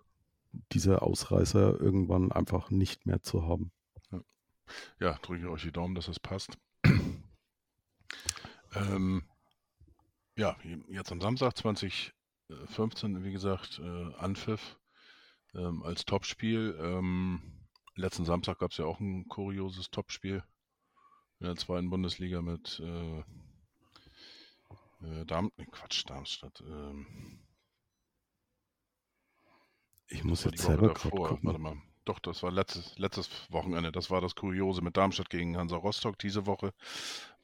diese 0.73 1.03
Ausreißer 1.03 1.81
irgendwann 1.81 2.33
einfach 2.33 2.71
nicht 2.71 3.07
mehr 3.07 3.23
zu 3.23 3.47
haben. 3.47 3.73
Ja, 4.11 4.21
ja 5.01 5.19
drücke 5.23 5.43
ich 5.43 5.47
euch 5.47 5.63
die 5.63 5.73
Daumen, 5.73 5.95
dass 5.95 6.07
das 6.07 6.21
passt. 6.21 6.59
ähm, 8.75 9.23
ja, 10.37 10.57
jetzt 10.89 11.13
am 11.13 11.21
Samstag 11.21 11.57
2015, 11.57 13.23
wie 13.23 13.33
gesagt, 13.33 13.81
äh, 13.85 14.15
Anpfiff 14.15 14.79
ähm, 15.55 15.83
als 15.83 16.05
Topspiel. 16.05 16.77
Ähm, 16.81 17.69
letzten 17.95 18.25
Samstag 18.25 18.59
gab 18.59 18.71
es 18.71 18.79
ja 18.79 18.85
auch 18.85 19.01
ein 19.01 19.29
kurioses 19.29 19.91
Topspiel 19.91 20.43
in 21.41 21.47
der 21.47 21.57
zweiten 21.57 21.91
Bundesliga 21.91 22.41
mit 22.41 22.81
äh, 22.81 23.19
äh, 25.03 25.25
Darm 25.27 25.51
Quatsch, 25.71 26.05
Darmstadt. 26.07 26.63
Ähm, 26.67 27.07
ich 30.07 30.25
muss 30.25 30.45
jetzt 30.45 30.63
selber 30.63 30.95
gucken. 30.95 31.39
Warte 31.43 31.59
mal. 31.59 31.83
Doch, 32.05 32.19
das 32.19 32.43
war 32.43 32.51
letztes, 32.51 32.99
letztes 32.99 33.31
Wochenende. 33.51 33.93
Das 33.93 34.11
war 34.11 34.21
das 34.21 34.35
Kuriose 34.35 34.83
mit 34.83 34.97
Darmstadt 34.97 35.31
gegen 35.31 35.57
Hansa 35.57 35.77
Rostock. 35.77 36.19
Diese 36.19 36.47
Woche 36.47 36.73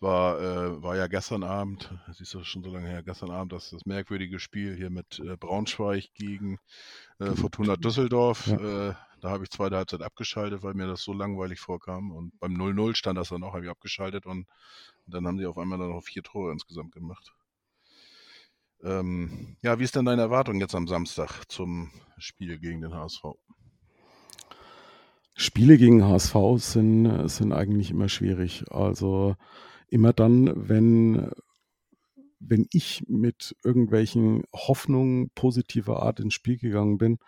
war, 0.00 0.40
äh, 0.40 0.82
war 0.82 0.96
ja 0.96 1.06
gestern 1.06 1.44
Abend, 1.44 1.92
siehst 2.11 2.34
du 2.34 2.42
schon 2.42 2.64
so 2.64 2.70
lange 2.70 2.88
her, 2.88 3.04
gestern 3.04 3.30
Abend 3.30 3.52
das, 3.52 3.70
das 3.70 3.86
merkwürdige 3.86 4.40
Spiel 4.40 4.74
hier 4.74 4.90
mit 4.90 5.20
äh, 5.20 5.36
Braunschweig 5.36 6.12
gegen 6.14 6.59
äh, 7.20 7.36
Fortuna 7.36 7.76
Düsseldorf. 7.76 8.48
Ja. 8.48 8.88
Äh, 8.90 8.94
da 9.20 9.30
habe 9.30 9.44
ich 9.44 9.50
zweite 9.50 9.76
Halbzeit 9.76 10.02
abgeschaltet, 10.02 10.62
weil 10.62 10.74
mir 10.74 10.88
das 10.88 11.02
so 11.02 11.12
langweilig 11.12 11.61
vorkam. 11.61 12.11
Und 12.11 12.38
beim 12.40 12.56
0-0 12.56 12.96
stand 12.96 13.16
das 13.16 13.28
dann 13.28 13.44
auch, 13.44 13.54
habe 13.54 13.64
ich 13.64 13.70
abgeschaltet 13.70 14.26
und, 14.26 14.46
und 15.06 15.14
dann 15.14 15.26
haben 15.26 15.38
sie 15.38 15.46
auf 15.46 15.59
einmal 15.59 15.78
dann 15.78 15.90
noch 15.90 16.02
vier 16.02 16.24
Tore 16.24 16.50
insgesamt 16.50 16.92
gemacht. 16.92 17.32
Ähm, 18.82 19.56
ja, 19.62 19.78
wie 19.78 19.84
ist 19.84 19.96
denn 19.96 20.04
deine 20.04 20.22
Erwartung 20.22 20.61
jetzt 20.61 20.74
am 20.74 20.86
Samstag 20.86 21.44
zum 21.48 21.90
Spiel 22.16 22.59
gegen 22.59 22.80
den 22.80 22.94
HSV? 22.94 23.22
Spiele 25.41 25.78
gegen 25.78 26.05
HSV 26.05 26.34
sind, 26.57 27.28
sind 27.28 27.53
eigentlich 27.53 27.93
immer 27.93 28.09
schwierig. 28.09 28.64
Also 28.72 29.36
immer 29.89 30.12
dann, 30.12 30.51
wenn, 30.68 31.30
wenn 32.41 32.66
ich 32.72 33.05
mit 33.07 33.55
irgendwelchen 33.62 34.43
Hoffnungen 34.53 35.30
positiver 35.36 36.03
Art 36.03 36.18
ins 36.18 36.34
Spiel 36.34 36.59
gegangen 36.59 36.99
bin, 36.99 37.18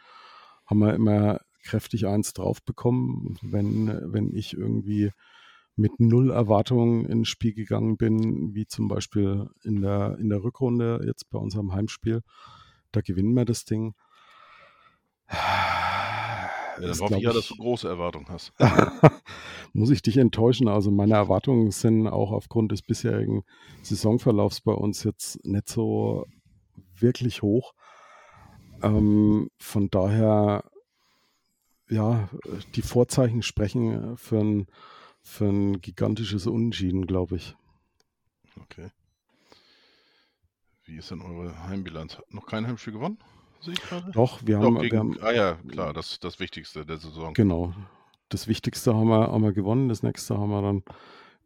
haben 0.66 0.80
wir 0.80 0.92
immer 0.92 1.38
kräftig 1.62 2.08
eins 2.08 2.32
drauf 2.32 2.64
bekommen. 2.64 3.38
Wenn, 3.42 3.86
wenn 4.12 4.34
ich 4.34 4.54
irgendwie 4.54 5.12
mit 5.76 6.00
null 6.00 6.32
Erwartungen 6.32 7.04
ins 7.04 7.28
Spiel 7.28 7.54
gegangen 7.54 7.96
bin, 7.96 8.56
wie 8.56 8.66
zum 8.66 8.88
Beispiel 8.88 9.48
in 9.62 9.82
der, 9.82 10.18
in 10.18 10.30
der 10.30 10.42
Rückrunde 10.42 11.00
jetzt 11.06 11.30
bei 11.30 11.38
unserem 11.38 11.72
Heimspiel. 11.72 12.22
Da 12.90 13.02
gewinnen 13.02 13.34
wir 13.34 13.44
das 13.44 13.64
Ding. 13.64 13.94
Ja, 16.80 16.88
dann 16.88 17.00
hoffe 17.00 17.16
ich 17.16 17.22
ja, 17.22 17.32
dass 17.32 17.48
du 17.48 17.56
große 17.56 17.88
Erwartungen 17.88 18.26
hast. 18.28 18.52
muss 19.72 19.90
ich 19.90 20.02
dich 20.02 20.16
enttäuschen. 20.16 20.68
Also 20.68 20.90
meine 20.90 21.14
Erwartungen 21.14 21.70
sind 21.70 22.06
auch 22.06 22.32
aufgrund 22.32 22.72
des 22.72 22.82
bisherigen 22.82 23.44
Saisonverlaufs 23.82 24.60
bei 24.60 24.72
uns 24.72 25.04
jetzt 25.04 25.44
nicht 25.44 25.68
so 25.68 26.26
wirklich 26.94 27.42
hoch. 27.42 27.74
Ähm, 28.82 29.50
von 29.58 29.90
daher, 29.90 30.64
ja, 31.88 32.28
die 32.74 32.82
Vorzeichen 32.82 33.42
sprechen 33.42 34.16
für 34.16 34.38
ein 34.38 34.66
für 35.22 35.46
ein 35.46 35.80
gigantisches 35.80 36.46
Unentschieden, 36.46 37.06
glaube 37.06 37.36
ich. 37.36 37.56
Okay. 38.62 38.90
Wie 40.84 40.96
ist 40.96 41.10
denn 41.10 41.20
eure 41.20 41.64
Heimbilanz? 41.64 42.18
Noch 42.30 42.46
kein 42.46 42.66
Heimspiel 42.66 42.94
gewonnen? 42.94 43.18
Sehe 43.60 43.74
ich 43.74 43.82
gerade? 43.82 44.10
Doch, 44.12 44.40
wir 44.44 44.58
haben, 44.58 44.78
gegen, 44.80 44.92
wir 44.92 44.98
haben. 44.98 45.18
Ah 45.22 45.32
ja, 45.32 45.58
klar, 45.68 45.92
das 45.92 46.12
ist 46.12 46.24
das 46.24 46.40
Wichtigste 46.40 46.84
der 46.86 46.98
Saison. 46.98 47.34
Genau. 47.34 47.74
Das 48.28 48.48
Wichtigste 48.48 48.94
haben 48.94 49.08
wir, 49.08 49.28
haben 49.28 49.42
wir 49.42 49.52
gewonnen, 49.52 49.88
das 49.88 50.02
nächste 50.02 50.38
haben 50.38 50.50
wir 50.50 50.62
dann 50.62 50.82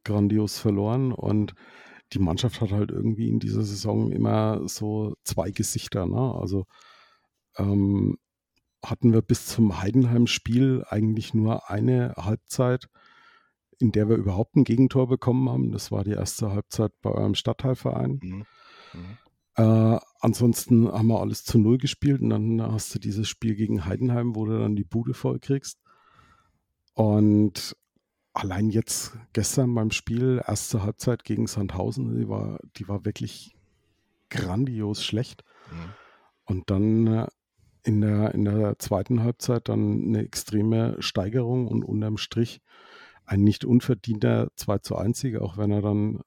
grandios 0.04 0.58
verloren 0.58 1.12
und 1.12 1.54
die 2.12 2.18
Mannschaft 2.18 2.60
hat 2.60 2.70
halt 2.70 2.90
irgendwie 2.90 3.28
in 3.28 3.40
dieser 3.40 3.62
Saison 3.62 4.12
immer 4.12 4.68
so 4.68 5.14
zwei 5.24 5.50
Gesichter. 5.50 6.06
Ne? 6.06 6.34
Also 6.34 6.66
ähm, 7.56 8.18
hatten 8.84 9.12
wir 9.12 9.22
bis 9.22 9.46
zum 9.46 9.80
Heidenheim-Spiel 9.80 10.84
eigentlich 10.88 11.34
nur 11.34 11.70
eine 11.70 12.14
Halbzeit, 12.16 12.88
in 13.78 13.92
der 13.92 14.08
wir 14.08 14.16
überhaupt 14.16 14.56
ein 14.56 14.64
Gegentor 14.64 15.08
bekommen 15.08 15.48
haben. 15.48 15.72
Das 15.72 15.90
war 15.90 16.04
die 16.04 16.12
erste 16.12 16.52
Halbzeit 16.52 16.92
bei 17.02 17.10
eurem 17.10 17.34
Stadtteilverein. 17.34 18.20
Mhm. 18.22 18.46
Mhm. 18.92 19.18
Äh, 19.56 19.98
ansonsten 20.20 20.90
haben 20.90 21.06
wir 21.06 21.20
alles 21.20 21.44
zu 21.44 21.58
Null 21.58 21.78
gespielt 21.78 22.20
und 22.20 22.30
dann 22.30 22.62
hast 22.62 22.94
du 22.94 22.98
dieses 22.98 23.28
Spiel 23.28 23.54
gegen 23.54 23.84
Heidenheim, 23.84 24.34
wo 24.34 24.46
du 24.46 24.58
dann 24.58 24.76
die 24.76 24.84
Bude 24.84 25.14
voll 25.14 25.38
kriegst. 25.38 25.78
Und 26.94 27.76
allein 28.32 28.70
jetzt 28.70 29.16
gestern 29.32 29.74
beim 29.74 29.90
Spiel, 29.90 30.42
erste 30.46 30.82
Halbzeit 30.82 31.24
gegen 31.24 31.46
Sandhausen, 31.46 32.18
die 32.18 32.28
war, 32.28 32.58
die 32.76 32.88
war 32.88 33.04
wirklich 33.04 33.56
grandios 34.28 35.04
schlecht. 35.04 35.44
Mhm. 35.70 35.92
Und 36.46 36.70
dann 36.70 37.06
äh, 37.06 37.26
in 37.84 38.00
der, 38.00 38.34
in 38.34 38.44
der 38.44 38.78
zweiten 38.78 39.22
Halbzeit 39.22 39.68
dann 39.68 40.02
eine 40.02 40.24
extreme 40.24 40.96
Steigerung 41.00 41.68
und 41.68 41.84
unterm 41.84 42.16
Strich 42.16 42.60
ein 43.26 43.42
nicht 43.42 43.64
unverdienter 43.64 44.48
2 44.56 44.78
zu 44.78 44.96
1 44.96 45.18
Sieg, 45.18 45.40
auch 45.40 45.56
wenn 45.56 45.70
er 45.70 45.82
dann 45.82 46.20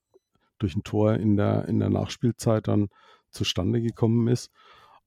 durch 0.60 0.76
ein 0.76 0.84
Tor 0.84 1.16
in 1.16 1.36
der, 1.36 1.68
in 1.68 1.80
der 1.80 1.90
Nachspielzeit 1.90 2.68
dann 2.68 2.90
zustande 3.32 3.82
gekommen 3.82 4.28
ist. 4.28 4.52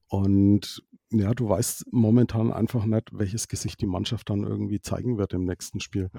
Und 0.07 0.83
ja, 1.11 1.33
du 1.33 1.49
weißt 1.49 1.87
momentan 1.91 2.51
einfach 2.51 2.85
nicht, 2.85 3.09
welches 3.11 3.47
Gesicht 3.47 3.81
die 3.81 3.87
Mannschaft 3.87 4.29
dann 4.29 4.43
irgendwie 4.43 4.81
zeigen 4.81 5.17
wird 5.17 5.33
im 5.33 5.45
nächsten 5.45 5.79
Spiel. 5.79 6.09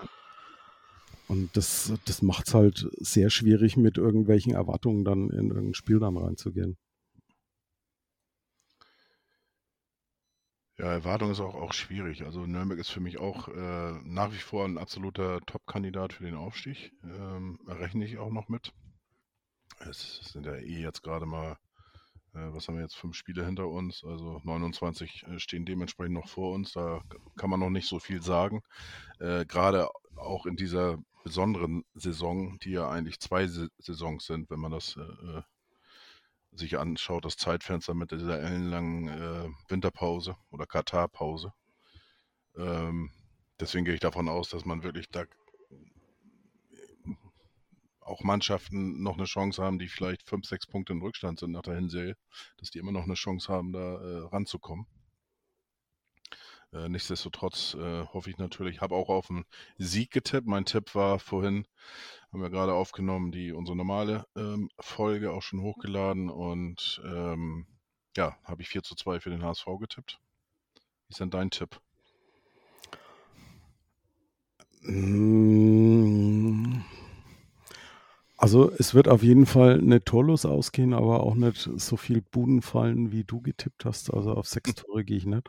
Und 1.28 1.56
das, 1.56 1.92
das 2.04 2.20
macht 2.20 2.48
es 2.48 2.54
halt 2.54 2.88
sehr 2.98 3.30
schwierig, 3.30 3.76
mit 3.76 3.96
irgendwelchen 3.96 4.54
Erwartungen 4.54 5.04
dann 5.04 5.30
in 5.30 5.48
irgendein 5.48 5.74
Spiel 5.74 5.98
dann 5.98 6.16
reinzugehen. 6.16 6.76
Ja, 10.78 10.90
Erwartung 10.92 11.30
ist 11.30 11.40
auch, 11.40 11.54
auch 11.54 11.72
schwierig. 11.72 12.24
Also 12.24 12.44
Nürnberg 12.44 12.78
ist 12.78 12.90
für 12.90 13.00
mich 13.00 13.18
auch 13.18 13.48
äh, 13.48 13.92
nach 14.04 14.32
wie 14.32 14.38
vor 14.38 14.64
ein 14.64 14.78
absoluter 14.78 15.40
Top-Kandidat 15.46 16.12
für 16.12 16.24
den 16.24 16.34
Aufstieg. 16.34 16.92
Ähm, 17.04 17.60
rechne 17.68 18.04
ich 18.04 18.18
auch 18.18 18.30
noch 18.30 18.48
mit. 18.48 18.72
Es 19.78 20.20
sind 20.32 20.44
ja 20.44 20.56
eh 20.56 20.80
jetzt 20.80 21.02
gerade 21.02 21.24
mal, 21.24 21.56
was 22.32 22.68
haben 22.68 22.76
wir 22.76 22.82
jetzt, 22.82 22.96
fünf 22.96 23.14
Spiele 23.14 23.44
hinter 23.44 23.68
uns, 23.68 24.04
also 24.04 24.40
29 24.44 25.24
äh, 25.24 25.38
stehen 25.38 25.64
dementsprechend 25.64 26.14
noch 26.14 26.28
vor 26.28 26.54
uns. 26.54 26.72
Da 26.72 27.02
kann 27.36 27.50
man 27.50 27.60
noch 27.60 27.70
nicht 27.70 27.88
so 27.88 27.98
viel 27.98 28.22
sagen. 28.22 28.62
Äh, 29.18 29.44
gerade 29.44 29.88
auch 30.16 30.46
in 30.46 30.56
dieser 30.56 30.98
besonderen 31.24 31.84
Saison, 31.94 32.58
die 32.60 32.72
ja 32.72 32.88
eigentlich 32.88 33.20
zwei 33.20 33.46
Saisons 33.46 34.26
sind, 34.26 34.50
wenn 34.50 34.60
man 34.60 34.72
das 34.72 34.96
äh, 34.96 35.38
äh 35.38 35.42
sich 36.54 36.78
anschaut, 36.78 37.24
das 37.24 37.38
Zeitfenster 37.38 37.94
mit 37.94 38.10
dieser 38.10 38.38
ellenlangen 38.38 39.08
äh, 39.08 39.48
Winterpause 39.68 40.36
oder 40.50 40.66
Katarpause. 40.66 41.54
Ähm, 42.56 43.10
deswegen 43.58 43.86
gehe 43.86 43.94
ich 43.94 44.00
davon 44.00 44.28
aus, 44.28 44.50
dass 44.50 44.66
man 44.66 44.82
wirklich 44.82 45.08
da 45.08 45.24
auch 48.04 48.22
Mannschaften 48.22 49.02
noch 49.02 49.16
eine 49.16 49.24
Chance 49.24 49.62
haben, 49.62 49.78
die 49.78 49.88
vielleicht 49.88 50.28
fünf, 50.28 50.46
sechs 50.46 50.66
Punkte 50.66 50.92
im 50.92 51.02
Rückstand 51.02 51.40
sind 51.40 51.52
nach 51.52 51.62
der 51.62 51.74
Hinserie, 51.74 52.16
dass 52.58 52.70
die 52.70 52.78
immer 52.78 52.92
noch 52.92 53.04
eine 53.04 53.14
Chance 53.14 53.52
haben, 53.52 53.72
da 53.72 53.96
äh, 53.96 54.18
ranzukommen. 54.28 54.86
Äh, 56.72 56.88
nichtsdestotrotz 56.88 57.74
äh, 57.74 58.06
hoffe 58.06 58.30
ich 58.30 58.38
natürlich, 58.38 58.80
habe 58.80 58.94
auch 58.94 59.10
auf 59.10 59.30
einen 59.30 59.44
Sieg 59.76 60.10
getippt. 60.10 60.46
Mein 60.46 60.64
Tipp 60.64 60.94
war 60.94 61.18
vorhin, 61.18 61.66
haben 62.32 62.42
wir 62.42 62.50
gerade 62.50 62.72
aufgenommen, 62.72 63.30
die 63.30 63.52
unsere 63.52 63.76
normale 63.76 64.24
ähm, 64.36 64.70
Folge 64.80 65.32
auch 65.32 65.42
schon 65.42 65.60
hochgeladen 65.60 66.30
und 66.30 67.02
ähm, 67.04 67.66
ja, 68.16 68.36
habe 68.44 68.62
ich 68.62 68.68
4 68.68 68.82
zu 68.82 68.94
2 68.94 69.20
für 69.20 69.30
den 69.30 69.42
HSV 69.42 69.66
getippt. 69.80 70.18
Wie 71.06 71.10
ist 71.10 71.20
denn 71.20 71.30
dein 71.30 71.50
Tipp? 71.50 71.80
Mm. 74.82 76.82
Also 78.42 78.72
es 78.76 78.92
wird 78.92 79.06
auf 79.06 79.22
jeden 79.22 79.46
Fall 79.46 79.78
nicht 79.78 80.04
torlos 80.04 80.44
ausgehen, 80.44 80.94
aber 80.94 81.20
auch 81.20 81.36
nicht 81.36 81.70
so 81.76 81.96
viel 81.96 82.22
Buden 82.22 82.60
fallen, 82.60 83.12
wie 83.12 83.22
du 83.22 83.40
getippt 83.40 83.84
hast. 83.84 84.12
Also 84.12 84.32
auf 84.32 84.48
sechs 84.48 84.74
Tore 84.74 85.04
gehe 85.04 85.16
ich 85.16 85.26
nicht. 85.26 85.48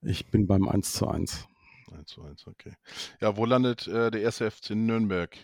Ich 0.00 0.30
bin 0.30 0.46
beim 0.46 0.66
1 0.66 0.94
zu 0.94 1.08
1. 1.08 1.46
1 1.94 2.06
zu 2.06 2.22
1, 2.22 2.46
okay. 2.46 2.72
Ja, 3.20 3.36
wo 3.36 3.44
landet 3.44 3.86
äh, 3.86 4.10
der 4.10 4.22
erste 4.22 4.50
FC 4.50 4.70
Nürnberg 4.70 5.36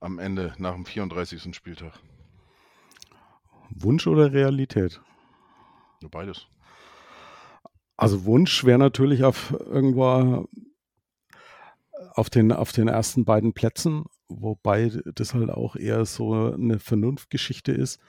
am 0.00 0.18
Ende 0.18 0.54
nach 0.56 0.72
dem 0.72 0.86
34. 0.86 1.54
Spieltag? 1.54 1.92
Wunsch 3.68 4.06
oder 4.06 4.32
Realität? 4.32 4.98
Nur 6.00 6.10
beides. 6.10 6.46
Also 7.98 8.24
Wunsch 8.24 8.64
wäre 8.64 8.78
natürlich 8.78 9.24
auf 9.24 9.54
irgendwo 9.60 10.48
auf 12.14 12.30
den, 12.30 12.50
auf 12.50 12.72
den 12.72 12.88
ersten 12.88 13.26
beiden 13.26 13.52
Plätzen, 13.52 14.04
wobei 14.40 14.90
das 15.14 15.34
halt 15.34 15.50
auch 15.50 15.76
eher 15.76 16.04
so 16.04 16.52
eine 16.52 16.78
Vernunftgeschichte 16.78 17.72
ist, 17.72 18.00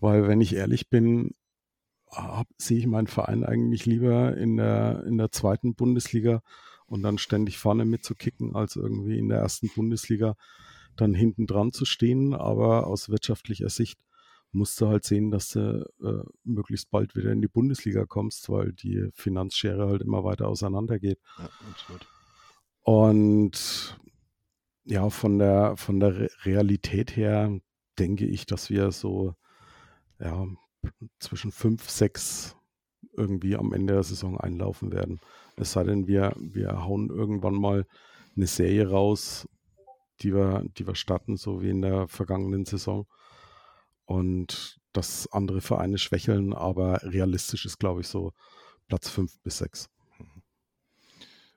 weil 0.00 0.26
wenn 0.26 0.40
ich 0.40 0.54
ehrlich 0.54 0.88
bin, 0.88 1.34
hab, 2.10 2.46
sehe 2.58 2.78
ich 2.78 2.86
meinen 2.86 3.06
Verein 3.06 3.44
eigentlich 3.44 3.86
lieber 3.86 4.36
in 4.36 4.56
der, 4.56 5.04
in 5.06 5.18
der 5.18 5.30
zweiten 5.30 5.74
Bundesliga 5.74 6.42
und 6.86 7.02
dann 7.02 7.18
ständig 7.18 7.58
vorne 7.58 7.84
mitzukicken, 7.84 8.54
als 8.54 8.76
irgendwie 8.76 9.18
in 9.18 9.28
der 9.28 9.38
ersten 9.38 9.70
Bundesliga 9.74 10.36
dann 10.96 11.14
hinten 11.14 11.46
dran 11.46 11.72
zu 11.72 11.84
stehen. 11.84 12.34
Aber 12.34 12.86
aus 12.86 13.08
wirtschaftlicher 13.08 13.70
Sicht 13.70 13.98
musst 14.52 14.80
du 14.80 14.88
halt 14.88 15.04
sehen, 15.04 15.30
dass 15.30 15.48
du 15.48 15.88
äh, 16.02 16.28
möglichst 16.44 16.90
bald 16.90 17.16
wieder 17.16 17.32
in 17.32 17.40
die 17.40 17.48
Bundesliga 17.48 18.04
kommst, 18.04 18.50
weil 18.50 18.72
die 18.72 19.08
Finanzschere 19.14 19.88
halt 19.88 20.02
immer 20.02 20.24
weiter 20.24 20.48
auseinandergeht. 20.48 21.18
Ja, 21.38 21.48
absolut. 21.70 22.06
Und 22.82 23.98
ja, 24.84 25.10
von 25.10 25.38
der, 25.38 25.76
von 25.76 26.00
der 26.00 26.28
Realität 26.44 27.16
her 27.16 27.60
denke 27.98 28.26
ich, 28.26 28.46
dass 28.46 28.70
wir 28.70 28.90
so 28.92 29.34
ja, 30.18 30.46
zwischen 31.18 31.52
fünf, 31.52 31.88
sechs 31.88 32.56
irgendwie 33.16 33.56
am 33.56 33.72
Ende 33.72 33.94
der 33.94 34.02
Saison 34.02 34.38
einlaufen 34.38 34.92
werden. 34.92 35.20
Es 35.56 35.72
sei 35.72 35.84
denn, 35.84 36.06
wir, 36.06 36.34
wir 36.38 36.84
hauen 36.84 37.10
irgendwann 37.10 37.54
mal 37.54 37.86
eine 38.36 38.46
Serie 38.46 38.88
raus, 38.88 39.48
die 40.20 40.34
wir, 40.34 40.64
die 40.78 40.86
wir 40.86 40.94
starten, 40.94 41.36
so 41.36 41.62
wie 41.62 41.70
in 41.70 41.82
der 41.82 42.08
vergangenen 42.08 42.64
Saison. 42.64 43.06
Und 44.04 44.80
dass 44.92 45.30
andere 45.32 45.60
Vereine 45.60 45.98
schwächeln, 45.98 46.52
aber 46.52 47.00
realistisch 47.02 47.66
ist, 47.66 47.78
glaube 47.78 48.00
ich, 48.00 48.08
so 48.08 48.32
Platz 48.88 49.08
fünf 49.08 49.38
bis 49.40 49.58
sechs. 49.58 49.88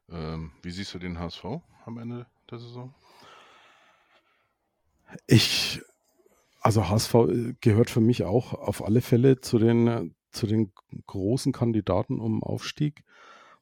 Ähm, 0.10 0.52
wie 0.62 0.72
siehst 0.72 0.94
du 0.94 1.00
den 1.00 1.20
HSV 1.20 1.46
am 1.86 1.98
Ende 1.98 2.28
der 2.50 2.60
Saison? 2.60 2.94
Ich, 5.28 5.82
also 6.62 6.90
HSV 6.90 7.14
gehört 7.62 7.90
für 7.90 8.02
mich 8.02 8.24
auch 8.24 8.54
auf 8.54 8.84
alle 8.84 9.02
Fälle 9.02 9.42
zu 9.42 9.60
den, 9.60 10.16
zu 10.32 10.48
den 10.48 10.72
großen 11.08 11.52
Kandidaten 11.52 12.20
um 12.20 12.44
Aufstieg, 12.44 13.04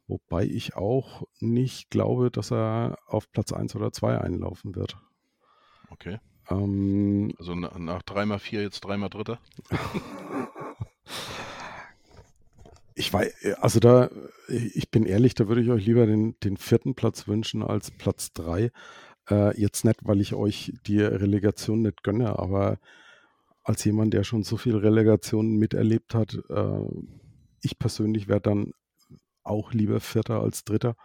wobei 0.07 0.45
ich 0.45 0.75
auch 0.75 1.23
nicht 1.39 1.89
glaube, 1.89 2.31
dass 2.31 2.51
er 2.51 2.97
auf 3.07 3.31
Platz 3.31 3.53
1 3.53 3.75
oder 3.75 3.91
2 3.91 4.19
einlaufen 4.19 4.75
wird. 4.75 4.97
Okay. 5.89 6.19
Ähm, 6.49 7.33
also 7.37 7.55
nach, 7.55 7.77
nach 7.77 8.01
3x4 8.01 8.61
jetzt 8.61 8.85
3x 8.85 9.09
Dritter? 9.09 9.39
Ich 12.95 13.11
weiß, 13.11 13.57
also 13.59 13.79
da, 13.79 14.09
ich 14.47 14.91
bin 14.91 15.05
ehrlich, 15.05 15.33
da 15.33 15.47
würde 15.47 15.61
ich 15.61 15.69
euch 15.71 15.85
lieber 15.85 16.05
den, 16.05 16.39
den 16.41 16.57
vierten 16.57 16.93
Platz 16.93 17.27
wünschen 17.27 17.63
als 17.63 17.89
Platz 17.89 18.33
drei. 18.33 18.71
Äh, 19.29 19.59
jetzt 19.59 19.85
nicht, 19.85 19.99
weil 20.03 20.21
ich 20.21 20.33
euch 20.33 20.73
die 20.85 21.01
Relegation 21.01 21.81
nicht 21.81 22.03
gönne, 22.03 22.37
aber 22.39 22.79
als 23.63 23.83
jemand, 23.85 24.13
der 24.13 24.23
schon 24.23 24.43
so 24.43 24.57
viel 24.57 24.75
Relegationen 24.75 25.57
miterlebt 25.57 26.13
hat, 26.13 26.37
äh, 26.49 26.85
ich 27.61 27.79
persönlich 27.79 28.27
wäre 28.27 28.41
dann 28.41 28.73
auch 29.43 29.73
lieber 29.73 29.99
Vierter 29.99 30.41
als 30.41 30.65
Dritter. 30.65 30.95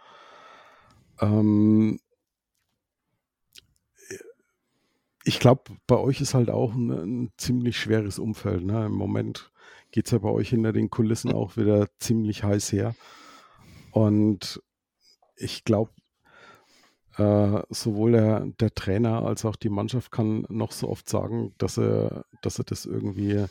Ähm, 1.21 1.99
ich 5.23 5.39
glaube, 5.39 5.63
bei 5.87 5.97
euch 5.97 6.21
ist 6.21 6.33
halt 6.33 6.49
auch 6.49 6.73
ein, 6.73 6.89
ein 6.91 7.31
ziemlich 7.37 7.77
schweres 7.77 8.19
Umfeld. 8.19 8.63
Ne? 8.63 8.85
Im 8.85 8.93
Moment 8.93 9.51
geht 9.91 10.05
es 10.05 10.11
ja 10.11 10.17
bei 10.17 10.29
euch 10.29 10.49
hinter 10.49 10.73
den 10.73 10.89
Kulissen 10.89 11.31
auch 11.31 11.57
wieder 11.57 11.87
ziemlich 11.99 12.43
heiß 12.43 12.71
her. 12.71 12.95
Und 13.91 14.61
ich 15.35 15.63
glaube, 15.63 15.91
äh, 17.19 17.63
sowohl 17.69 18.13
der, 18.13 18.45
der 18.59 18.73
Trainer 18.73 19.25
als 19.25 19.45
auch 19.45 19.55
die 19.55 19.69
Mannschaft 19.69 20.11
kann 20.11 20.45
noch 20.49 20.71
so 20.71 20.89
oft 20.89 21.09
sagen, 21.09 21.53
dass 21.57 21.77
er, 21.77 22.25
dass 22.41 22.59
er 22.59 22.65
das 22.65 22.85
irgendwie 22.85 23.45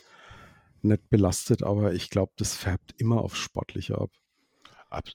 nicht 0.81 1.09
belastet, 1.09 1.63
aber 1.63 1.93
ich 1.93 2.09
glaube, 2.09 2.31
das 2.37 2.55
färbt 2.55 2.93
immer 2.97 3.21
aufs 3.21 3.37
Sportliche 3.37 3.97
ab. 3.99 4.11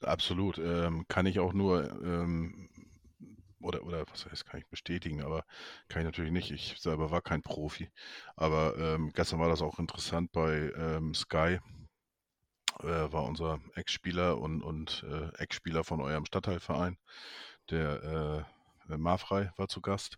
absolut. 0.05 0.57
Ähm, 0.57 1.05
kann 1.07 1.25
ich 1.25 1.39
auch 1.39 1.53
nur 1.53 1.89
ähm, 2.03 2.69
oder, 3.65 3.83
oder 3.83 4.05
was 4.11 4.25
heißt, 4.25 4.45
kann 4.45 4.59
ich 4.59 4.67
bestätigen, 4.67 5.21
aber 5.21 5.43
kann 5.87 6.01
ich 6.01 6.05
natürlich 6.05 6.31
nicht. 6.31 6.51
Ich 6.51 6.75
selber 6.79 7.11
war 7.11 7.21
kein 7.21 7.41
Profi. 7.41 7.89
Aber 8.35 8.77
ähm, 8.77 9.11
gestern 9.13 9.39
war 9.39 9.49
das 9.49 9.61
auch 9.61 9.79
interessant 9.79 10.31
bei 10.31 10.71
ähm, 10.77 11.13
Sky. 11.13 11.59
Äh, 12.81 13.11
war 13.11 13.23
unser 13.23 13.59
Ex-Spieler 13.75 14.37
und, 14.37 14.61
und 14.61 15.05
äh, 15.09 15.29
Ex-Spieler 15.41 15.83
von 15.83 16.01
eurem 16.01 16.25
Stadtteilverein, 16.25 16.97
der 17.71 18.45
äh, 18.89 18.97
Marfrei, 18.97 19.51
war 19.57 19.67
zu 19.67 19.81
Gast. 19.81 20.17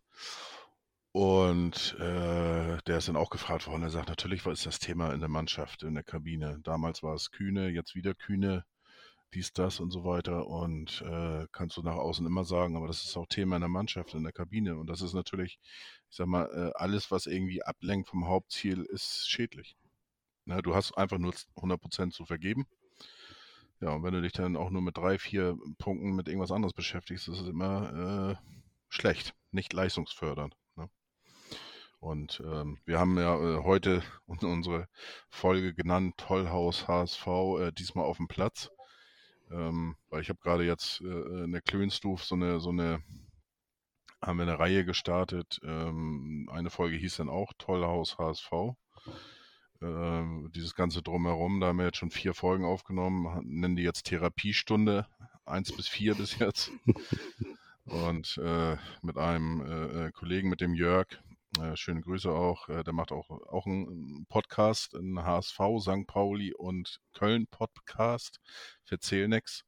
Und 1.11 1.95
äh, 1.99 2.77
der 2.85 2.97
ist 2.97 3.07
dann 3.07 3.15
auch 3.15 3.29
gefragt 3.29 3.67
worden. 3.67 3.83
Er 3.83 3.89
sagt, 3.89 4.09
natürlich 4.09 4.45
was 4.45 4.59
ist 4.59 4.65
das 4.67 4.79
Thema 4.79 5.13
in 5.13 5.19
der 5.19 5.29
Mannschaft, 5.29 5.83
in 5.83 5.95
der 5.95 6.03
Kabine. 6.03 6.59
Damals 6.63 7.01
war 7.01 7.15
es 7.15 7.31
Kühne, 7.31 7.69
jetzt 7.69 7.95
wieder 7.95 8.13
Kühne 8.13 8.65
dies, 9.33 9.51
das 9.53 9.79
und 9.79 9.91
so 9.91 10.03
weiter. 10.03 10.47
Und 10.47 11.01
äh, 11.01 11.47
kannst 11.51 11.77
du 11.77 11.81
nach 11.81 11.95
außen 11.95 12.25
immer 12.25 12.45
sagen, 12.45 12.75
aber 12.75 12.87
das 12.87 13.03
ist 13.03 13.17
auch 13.17 13.27
Thema 13.27 13.55
in 13.55 13.61
der 13.61 13.69
Mannschaft, 13.69 14.13
in 14.13 14.23
der 14.23 14.33
Kabine. 14.33 14.77
Und 14.77 14.87
das 14.87 15.01
ist 15.01 15.13
natürlich, 15.13 15.59
ich 16.09 16.15
sag 16.17 16.27
mal, 16.27 16.45
äh, 16.53 16.71
alles, 16.75 17.11
was 17.11 17.25
irgendwie 17.25 17.63
ablenkt 17.63 18.07
vom 18.07 18.27
Hauptziel, 18.27 18.83
ist 18.83 19.29
schädlich. 19.29 19.75
Na, 20.45 20.61
du 20.61 20.75
hast 20.75 20.97
einfach 20.97 21.17
nur 21.17 21.33
100% 21.55 22.11
zu 22.11 22.25
vergeben. 22.25 22.67
Ja, 23.79 23.91
und 23.91 24.03
wenn 24.03 24.13
du 24.13 24.21
dich 24.21 24.33
dann 24.33 24.55
auch 24.55 24.71
nur 24.71 24.81
mit 24.81 24.97
drei, 24.97 25.19
vier 25.19 25.55
Punkten 25.77 26.15
mit 26.15 26.27
irgendwas 26.27 26.51
anderes 26.51 26.73
beschäftigst, 26.73 27.27
ist 27.27 27.41
es 27.41 27.47
immer 27.47 28.37
äh, 28.39 28.47
schlecht, 28.89 29.35
nicht 29.51 29.71
leistungsfördernd. 29.71 30.55
Ne? 30.75 30.89
Und 31.99 32.41
ähm, 32.43 32.79
wir 32.85 32.99
haben 32.99 33.17
ja 33.17 33.35
äh, 33.35 33.63
heute 33.63 34.01
unsere 34.25 34.87
Folge 35.29 35.75
genannt, 35.75 36.15
Tollhaus 36.17 36.87
HSV, 36.87 37.27
äh, 37.27 37.71
diesmal 37.71 38.05
auf 38.05 38.17
dem 38.17 38.27
Platz. 38.27 38.71
Ähm, 39.51 39.95
weil 40.09 40.21
ich 40.21 40.29
habe 40.29 40.39
gerade 40.39 40.65
jetzt 40.65 41.01
äh, 41.01 41.43
in 41.43 41.51
der 41.51 41.61
Klönstuf 41.61 42.23
so 42.23 42.35
eine, 42.35 42.59
so 42.59 42.69
eine, 42.69 43.01
haben 44.21 44.37
wir 44.39 44.43
eine 44.43 44.59
Reihe 44.59 44.85
gestartet. 44.85 45.59
Ähm, 45.63 46.49
eine 46.51 46.71
Folge 46.71 46.97
hieß 46.97 47.17
dann 47.17 47.29
auch 47.29 47.53
Tollhaus 47.59 48.17
HSV. 48.17 48.51
Ähm, 49.81 50.51
dieses 50.55 50.75
ganze 50.75 51.01
Drumherum, 51.01 51.59
da 51.59 51.67
haben 51.67 51.77
wir 51.77 51.85
jetzt 51.85 51.97
schon 51.97 52.11
vier 52.11 52.33
Folgen 52.33 52.65
aufgenommen, 52.65 53.41
nennen 53.43 53.75
die 53.75 53.83
jetzt 53.83 54.05
Therapiestunde, 54.05 55.07
eins 55.45 55.71
bis 55.71 55.87
vier 55.87 56.15
bis 56.15 56.39
jetzt. 56.39 56.71
Und 57.85 58.37
äh, 58.43 58.75
mit 59.01 59.17
einem 59.17 59.61
äh, 59.61 60.07
äh 60.07 60.11
Kollegen, 60.11 60.49
mit 60.49 60.59
dem 60.59 60.73
Jörg, 60.73 61.07
äh, 61.61 61.75
schöne 61.77 62.01
Grüße 62.01 62.29
auch. 62.29 62.67
Der 62.67 62.91
macht 62.91 63.11
auch, 63.11 63.29
auch 63.29 63.65
einen 63.65 64.25
Podcast, 64.27 64.93
einen 64.95 65.23
HSV, 65.23 65.59
St. 65.79 66.05
Pauli 66.05 66.53
und 66.53 66.99
Köln 67.13 67.47
Podcast 67.47 68.41
für 68.83 68.99
Zählnex. 68.99 69.63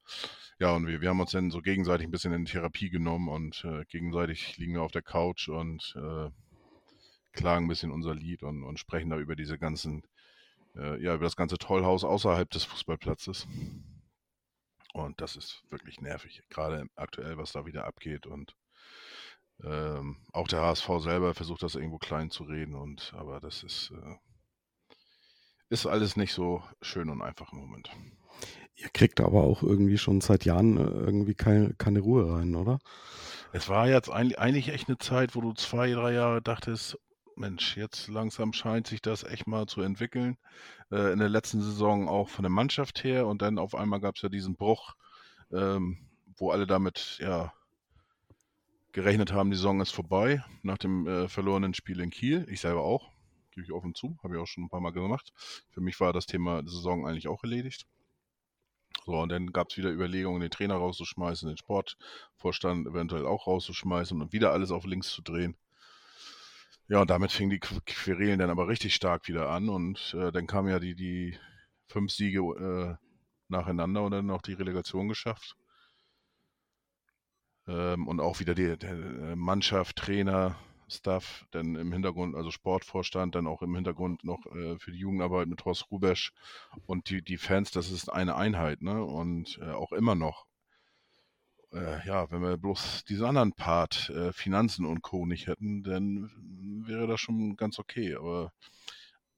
Ja, 0.60 0.76
und 0.76 0.88
wir, 0.88 1.00
wir 1.00 1.10
haben 1.10 1.22
uns 1.22 1.32
dann 1.32 1.52
so 1.52 1.62
gegenseitig 1.62 2.08
ein 2.08 2.12
bisschen 2.12 2.34
in 2.34 2.46
Therapie 2.46 2.90
genommen 2.90 3.30
und 3.30 3.66
gegenseitig 3.88 4.58
liegen 4.58 4.74
wir 4.74 4.82
auf 4.82 4.92
der 4.92 5.02
Couch 5.02 5.48
und 5.48 5.96
klagen 7.34 7.66
ein 7.66 7.70
bisschen 7.70 7.92
unser 7.92 8.16
Lied 8.16 8.44
und, 8.44 8.64
und 8.64 8.80
sprechen 8.80 9.10
da 9.10 9.18
über 9.18 9.36
diese 9.36 9.58
ganzen, 9.58 10.04
äh, 10.76 11.02
ja, 11.02 11.16
über 11.16 11.26
das 11.26 11.36
ganze 11.36 11.58
Tollhaus 11.58 12.04
außerhalb 12.04 12.50
des 12.50 12.64
Fußballplatzes. 12.66 13.48
Und 14.94 15.22
das 15.22 15.36
ist 15.36 15.64
wirklich 15.70 16.02
nervig, 16.02 16.42
gerade 16.50 16.88
aktuell, 16.96 17.38
was 17.38 17.52
da 17.52 17.66
wieder 17.66 17.86
abgeht 17.86 18.26
und 18.26 18.56
ähm, 19.64 20.18
auch 20.32 20.48
der 20.48 20.62
HSV 20.62 20.88
selber 21.00 21.34
versucht 21.36 21.64
das 21.64 21.76
irgendwo 21.76 21.98
klein 21.98 22.30
zu 22.30 22.44
reden 22.44 22.76
und 22.76 23.14
aber 23.16 23.40
das 23.40 23.64
ist, 23.64 23.92
äh, 23.92 24.16
ist 25.70 25.86
alles 25.86 26.16
nicht 26.16 26.34
so 26.34 26.64
schön 26.82 27.10
und 27.10 27.22
einfach 27.22 27.52
im 27.52 27.60
Moment. 27.60 27.90
Ihr 28.76 28.90
kriegt 28.90 29.20
aber 29.20 29.44
auch 29.44 29.62
irgendwie 29.62 29.98
schon 29.98 30.22
seit 30.22 30.46
Jahren 30.46 30.78
äh, 30.78 30.90
irgendwie 30.90 31.36
keine, 31.36 31.74
keine 31.74 32.00
Ruhe 32.00 32.32
rein, 32.32 32.56
oder? 32.56 32.80
Es 33.52 33.68
war 33.68 33.90
jetzt 33.90 34.10
eigentlich 34.10 34.70
echt 34.70 34.88
eine 34.88 34.98
Zeit, 34.98 35.36
wo 35.36 35.42
du 35.42 35.54
zwei, 35.54 35.92
drei 35.92 36.14
Jahre 36.14 36.42
dachtest, 36.42 36.98
Mensch, 37.40 37.78
jetzt 37.78 38.08
langsam 38.10 38.54
scheint 38.54 38.88
sich 38.88 39.02
das 39.02 39.24
echt 39.24 39.48
mal 39.48 39.66
zu 39.66 39.82
entwickeln. 39.82 40.38
Äh, 40.92 41.14
in 41.14 41.20
der 41.20 41.30
letzten 41.30 41.62
Saison 41.62 42.08
auch 42.10 42.30
von 42.30 42.44
der 42.44 42.52
Mannschaft 42.52 43.04
her 43.04 43.28
und 43.28 43.42
dann 43.42 43.58
auf 43.58 43.76
einmal 43.76 44.02
gab 44.02 44.16
es 44.16 44.22
ja 44.22 44.30
diesen 44.30 44.56
Bruch, 44.56 44.96
ähm, 45.52 45.98
wo 46.36 46.52
alle 46.52 46.68
damit 46.68 47.18
ja 47.22 47.54
gerechnet 48.92 49.32
haben, 49.32 49.52
die 49.52 49.58
Saison 49.58 49.82
ist 49.82 49.92
vorbei 49.92 50.44
nach 50.64 50.78
dem 50.78 51.08
äh, 51.08 51.28
verlorenen 51.28 51.74
Spiel 51.74 52.02
in 52.02 52.10
Kiel. 52.10 52.46
Ich 52.50 52.62
selber 52.62 52.82
auch, 52.82 53.10
gebe 53.52 53.66
ich 53.66 53.72
offen 53.72 53.96
zu, 53.96 54.18
habe 54.24 54.36
ich 54.36 54.42
auch 54.42 54.48
schon 54.48 54.66
ein 54.66 54.70
paar 54.70 54.82
Mal 54.82 54.92
gemacht. 54.92 55.32
Für 55.70 55.82
mich 55.82 56.00
war 56.00 56.12
das 56.12 56.26
Thema 56.26 56.62
Saison 56.66 57.08
eigentlich 57.08 57.28
auch 57.28 57.44
erledigt. 57.44 57.88
So, 59.06 59.14
und 59.14 59.30
dann 59.30 59.54
gab 59.54 59.70
es 59.70 59.78
wieder 59.78 59.92
Überlegungen, 59.92 60.42
den 60.42 60.52
Trainer 60.52 60.76
rauszuschmeißen, 60.76 61.48
den 61.48 61.58
Sportvorstand 61.58 62.88
eventuell 62.88 63.26
auch 63.26 63.48
rauszuschmeißen 63.48 64.22
und 64.22 64.34
wieder 64.34 64.52
alles 64.52 64.72
auf 64.72 64.86
links 64.86 65.10
zu 65.10 65.22
drehen. 65.22 65.56
Ja, 66.90 67.02
und 67.02 67.10
damit 67.10 67.32
fingen 67.32 67.52
die 67.52 67.60
Qu- 67.60 67.80
Querelen 67.86 68.40
dann 68.40 68.50
aber 68.50 68.68
richtig 68.68 68.94
stark 68.96 69.28
wieder 69.30 69.50
an 69.50 69.70
und 69.70 70.14
äh, 70.20 70.32
dann 70.34 70.46
kamen 70.48 70.68
ja 70.70 70.80
die, 70.80 70.94
die 70.96 71.38
fünf 71.88 72.12
Siege 72.12 72.40
äh, 73.00 73.06
nacheinander 73.48 74.04
und 74.04 74.12
dann 74.12 74.26
noch 74.26 74.42
die 74.42 74.54
Relegation 74.54 75.08
geschafft. 75.08 75.56
Ähm, 77.68 78.08
und 78.10 78.20
auch 78.20 78.40
wieder 78.42 78.54
die, 78.56 78.76
der 78.78 78.92
äh, 78.92 79.36
Mannschaft, 79.38 79.96
Trainer, 79.98 80.58
Staff, 80.90 81.46
dann 81.52 81.76
im 81.76 81.92
Hintergrund, 81.94 82.36
also 82.36 82.52
Sportvorstand, 82.52 83.34
dann 83.36 83.48
auch 83.48 83.62
im 83.62 83.76
Hintergrund 83.76 84.24
noch 84.26 84.46
äh, 84.48 84.78
für 84.80 84.92
die 84.92 84.98
Jugendarbeit 85.00 85.48
mit 85.48 85.64
Horst 85.66 85.90
Rubesch 85.92 86.34
und 86.88 87.10
die, 87.10 87.22
die 87.22 87.38
Fans, 87.38 87.72
das 87.72 87.92
ist 87.92 88.10
eine 88.12 88.36
Einheit, 88.36 88.82
ne? 88.82 89.04
Und 89.04 89.58
äh, 89.62 89.72
auch 89.72 89.92
immer 89.94 90.16
noch. 90.16 90.48
Äh, 91.72 92.06
ja, 92.08 92.30
wenn 92.32 92.42
wir 92.42 92.58
bloß 92.58 93.06
diesen 93.06 93.26
anderen 93.26 93.54
Part, 93.54 94.10
äh, 94.10 94.34
Finanzen 94.34 94.86
und 94.86 95.02
Co. 95.02 95.26
nicht 95.26 95.48
hätten, 95.48 95.84
dann 95.84 96.32
wäre 96.88 97.08
das 97.08 97.20
schon 97.22 97.56
ganz 97.58 97.78
okay. 97.80 98.16
Aber 98.16 98.52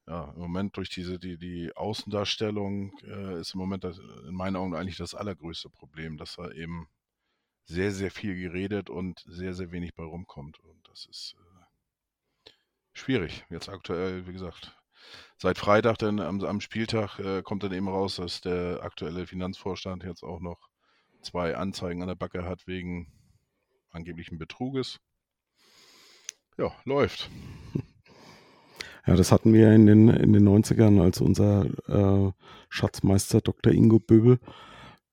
ja, 0.08 0.32
im 0.36 0.40
Moment 0.40 0.78
durch 0.78 0.90
diese, 0.90 1.20
die, 1.20 1.38
die 1.38 1.76
Außendarstellung 1.76 2.98
äh, 3.04 3.40
ist 3.40 3.54
im 3.54 3.60
Moment 3.60 3.84
das, 3.84 4.00
in 4.28 4.34
meinen 4.34 4.56
Augen 4.56 4.76
eigentlich 4.76 4.98
das 4.98 5.16
allergrößte 5.16 5.70
Problem, 5.70 6.18
dass 6.18 6.36
da 6.36 6.52
eben 6.52 6.88
sehr, 7.66 7.92
sehr 7.92 8.12
viel 8.12 8.36
geredet 8.36 8.90
und 8.90 9.20
sehr, 9.28 9.54
sehr 9.54 9.72
wenig 9.72 9.94
bei 9.96 10.04
rumkommt. 10.04 10.60
Und 10.60 10.88
das 10.90 11.06
ist 11.06 11.36
äh, 12.48 12.52
schwierig. 12.94 13.46
Jetzt 13.50 13.70
aktuell, 13.70 14.28
wie 14.28 14.34
gesagt, 14.34 14.76
seit 15.38 15.58
Freitag 15.58 15.98
dann 15.98 16.20
am, 16.20 16.42
am 16.44 16.62
Spieltag 16.62 17.20
äh, 17.20 17.42
kommt 17.44 17.64
dann 17.64 17.74
eben 17.74 17.88
raus, 17.90 18.16
dass 18.18 18.42
der 18.42 18.84
aktuelle 18.84 19.28
Finanzvorstand 19.28 20.04
jetzt 20.04 20.24
auch 20.24 20.40
noch 20.40 20.71
zwei 21.22 21.56
Anzeigen 21.56 22.02
an 22.02 22.08
der 22.08 22.16
Backe 22.16 22.46
hat 22.46 22.68
wegen 22.68 23.08
angeblichen 23.92 24.38
Betruges. 24.38 25.00
Ja, 26.58 26.72
läuft. 26.86 27.30
Ja, 29.08 29.16
das 29.16 29.32
hatten 29.32 29.52
wir 29.52 29.72
in 29.74 29.88
den, 29.88 30.10
in 30.10 30.32
den 30.32 30.48
90ern, 30.48 31.02
als 31.02 31.22
unser 31.22 31.66
äh, 31.88 32.32
Schatzmeister 32.70 33.42
Dr. 33.42 33.74
Ingo 33.74 33.98
Böbel 33.98 34.38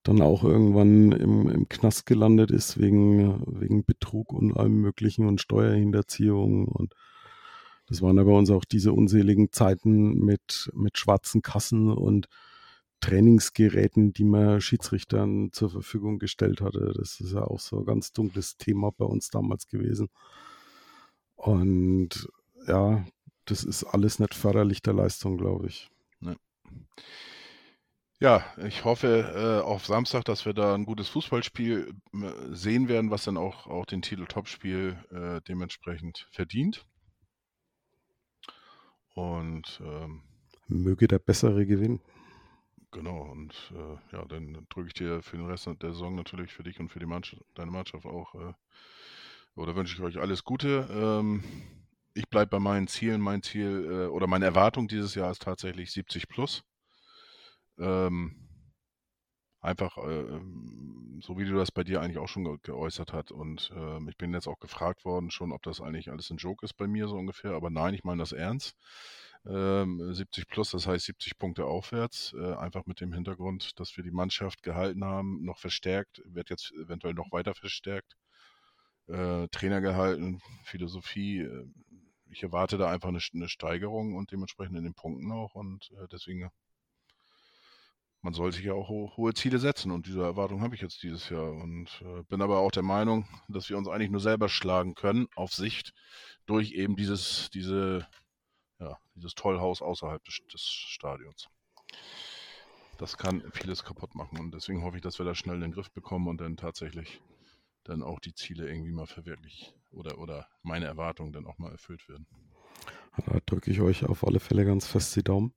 dann 0.03 0.23
auch 0.23 0.45
irgendwann 0.45 1.13
im, 1.13 1.49
im 1.49 1.69
Knast 1.69 2.07
gelandet 2.07 2.51
ist 2.51 2.79
wegen, 2.79 3.43
wegen 3.61 3.85
Betrug 3.85 4.33
und 4.33 4.57
allem 4.57 4.81
Möglichen 4.81 5.27
und 5.27 5.41
Steuerhinterziehung. 5.41 6.69
Und 6.69 6.95
das 7.87 8.01
waren 8.03 8.19
aber 8.19 8.37
uns 8.37 8.51
auch 8.51 8.65
diese 8.65 8.93
unseligen 8.93 9.53
Zeiten 9.53 10.19
mit, 10.19 10.71
mit 10.75 10.99
schwarzen 10.99 11.43
Kassen 11.43 11.91
und 11.91 12.29
Trainingsgeräten, 13.01 14.13
die 14.13 14.25
man 14.25 14.61
Schiedsrichtern 14.61 15.51
zur 15.53 15.71
Verfügung 15.71 16.19
gestellt 16.19 16.61
hatte. 16.61 16.93
Das 16.97 17.21
ist 17.21 17.33
ja 17.33 17.43
auch 17.43 17.61
so 17.61 17.79
ein 17.79 17.87
ganz 17.87 18.13
dunkles 18.13 18.57
Thema 18.57 18.91
bei 18.91 19.05
uns 19.05 19.31
damals 19.31 19.67
gewesen. 19.67 20.09
Und 21.37 22.29
ja, 22.67 23.05
das 23.45 23.65
ist 23.65 23.85
alles 23.85 24.19
nicht 24.19 24.35
förderlich 24.35 24.83
der 24.83 24.95
Leistung, 24.95 25.39
glaube 25.39 25.69
ich. 25.69 25.89
Ja, 28.21 28.45
ich 28.65 28.85
hoffe 28.85 29.61
äh, 29.63 29.65
auf 29.65 29.87
Samstag, 29.87 30.25
dass 30.25 30.45
wir 30.45 30.53
da 30.53 30.75
ein 30.75 30.85
gutes 30.85 31.09
Fußballspiel 31.09 31.95
äh, 32.15 32.33
sehen 32.51 32.89
werden, 32.89 33.13
was 33.13 33.25
dann 33.25 33.37
auch, 33.37 33.69
auch 33.69 33.87
den 33.87 34.03
Titel 34.03 34.27
Topspiel 34.27 34.99
äh, 35.13 35.41
dementsprechend 35.47 36.27
verdient. 36.33 36.85
Und 39.15 39.81
ähm, 39.85 40.23
Möge 40.67 41.07
der 41.07 41.21
Bessere 41.21 41.65
gewinnen. 41.65 42.01
Genau, 42.91 43.22
und 43.30 43.72
äh, 43.74 44.16
ja, 44.16 44.24
dann 44.24 44.66
drücke 44.70 44.89
ich 44.89 44.95
dir 44.95 45.22
für 45.22 45.36
den 45.36 45.47
Rest 45.47 45.66
der 45.66 45.93
Saison 45.93 46.14
natürlich 46.14 46.53
für 46.53 46.62
dich 46.62 46.80
und 46.80 46.89
für 46.89 46.99
die 46.99 47.07
Mannschaft, 47.07 47.43
deine 47.55 47.70
Mannschaft 47.70 48.07
auch, 48.07 48.34
äh, 48.34 48.53
oder 49.55 49.74
wünsche 49.74 49.95
ich 49.95 50.03
euch 50.03 50.18
alles 50.18 50.45
Gute. 50.45 50.89
Ähm, 50.91 51.43
ich 52.14 52.28
bleibe 52.28 52.51
bei 52.51 52.59
meinen 52.59 52.89
Zielen. 52.89 53.20
Mein 53.20 53.43
Ziel 53.43 53.89
äh, 53.91 54.07
oder 54.07 54.26
meine 54.26 54.45
Erwartung 54.45 54.89
dieses 54.89 55.14
Jahr 55.14 55.30
ist 55.30 55.43
tatsächlich 55.43 55.93
70 55.93 56.28
plus. 56.28 56.62
Ähm, 57.78 58.49
einfach, 59.61 59.99
äh, 59.99 60.20
ähm, 60.20 61.20
so 61.22 61.39
wie 61.39 61.45
du 61.45 61.55
das 61.57 61.72
bei 61.72 61.84
dir 61.84 62.01
eigentlich 62.01 62.18
auch 62.18 62.28
schon 62.28 62.45
ge 62.45 62.59
geäußert 62.62 63.12
hast. 63.12 63.32
Und 63.32 63.70
ähm, 63.74 64.09
ich 64.09 64.16
bin 64.16 64.32
jetzt 64.32 64.49
auch 64.49 64.59
gefragt 64.59 65.05
worden 65.05 65.30
schon, 65.30 65.53
ob 65.53 65.62
das 65.62 65.80
eigentlich 65.80 66.11
alles 66.11 66.30
ein 66.30 66.39
Joke 66.39 66.64
ist 66.64 66.74
bei 66.74 66.86
mir 66.86 67.09
so 67.09 67.16
ungefähr. 67.16 67.53
Aber 67.53 67.70
nein, 67.70 67.95
ich 67.95 68.05
meine 68.05 68.20
das 68.20 68.32
ernst. 68.32 68.76
Ähm, 69.47 70.12
70 70.12 70.49
plus, 70.49 70.70
das 70.70 70.86
heißt 70.86 71.07
70 71.07 71.39
Punkte 71.39 71.64
aufwärts. 71.64 72.34
Äh, 72.39 72.55
einfach 72.55 72.86
mit 72.86 73.01
dem 73.01 73.12
Hintergrund, 73.12 73.78
dass 73.80 73.97
wir 73.97 74.05
die 74.05 74.11
Mannschaft 74.11 74.62
gehalten 74.62 75.05
haben, 75.05 75.45
noch 75.45 75.59
verstärkt, 75.59 76.22
wird 76.26 76.51
jetzt 76.51 76.72
eventuell 76.72 77.14
noch 77.14 77.32
weiter 77.32 77.55
verstärkt. 77.55 78.16
Äh, 79.09 79.49
Trainer 79.49 79.80
gehalten, 79.80 80.41
Philosophie. 80.64 81.41
Äh, 81.41 81.66
ich 82.30 82.43
erwarte 82.43 82.76
da 82.76 82.91
einfach 82.91 83.09
eine, 83.09 83.20
eine, 83.34 83.49
Steigerung 83.49 84.14
und 84.14 84.32
dementsprechend 84.32 84.76
in 84.76 84.84
den 84.84 84.95
Punkten 84.95 85.32
auch. 85.32 85.55
Und 85.55 85.91
äh, 85.93 86.07
deswegen 86.12 86.51
man 88.22 88.34
soll 88.34 88.53
sich 88.53 88.64
ja 88.64 88.72
auch 88.74 88.89
ho 88.89 89.12
hohe 89.16 89.32
Ziele 89.32 89.59
setzen 89.59 89.93
und 89.93 90.07
diese 90.07 90.22
Erwartung 90.22 90.61
habe 90.61 90.74
ich 90.74 90.80
jetzt 90.80 91.03
dieses 91.03 91.28
Jahr 91.28 91.53
und 91.53 92.03
äh, 92.03 92.22
bin 92.24 92.43
aber 92.43 92.59
auch 92.59 92.72
der 92.72 92.82
Meinung, 92.82 93.28
dass 93.49 93.70
wir 93.70 93.78
uns 93.78 93.89
eigentlich 93.89 94.11
nur 94.11 94.20
selber 94.20 94.49
schlagen 94.49 94.95
können 94.95 95.28
auf 95.36 95.53
Sicht 95.55 95.95
durch 96.47 96.72
eben 96.72 96.97
dieses 96.97 97.51
diese 97.51 98.07
ja 98.79 98.99
dieses 99.14 99.35
Tollhaus 99.35 99.83
außerhalb 99.83 100.22
des, 100.24 100.41
des 100.53 100.62
Stadions. 100.62 101.49
Das 102.99 103.16
kann 103.16 103.43
vieles 103.53 103.85
kaputt 103.85 104.14
machen 104.14 104.39
und 104.39 104.53
deswegen 104.53 104.83
hoffe 104.83 104.97
ich, 104.97 105.03
dass 105.03 105.18
wir 105.18 105.26
da 105.26 105.35
schnell 105.35 105.61
den 105.61 105.72
Griff 105.72 105.91
bekommen 105.91 106.29
und 106.29 106.41
dann 106.41 106.57
tatsächlich 106.57 107.20
dann 107.85 108.03
auch 108.03 108.18
die 108.18 108.35
Ziele 108.35 108.68
irgendwie 108.68 108.93
mal 108.93 109.07
verwirklicht 109.07 109.74
oder 109.93 110.18
oder 110.18 110.49
meine 110.62 110.87
Erwartungen 110.87 111.33
dann 111.33 111.47
auch 111.47 111.59
mal 111.59 111.70
erfüllt 111.70 112.09
werden. 112.09 112.26
Da 113.26 113.41
drücke 113.47 113.70
ich 113.70 113.81
euch 113.81 114.05
auf 114.05 114.26
alle 114.26 114.41
Fälle 114.41 114.64
ganz 114.64 114.87
fest 114.87 115.16
die 115.16 115.22
Daumen. 115.22 115.53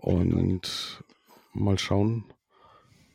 Und 0.00 1.02
mal 1.52 1.78
schauen. 1.78 2.24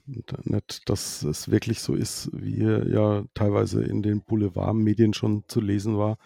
Nicht, 0.05 0.89
dass 0.89 1.23
es 1.23 1.51
wirklich 1.51 1.81
so 1.81 1.93
ist, 1.93 2.29
wie 2.31 2.63
ja 2.63 3.25
teilweise 3.33 3.83
in 3.83 4.01
den 4.01 4.21
Boulevardmedien 4.21 5.13
schon 5.13 5.43
zu 5.49 5.59
lesen 5.59 5.97
war, 5.97 6.17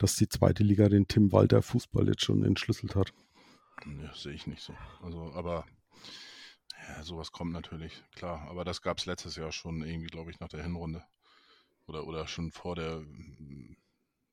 dass 0.00 0.16
die 0.16 0.28
zweite 0.28 0.64
Liga 0.64 0.88
den 0.88 1.06
Tim 1.06 1.30
Walter 1.30 1.60
Fußball 1.60 2.08
jetzt 2.08 2.24
schon 2.24 2.42
entschlüsselt 2.42 2.96
hat. 2.96 3.12
Ja, 4.02 4.14
sehe 4.14 4.32
ich 4.32 4.46
nicht 4.46 4.62
so. 4.62 4.74
Also, 5.02 5.32
aber 5.34 5.66
ja, 6.88 7.02
sowas 7.02 7.32
kommt 7.32 7.52
natürlich, 7.52 8.02
klar. 8.14 8.48
Aber 8.48 8.64
das 8.64 8.80
gab 8.80 8.98
es 8.98 9.06
letztes 9.06 9.36
Jahr 9.36 9.52
schon 9.52 9.82
irgendwie, 9.82 10.08
glaube 10.08 10.30
ich, 10.30 10.40
nach 10.40 10.48
der 10.48 10.62
Hinrunde. 10.62 11.04
Oder, 11.86 12.06
oder 12.06 12.26
schon 12.26 12.50
vor 12.50 12.76
der, 12.76 13.04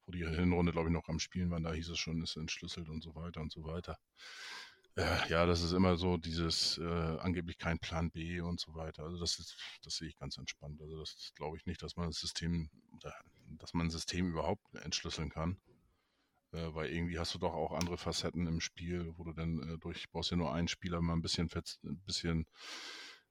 wo 0.06 0.12
die 0.12 0.26
Hinrunde, 0.26 0.72
glaube 0.72 0.88
ich, 0.88 0.94
noch 0.94 1.10
am 1.10 1.20
Spielen 1.20 1.52
waren, 1.52 1.64
da 1.64 1.74
hieß 1.74 1.90
es 1.90 2.00
schon, 2.00 2.24
ist 2.24 2.38
entschlüsselt 2.38 2.88
und 2.88 3.04
so 3.04 3.14
weiter 3.16 3.42
und 3.42 3.52
so 3.52 3.66
weiter. 3.66 3.98
Äh, 4.96 5.30
ja, 5.30 5.46
das 5.46 5.62
ist 5.64 5.74
immer 5.74 5.98
so 5.98 6.16
dieses 6.18 6.78
äh, 6.78 7.18
angeblich 7.20 7.58
kein 7.58 7.78
Plan 7.78 8.10
B 8.10 8.40
und 8.40 8.60
so 8.60 8.74
weiter. 8.74 9.04
Also 9.04 9.20
das 9.20 9.38
ist, 9.38 9.58
das 9.84 9.98
sehe 9.98 10.08
ich 10.08 10.16
ganz 10.16 10.38
entspannt. 10.38 10.82
Also 10.82 10.98
das 10.98 11.34
glaube 11.36 11.58
ich 11.58 11.66
nicht, 11.66 11.84
dass 11.84 11.98
man 11.98 12.08
das 12.08 12.20
System, 12.20 12.70
dass 13.58 13.74
man 13.74 13.88
ein 13.88 13.92
System 13.92 14.32
überhaupt 14.32 14.76
entschlüsseln 14.76 15.30
kann. 15.30 15.58
Äh, 16.54 16.74
weil 16.74 16.92
irgendwie 16.92 17.20
hast 17.20 17.34
du 17.34 17.40
doch 17.40 17.54
auch 17.54 17.74
andere 17.74 17.98
Facetten 17.98 18.48
im 18.48 18.62
Spiel, 18.62 19.14
wo 19.18 19.24
du 19.24 19.34
dann 19.34 19.60
äh, 19.62 19.78
durch, 19.80 20.10
brauchst 20.10 20.32
ja 20.32 20.38
nur 20.38 20.54
einen 20.54 20.68
Spieler 20.68 21.02
mal 21.02 21.14
ein 21.14 21.22
bisschen, 21.22 21.50
ein 21.84 22.00
bisschen, 22.06 22.46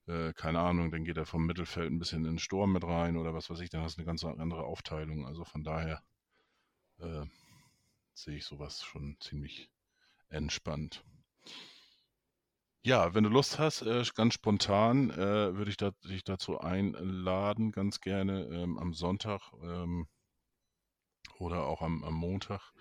äh, 0.06 0.32
keine 0.34 0.60
Ahnung, 0.60 0.90
dann 0.90 1.04
geht 1.04 1.16
er 1.16 1.26
vom 1.26 1.46
Mittelfeld 1.46 1.90
ein 1.90 1.98
bisschen 1.98 2.24
in 2.24 2.32
den 2.32 2.38
Sturm 2.38 2.72
mit 2.72 2.84
rein 2.84 3.16
oder 3.16 3.34
was 3.34 3.48
weiß 3.48 3.60
ich, 3.60 3.70
dann 3.70 3.82
hast 3.82 3.96
du 3.96 4.00
eine 4.00 4.06
ganz 4.06 4.24
andere 4.24 4.64
Aufteilung. 4.64 5.26
Also 5.26 5.44
von 5.44 5.64
daher 5.64 6.02
äh, 6.98 7.24
sehe 8.14 8.36
ich 8.36 8.44
sowas 8.44 8.82
schon 8.82 9.16
ziemlich 9.20 9.70
entspannt. 10.28 11.04
Ja, 12.86 13.14
wenn 13.14 13.24
du 13.24 13.30
Lust 13.30 13.58
hast, 13.58 13.82
äh, 13.82 14.04
ganz 14.14 14.34
spontan, 14.34 15.10
äh, 15.10 15.56
würde 15.56 15.72
ich 15.72 15.76
da, 15.76 15.90
dich 16.04 16.22
dazu 16.22 16.60
einladen, 16.60 17.72
ganz 17.72 18.00
gerne 18.00 18.44
ähm, 18.44 18.78
am 18.78 18.94
Sonntag 18.94 19.40
ähm, 19.60 20.06
oder 21.40 21.64
auch 21.64 21.82
am, 21.82 22.04
am 22.04 22.14
Montag 22.14 22.72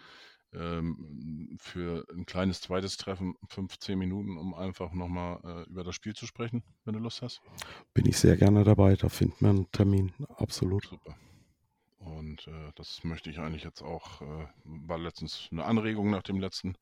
ähm, 0.54 1.58
für 1.60 2.06
ein 2.14 2.28
kleines 2.28 2.62
zweites 2.62 2.98
Treffen, 2.98 3.34
15 3.50 3.98
Minuten, 3.98 4.38
um 4.38 4.54
einfach 4.54 4.94
nochmal 4.94 5.40
äh, 5.44 5.70
über 5.72 5.84
das 5.84 5.96
Spiel 5.96 6.14
zu 6.14 6.28
sprechen, 6.28 6.64
wenn 6.84 6.94
du 6.94 7.00
Lust 7.00 7.24
hast. 7.24 7.42
Bin 7.96 8.06
ich 8.06 8.20
sehr 8.20 8.38
gerne 8.38 8.64
dabei, 8.64 8.96
da 8.96 9.10
findet 9.10 9.42
man 9.42 9.56
einen 9.56 9.72
Termin, 9.72 10.14
absolut. 10.38 10.86
Super. 10.86 11.16
Und 11.98 12.46
äh, 12.46 12.72
das 12.76 13.04
möchte 13.04 13.32
ich 13.32 13.40
eigentlich 13.40 13.64
jetzt 13.64 13.82
auch, 13.82 14.22
äh, 14.22 14.46
war 14.66 15.00
letztens 15.00 15.50
eine 15.52 15.66
Anregung 15.66 16.12
nach 16.12 16.22
dem 16.22 16.40
letzten 16.40 16.76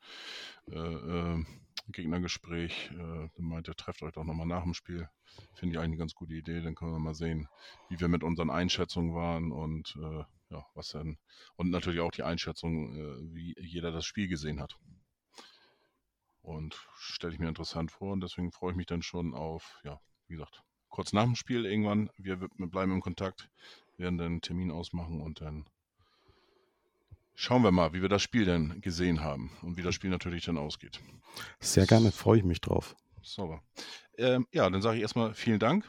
äh, 0.69 0.78
äh 0.78 1.45
Gegnergespräch. 1.88 2.91
Äh, 2.91 3.29
meinte, 3.38 3.75
trefft 3.75 4.03
euch 4.03 4.13
doch 4.13 4.23
nochmal 4.23 4.47
nach 4.47 4.63
dem 4.63 4.73
Spiel. 4.73 5.09
Finde 5.53 5.73
ich 5.73 5.79
eigentlich 5.79 5.93
eine 5.93 5.97
ganz 5.97 6.13
gute 6.13 6.34
Idee. 6.34 6.61
Dann 6.61 6.75
können 6.75 6.91
wir 6.91 6.99
mal 6.99 7.15
sehen, 7.15 7.47
wie 7.89 7.99
wir 7.99 8.07
mit 8.07 8.23
unseren 8.23 8.49
Einschätzungen 8.49 9.13
waren 9.13 9.51
und 9.51 9.95
äh, 9.97 10.23
ja, 10.49 10.65
was 10.75 10.89
denn. 10.89 11.17
Und 11.55 11.69
natürlich 11.69 11.99
auch 11.99 12.11
die 12.11 12.23
Einschätzung, 12.23 12.95
äh, 12.95 13.34
wie 13.34 13.55
jeder 13.59 13.91
das 13.91 14.05
Spiel 14.05 14.27
gesehen 14.27 14.59
hat. 14.59 14.77
Und 16.41 16.75
stelle 16.95 17.34
ich 17.34 17.39
mir 17.39 17.47
interessant 17.47 17.91
vor 17.91 18.11
und 18.11 18.21
deswegen 18.21 18.51
freue 18.51 18.71
ich 18.71 18.77
mich 18.77 18.86
dann 18.86 19.01
schon 19.01 19.34
auf, 19.34 19.79
ja, 19.84 19.99
wie 20.27 20.34
gesagt, 20.34 20.61
kurz 20.89 21.13
nach 21.13 21.23
dem 21.23 21.36
Spiel 21.36 21.65
irgendwann. 21.65 22.09
Wir, 22.17 22.38
bleiben 22.38 22.91
im 22.91 23.01
Kontakt 23.01 23.49
werden 23.97 24.17
dann 24.17 24.27
einen 24.27 24.41
Termin 24.41 24.71
ausmachen 24.71 25.21
und 25.21 25.41
dann 25.41 25.65
schauen 27.36 27.63
wir 27.63 27.71
mal, 27.71 27.93
wie 27.93 28.01
wir 28.01 28.09
das 28.09 28.21
Spiel 28.21 28.45
denn 28.45 28.81
gesehen 28.81 29.21
haben 29.21 29.51
und 29.61 29.77
wie 29.77 29.81
das 29.81 29.95
Spiel 29.95 30.09
natürlich 30.09 30.45
dann 30.45 30.57
ausgeht. 30.57 30.99
Sehr 31.59 31.86
gerne, 31.86 32.11
freue 32.11 32.39
ich 32.39 32.43
mich 32.43 32.61
drauf. 32.61 32.95
Sauber. 33.21 33.61
Ähm, 34.17 34.45
ja, 34.51 34.69
dann 34.69 34.81
sage 34.81 34.97
ich 34.97 35.01
erstmal 35.01 35.34
vielen 35.34 35.59
Dank. 35.59 35.88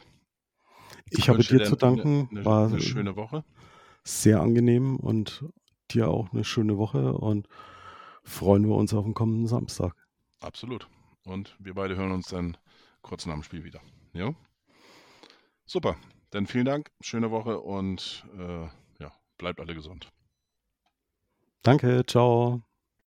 Ich 1.11 1.29
habe 1.29 1.39
wünsche 1.39 1.59
dir 1.59 1.65
zu 1.65 1.77
danken. 1.77 2.29
Eine, 2.31 2.45
War 2.45 2.69
eine 2.69 2.81
schöne 2.81 3.17
Woche. 3.17 3.45
sehr 4.05 4.41
angenehm 4.41 4.97
und 4.97 5.45
dir 5.91 6.09
auch 6.09 6.33
eine 6.33 6.45
schöne 6.45 6.79
Woche 6.79 7.13
und 7.13 7.49
freuen 8.23 8.67
wir 8.67 8.75
uns 8.75 8.95
auf 8.95 9.05
den 9.05 9.15
kommenden 9.15 9.47
Samstag. 9.47 9.95
Absolut. 10.41 10.89
Und 11.25 11.57
wir 11.59 11.75
beide 11.75 11.97
hören 11.97 12.13
uns 12.13 12.29
dann 12.29 12.57
kurz 13.03 13.27
nach 13.27 13.35
dem 13.35 13.43
Spiel 13.43 13.65
wieder. 13.65 13.81
Jo? 14.13 14.35
Super. 15.67 15.97
Dann 16.31 16.47
vielen 16.47 16.65
Dank, 16.65 16.91
schöne 17.01 17.31
Woche 17.31 17.61
und 17.61 18.27
äh, 18.37 18.65
ja, 18.99 19.13
bleibt 19.39 19.61
alle 19.61 19.75
gesund. 19.75 20.11
Danke, 21.65 22.05
ciao. 22.07 22.61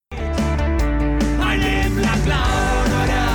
Ein 0.09 1.59
Leben 1.59 2.01
lang 2.01 2.25
laut 2.25 2.87
oder 2.87 3.27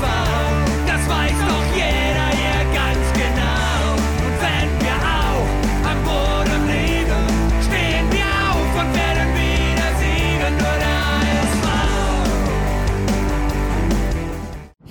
war, 0.00 0.64
das 0.86 1.06
weiß 1.10 1.38
doch 1.46 1.66
jeder 1.76 2.28
hier 2.40 2.64
ganz 2.72 3.04
genau. 3.12 4.00
Und 4.24 4.36
wenn 4.40 4.70
wir 4.80 4.96
auch 5.20 5.48
am 5.90 5.98
Boden 6.08 6.62
liegen, 6.72 7.26
stehen 7.66 8.06
wir 8.12 8.30
auf 8.48 8.72
und 8.80 8.90
werden 8.96 9.28
wieder 9.36 9.90
siegen 10.00 10.56
oder 10.56 10.94
es 11.42 11.52
war. 11.66 12.24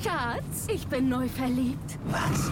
Schatz, 0.03 0.57
ich 0.71 0.85
bin 0.87 1.09
neu 1.09 1.27
verliebt. 1.27 1.97
Was? 2.05 2.51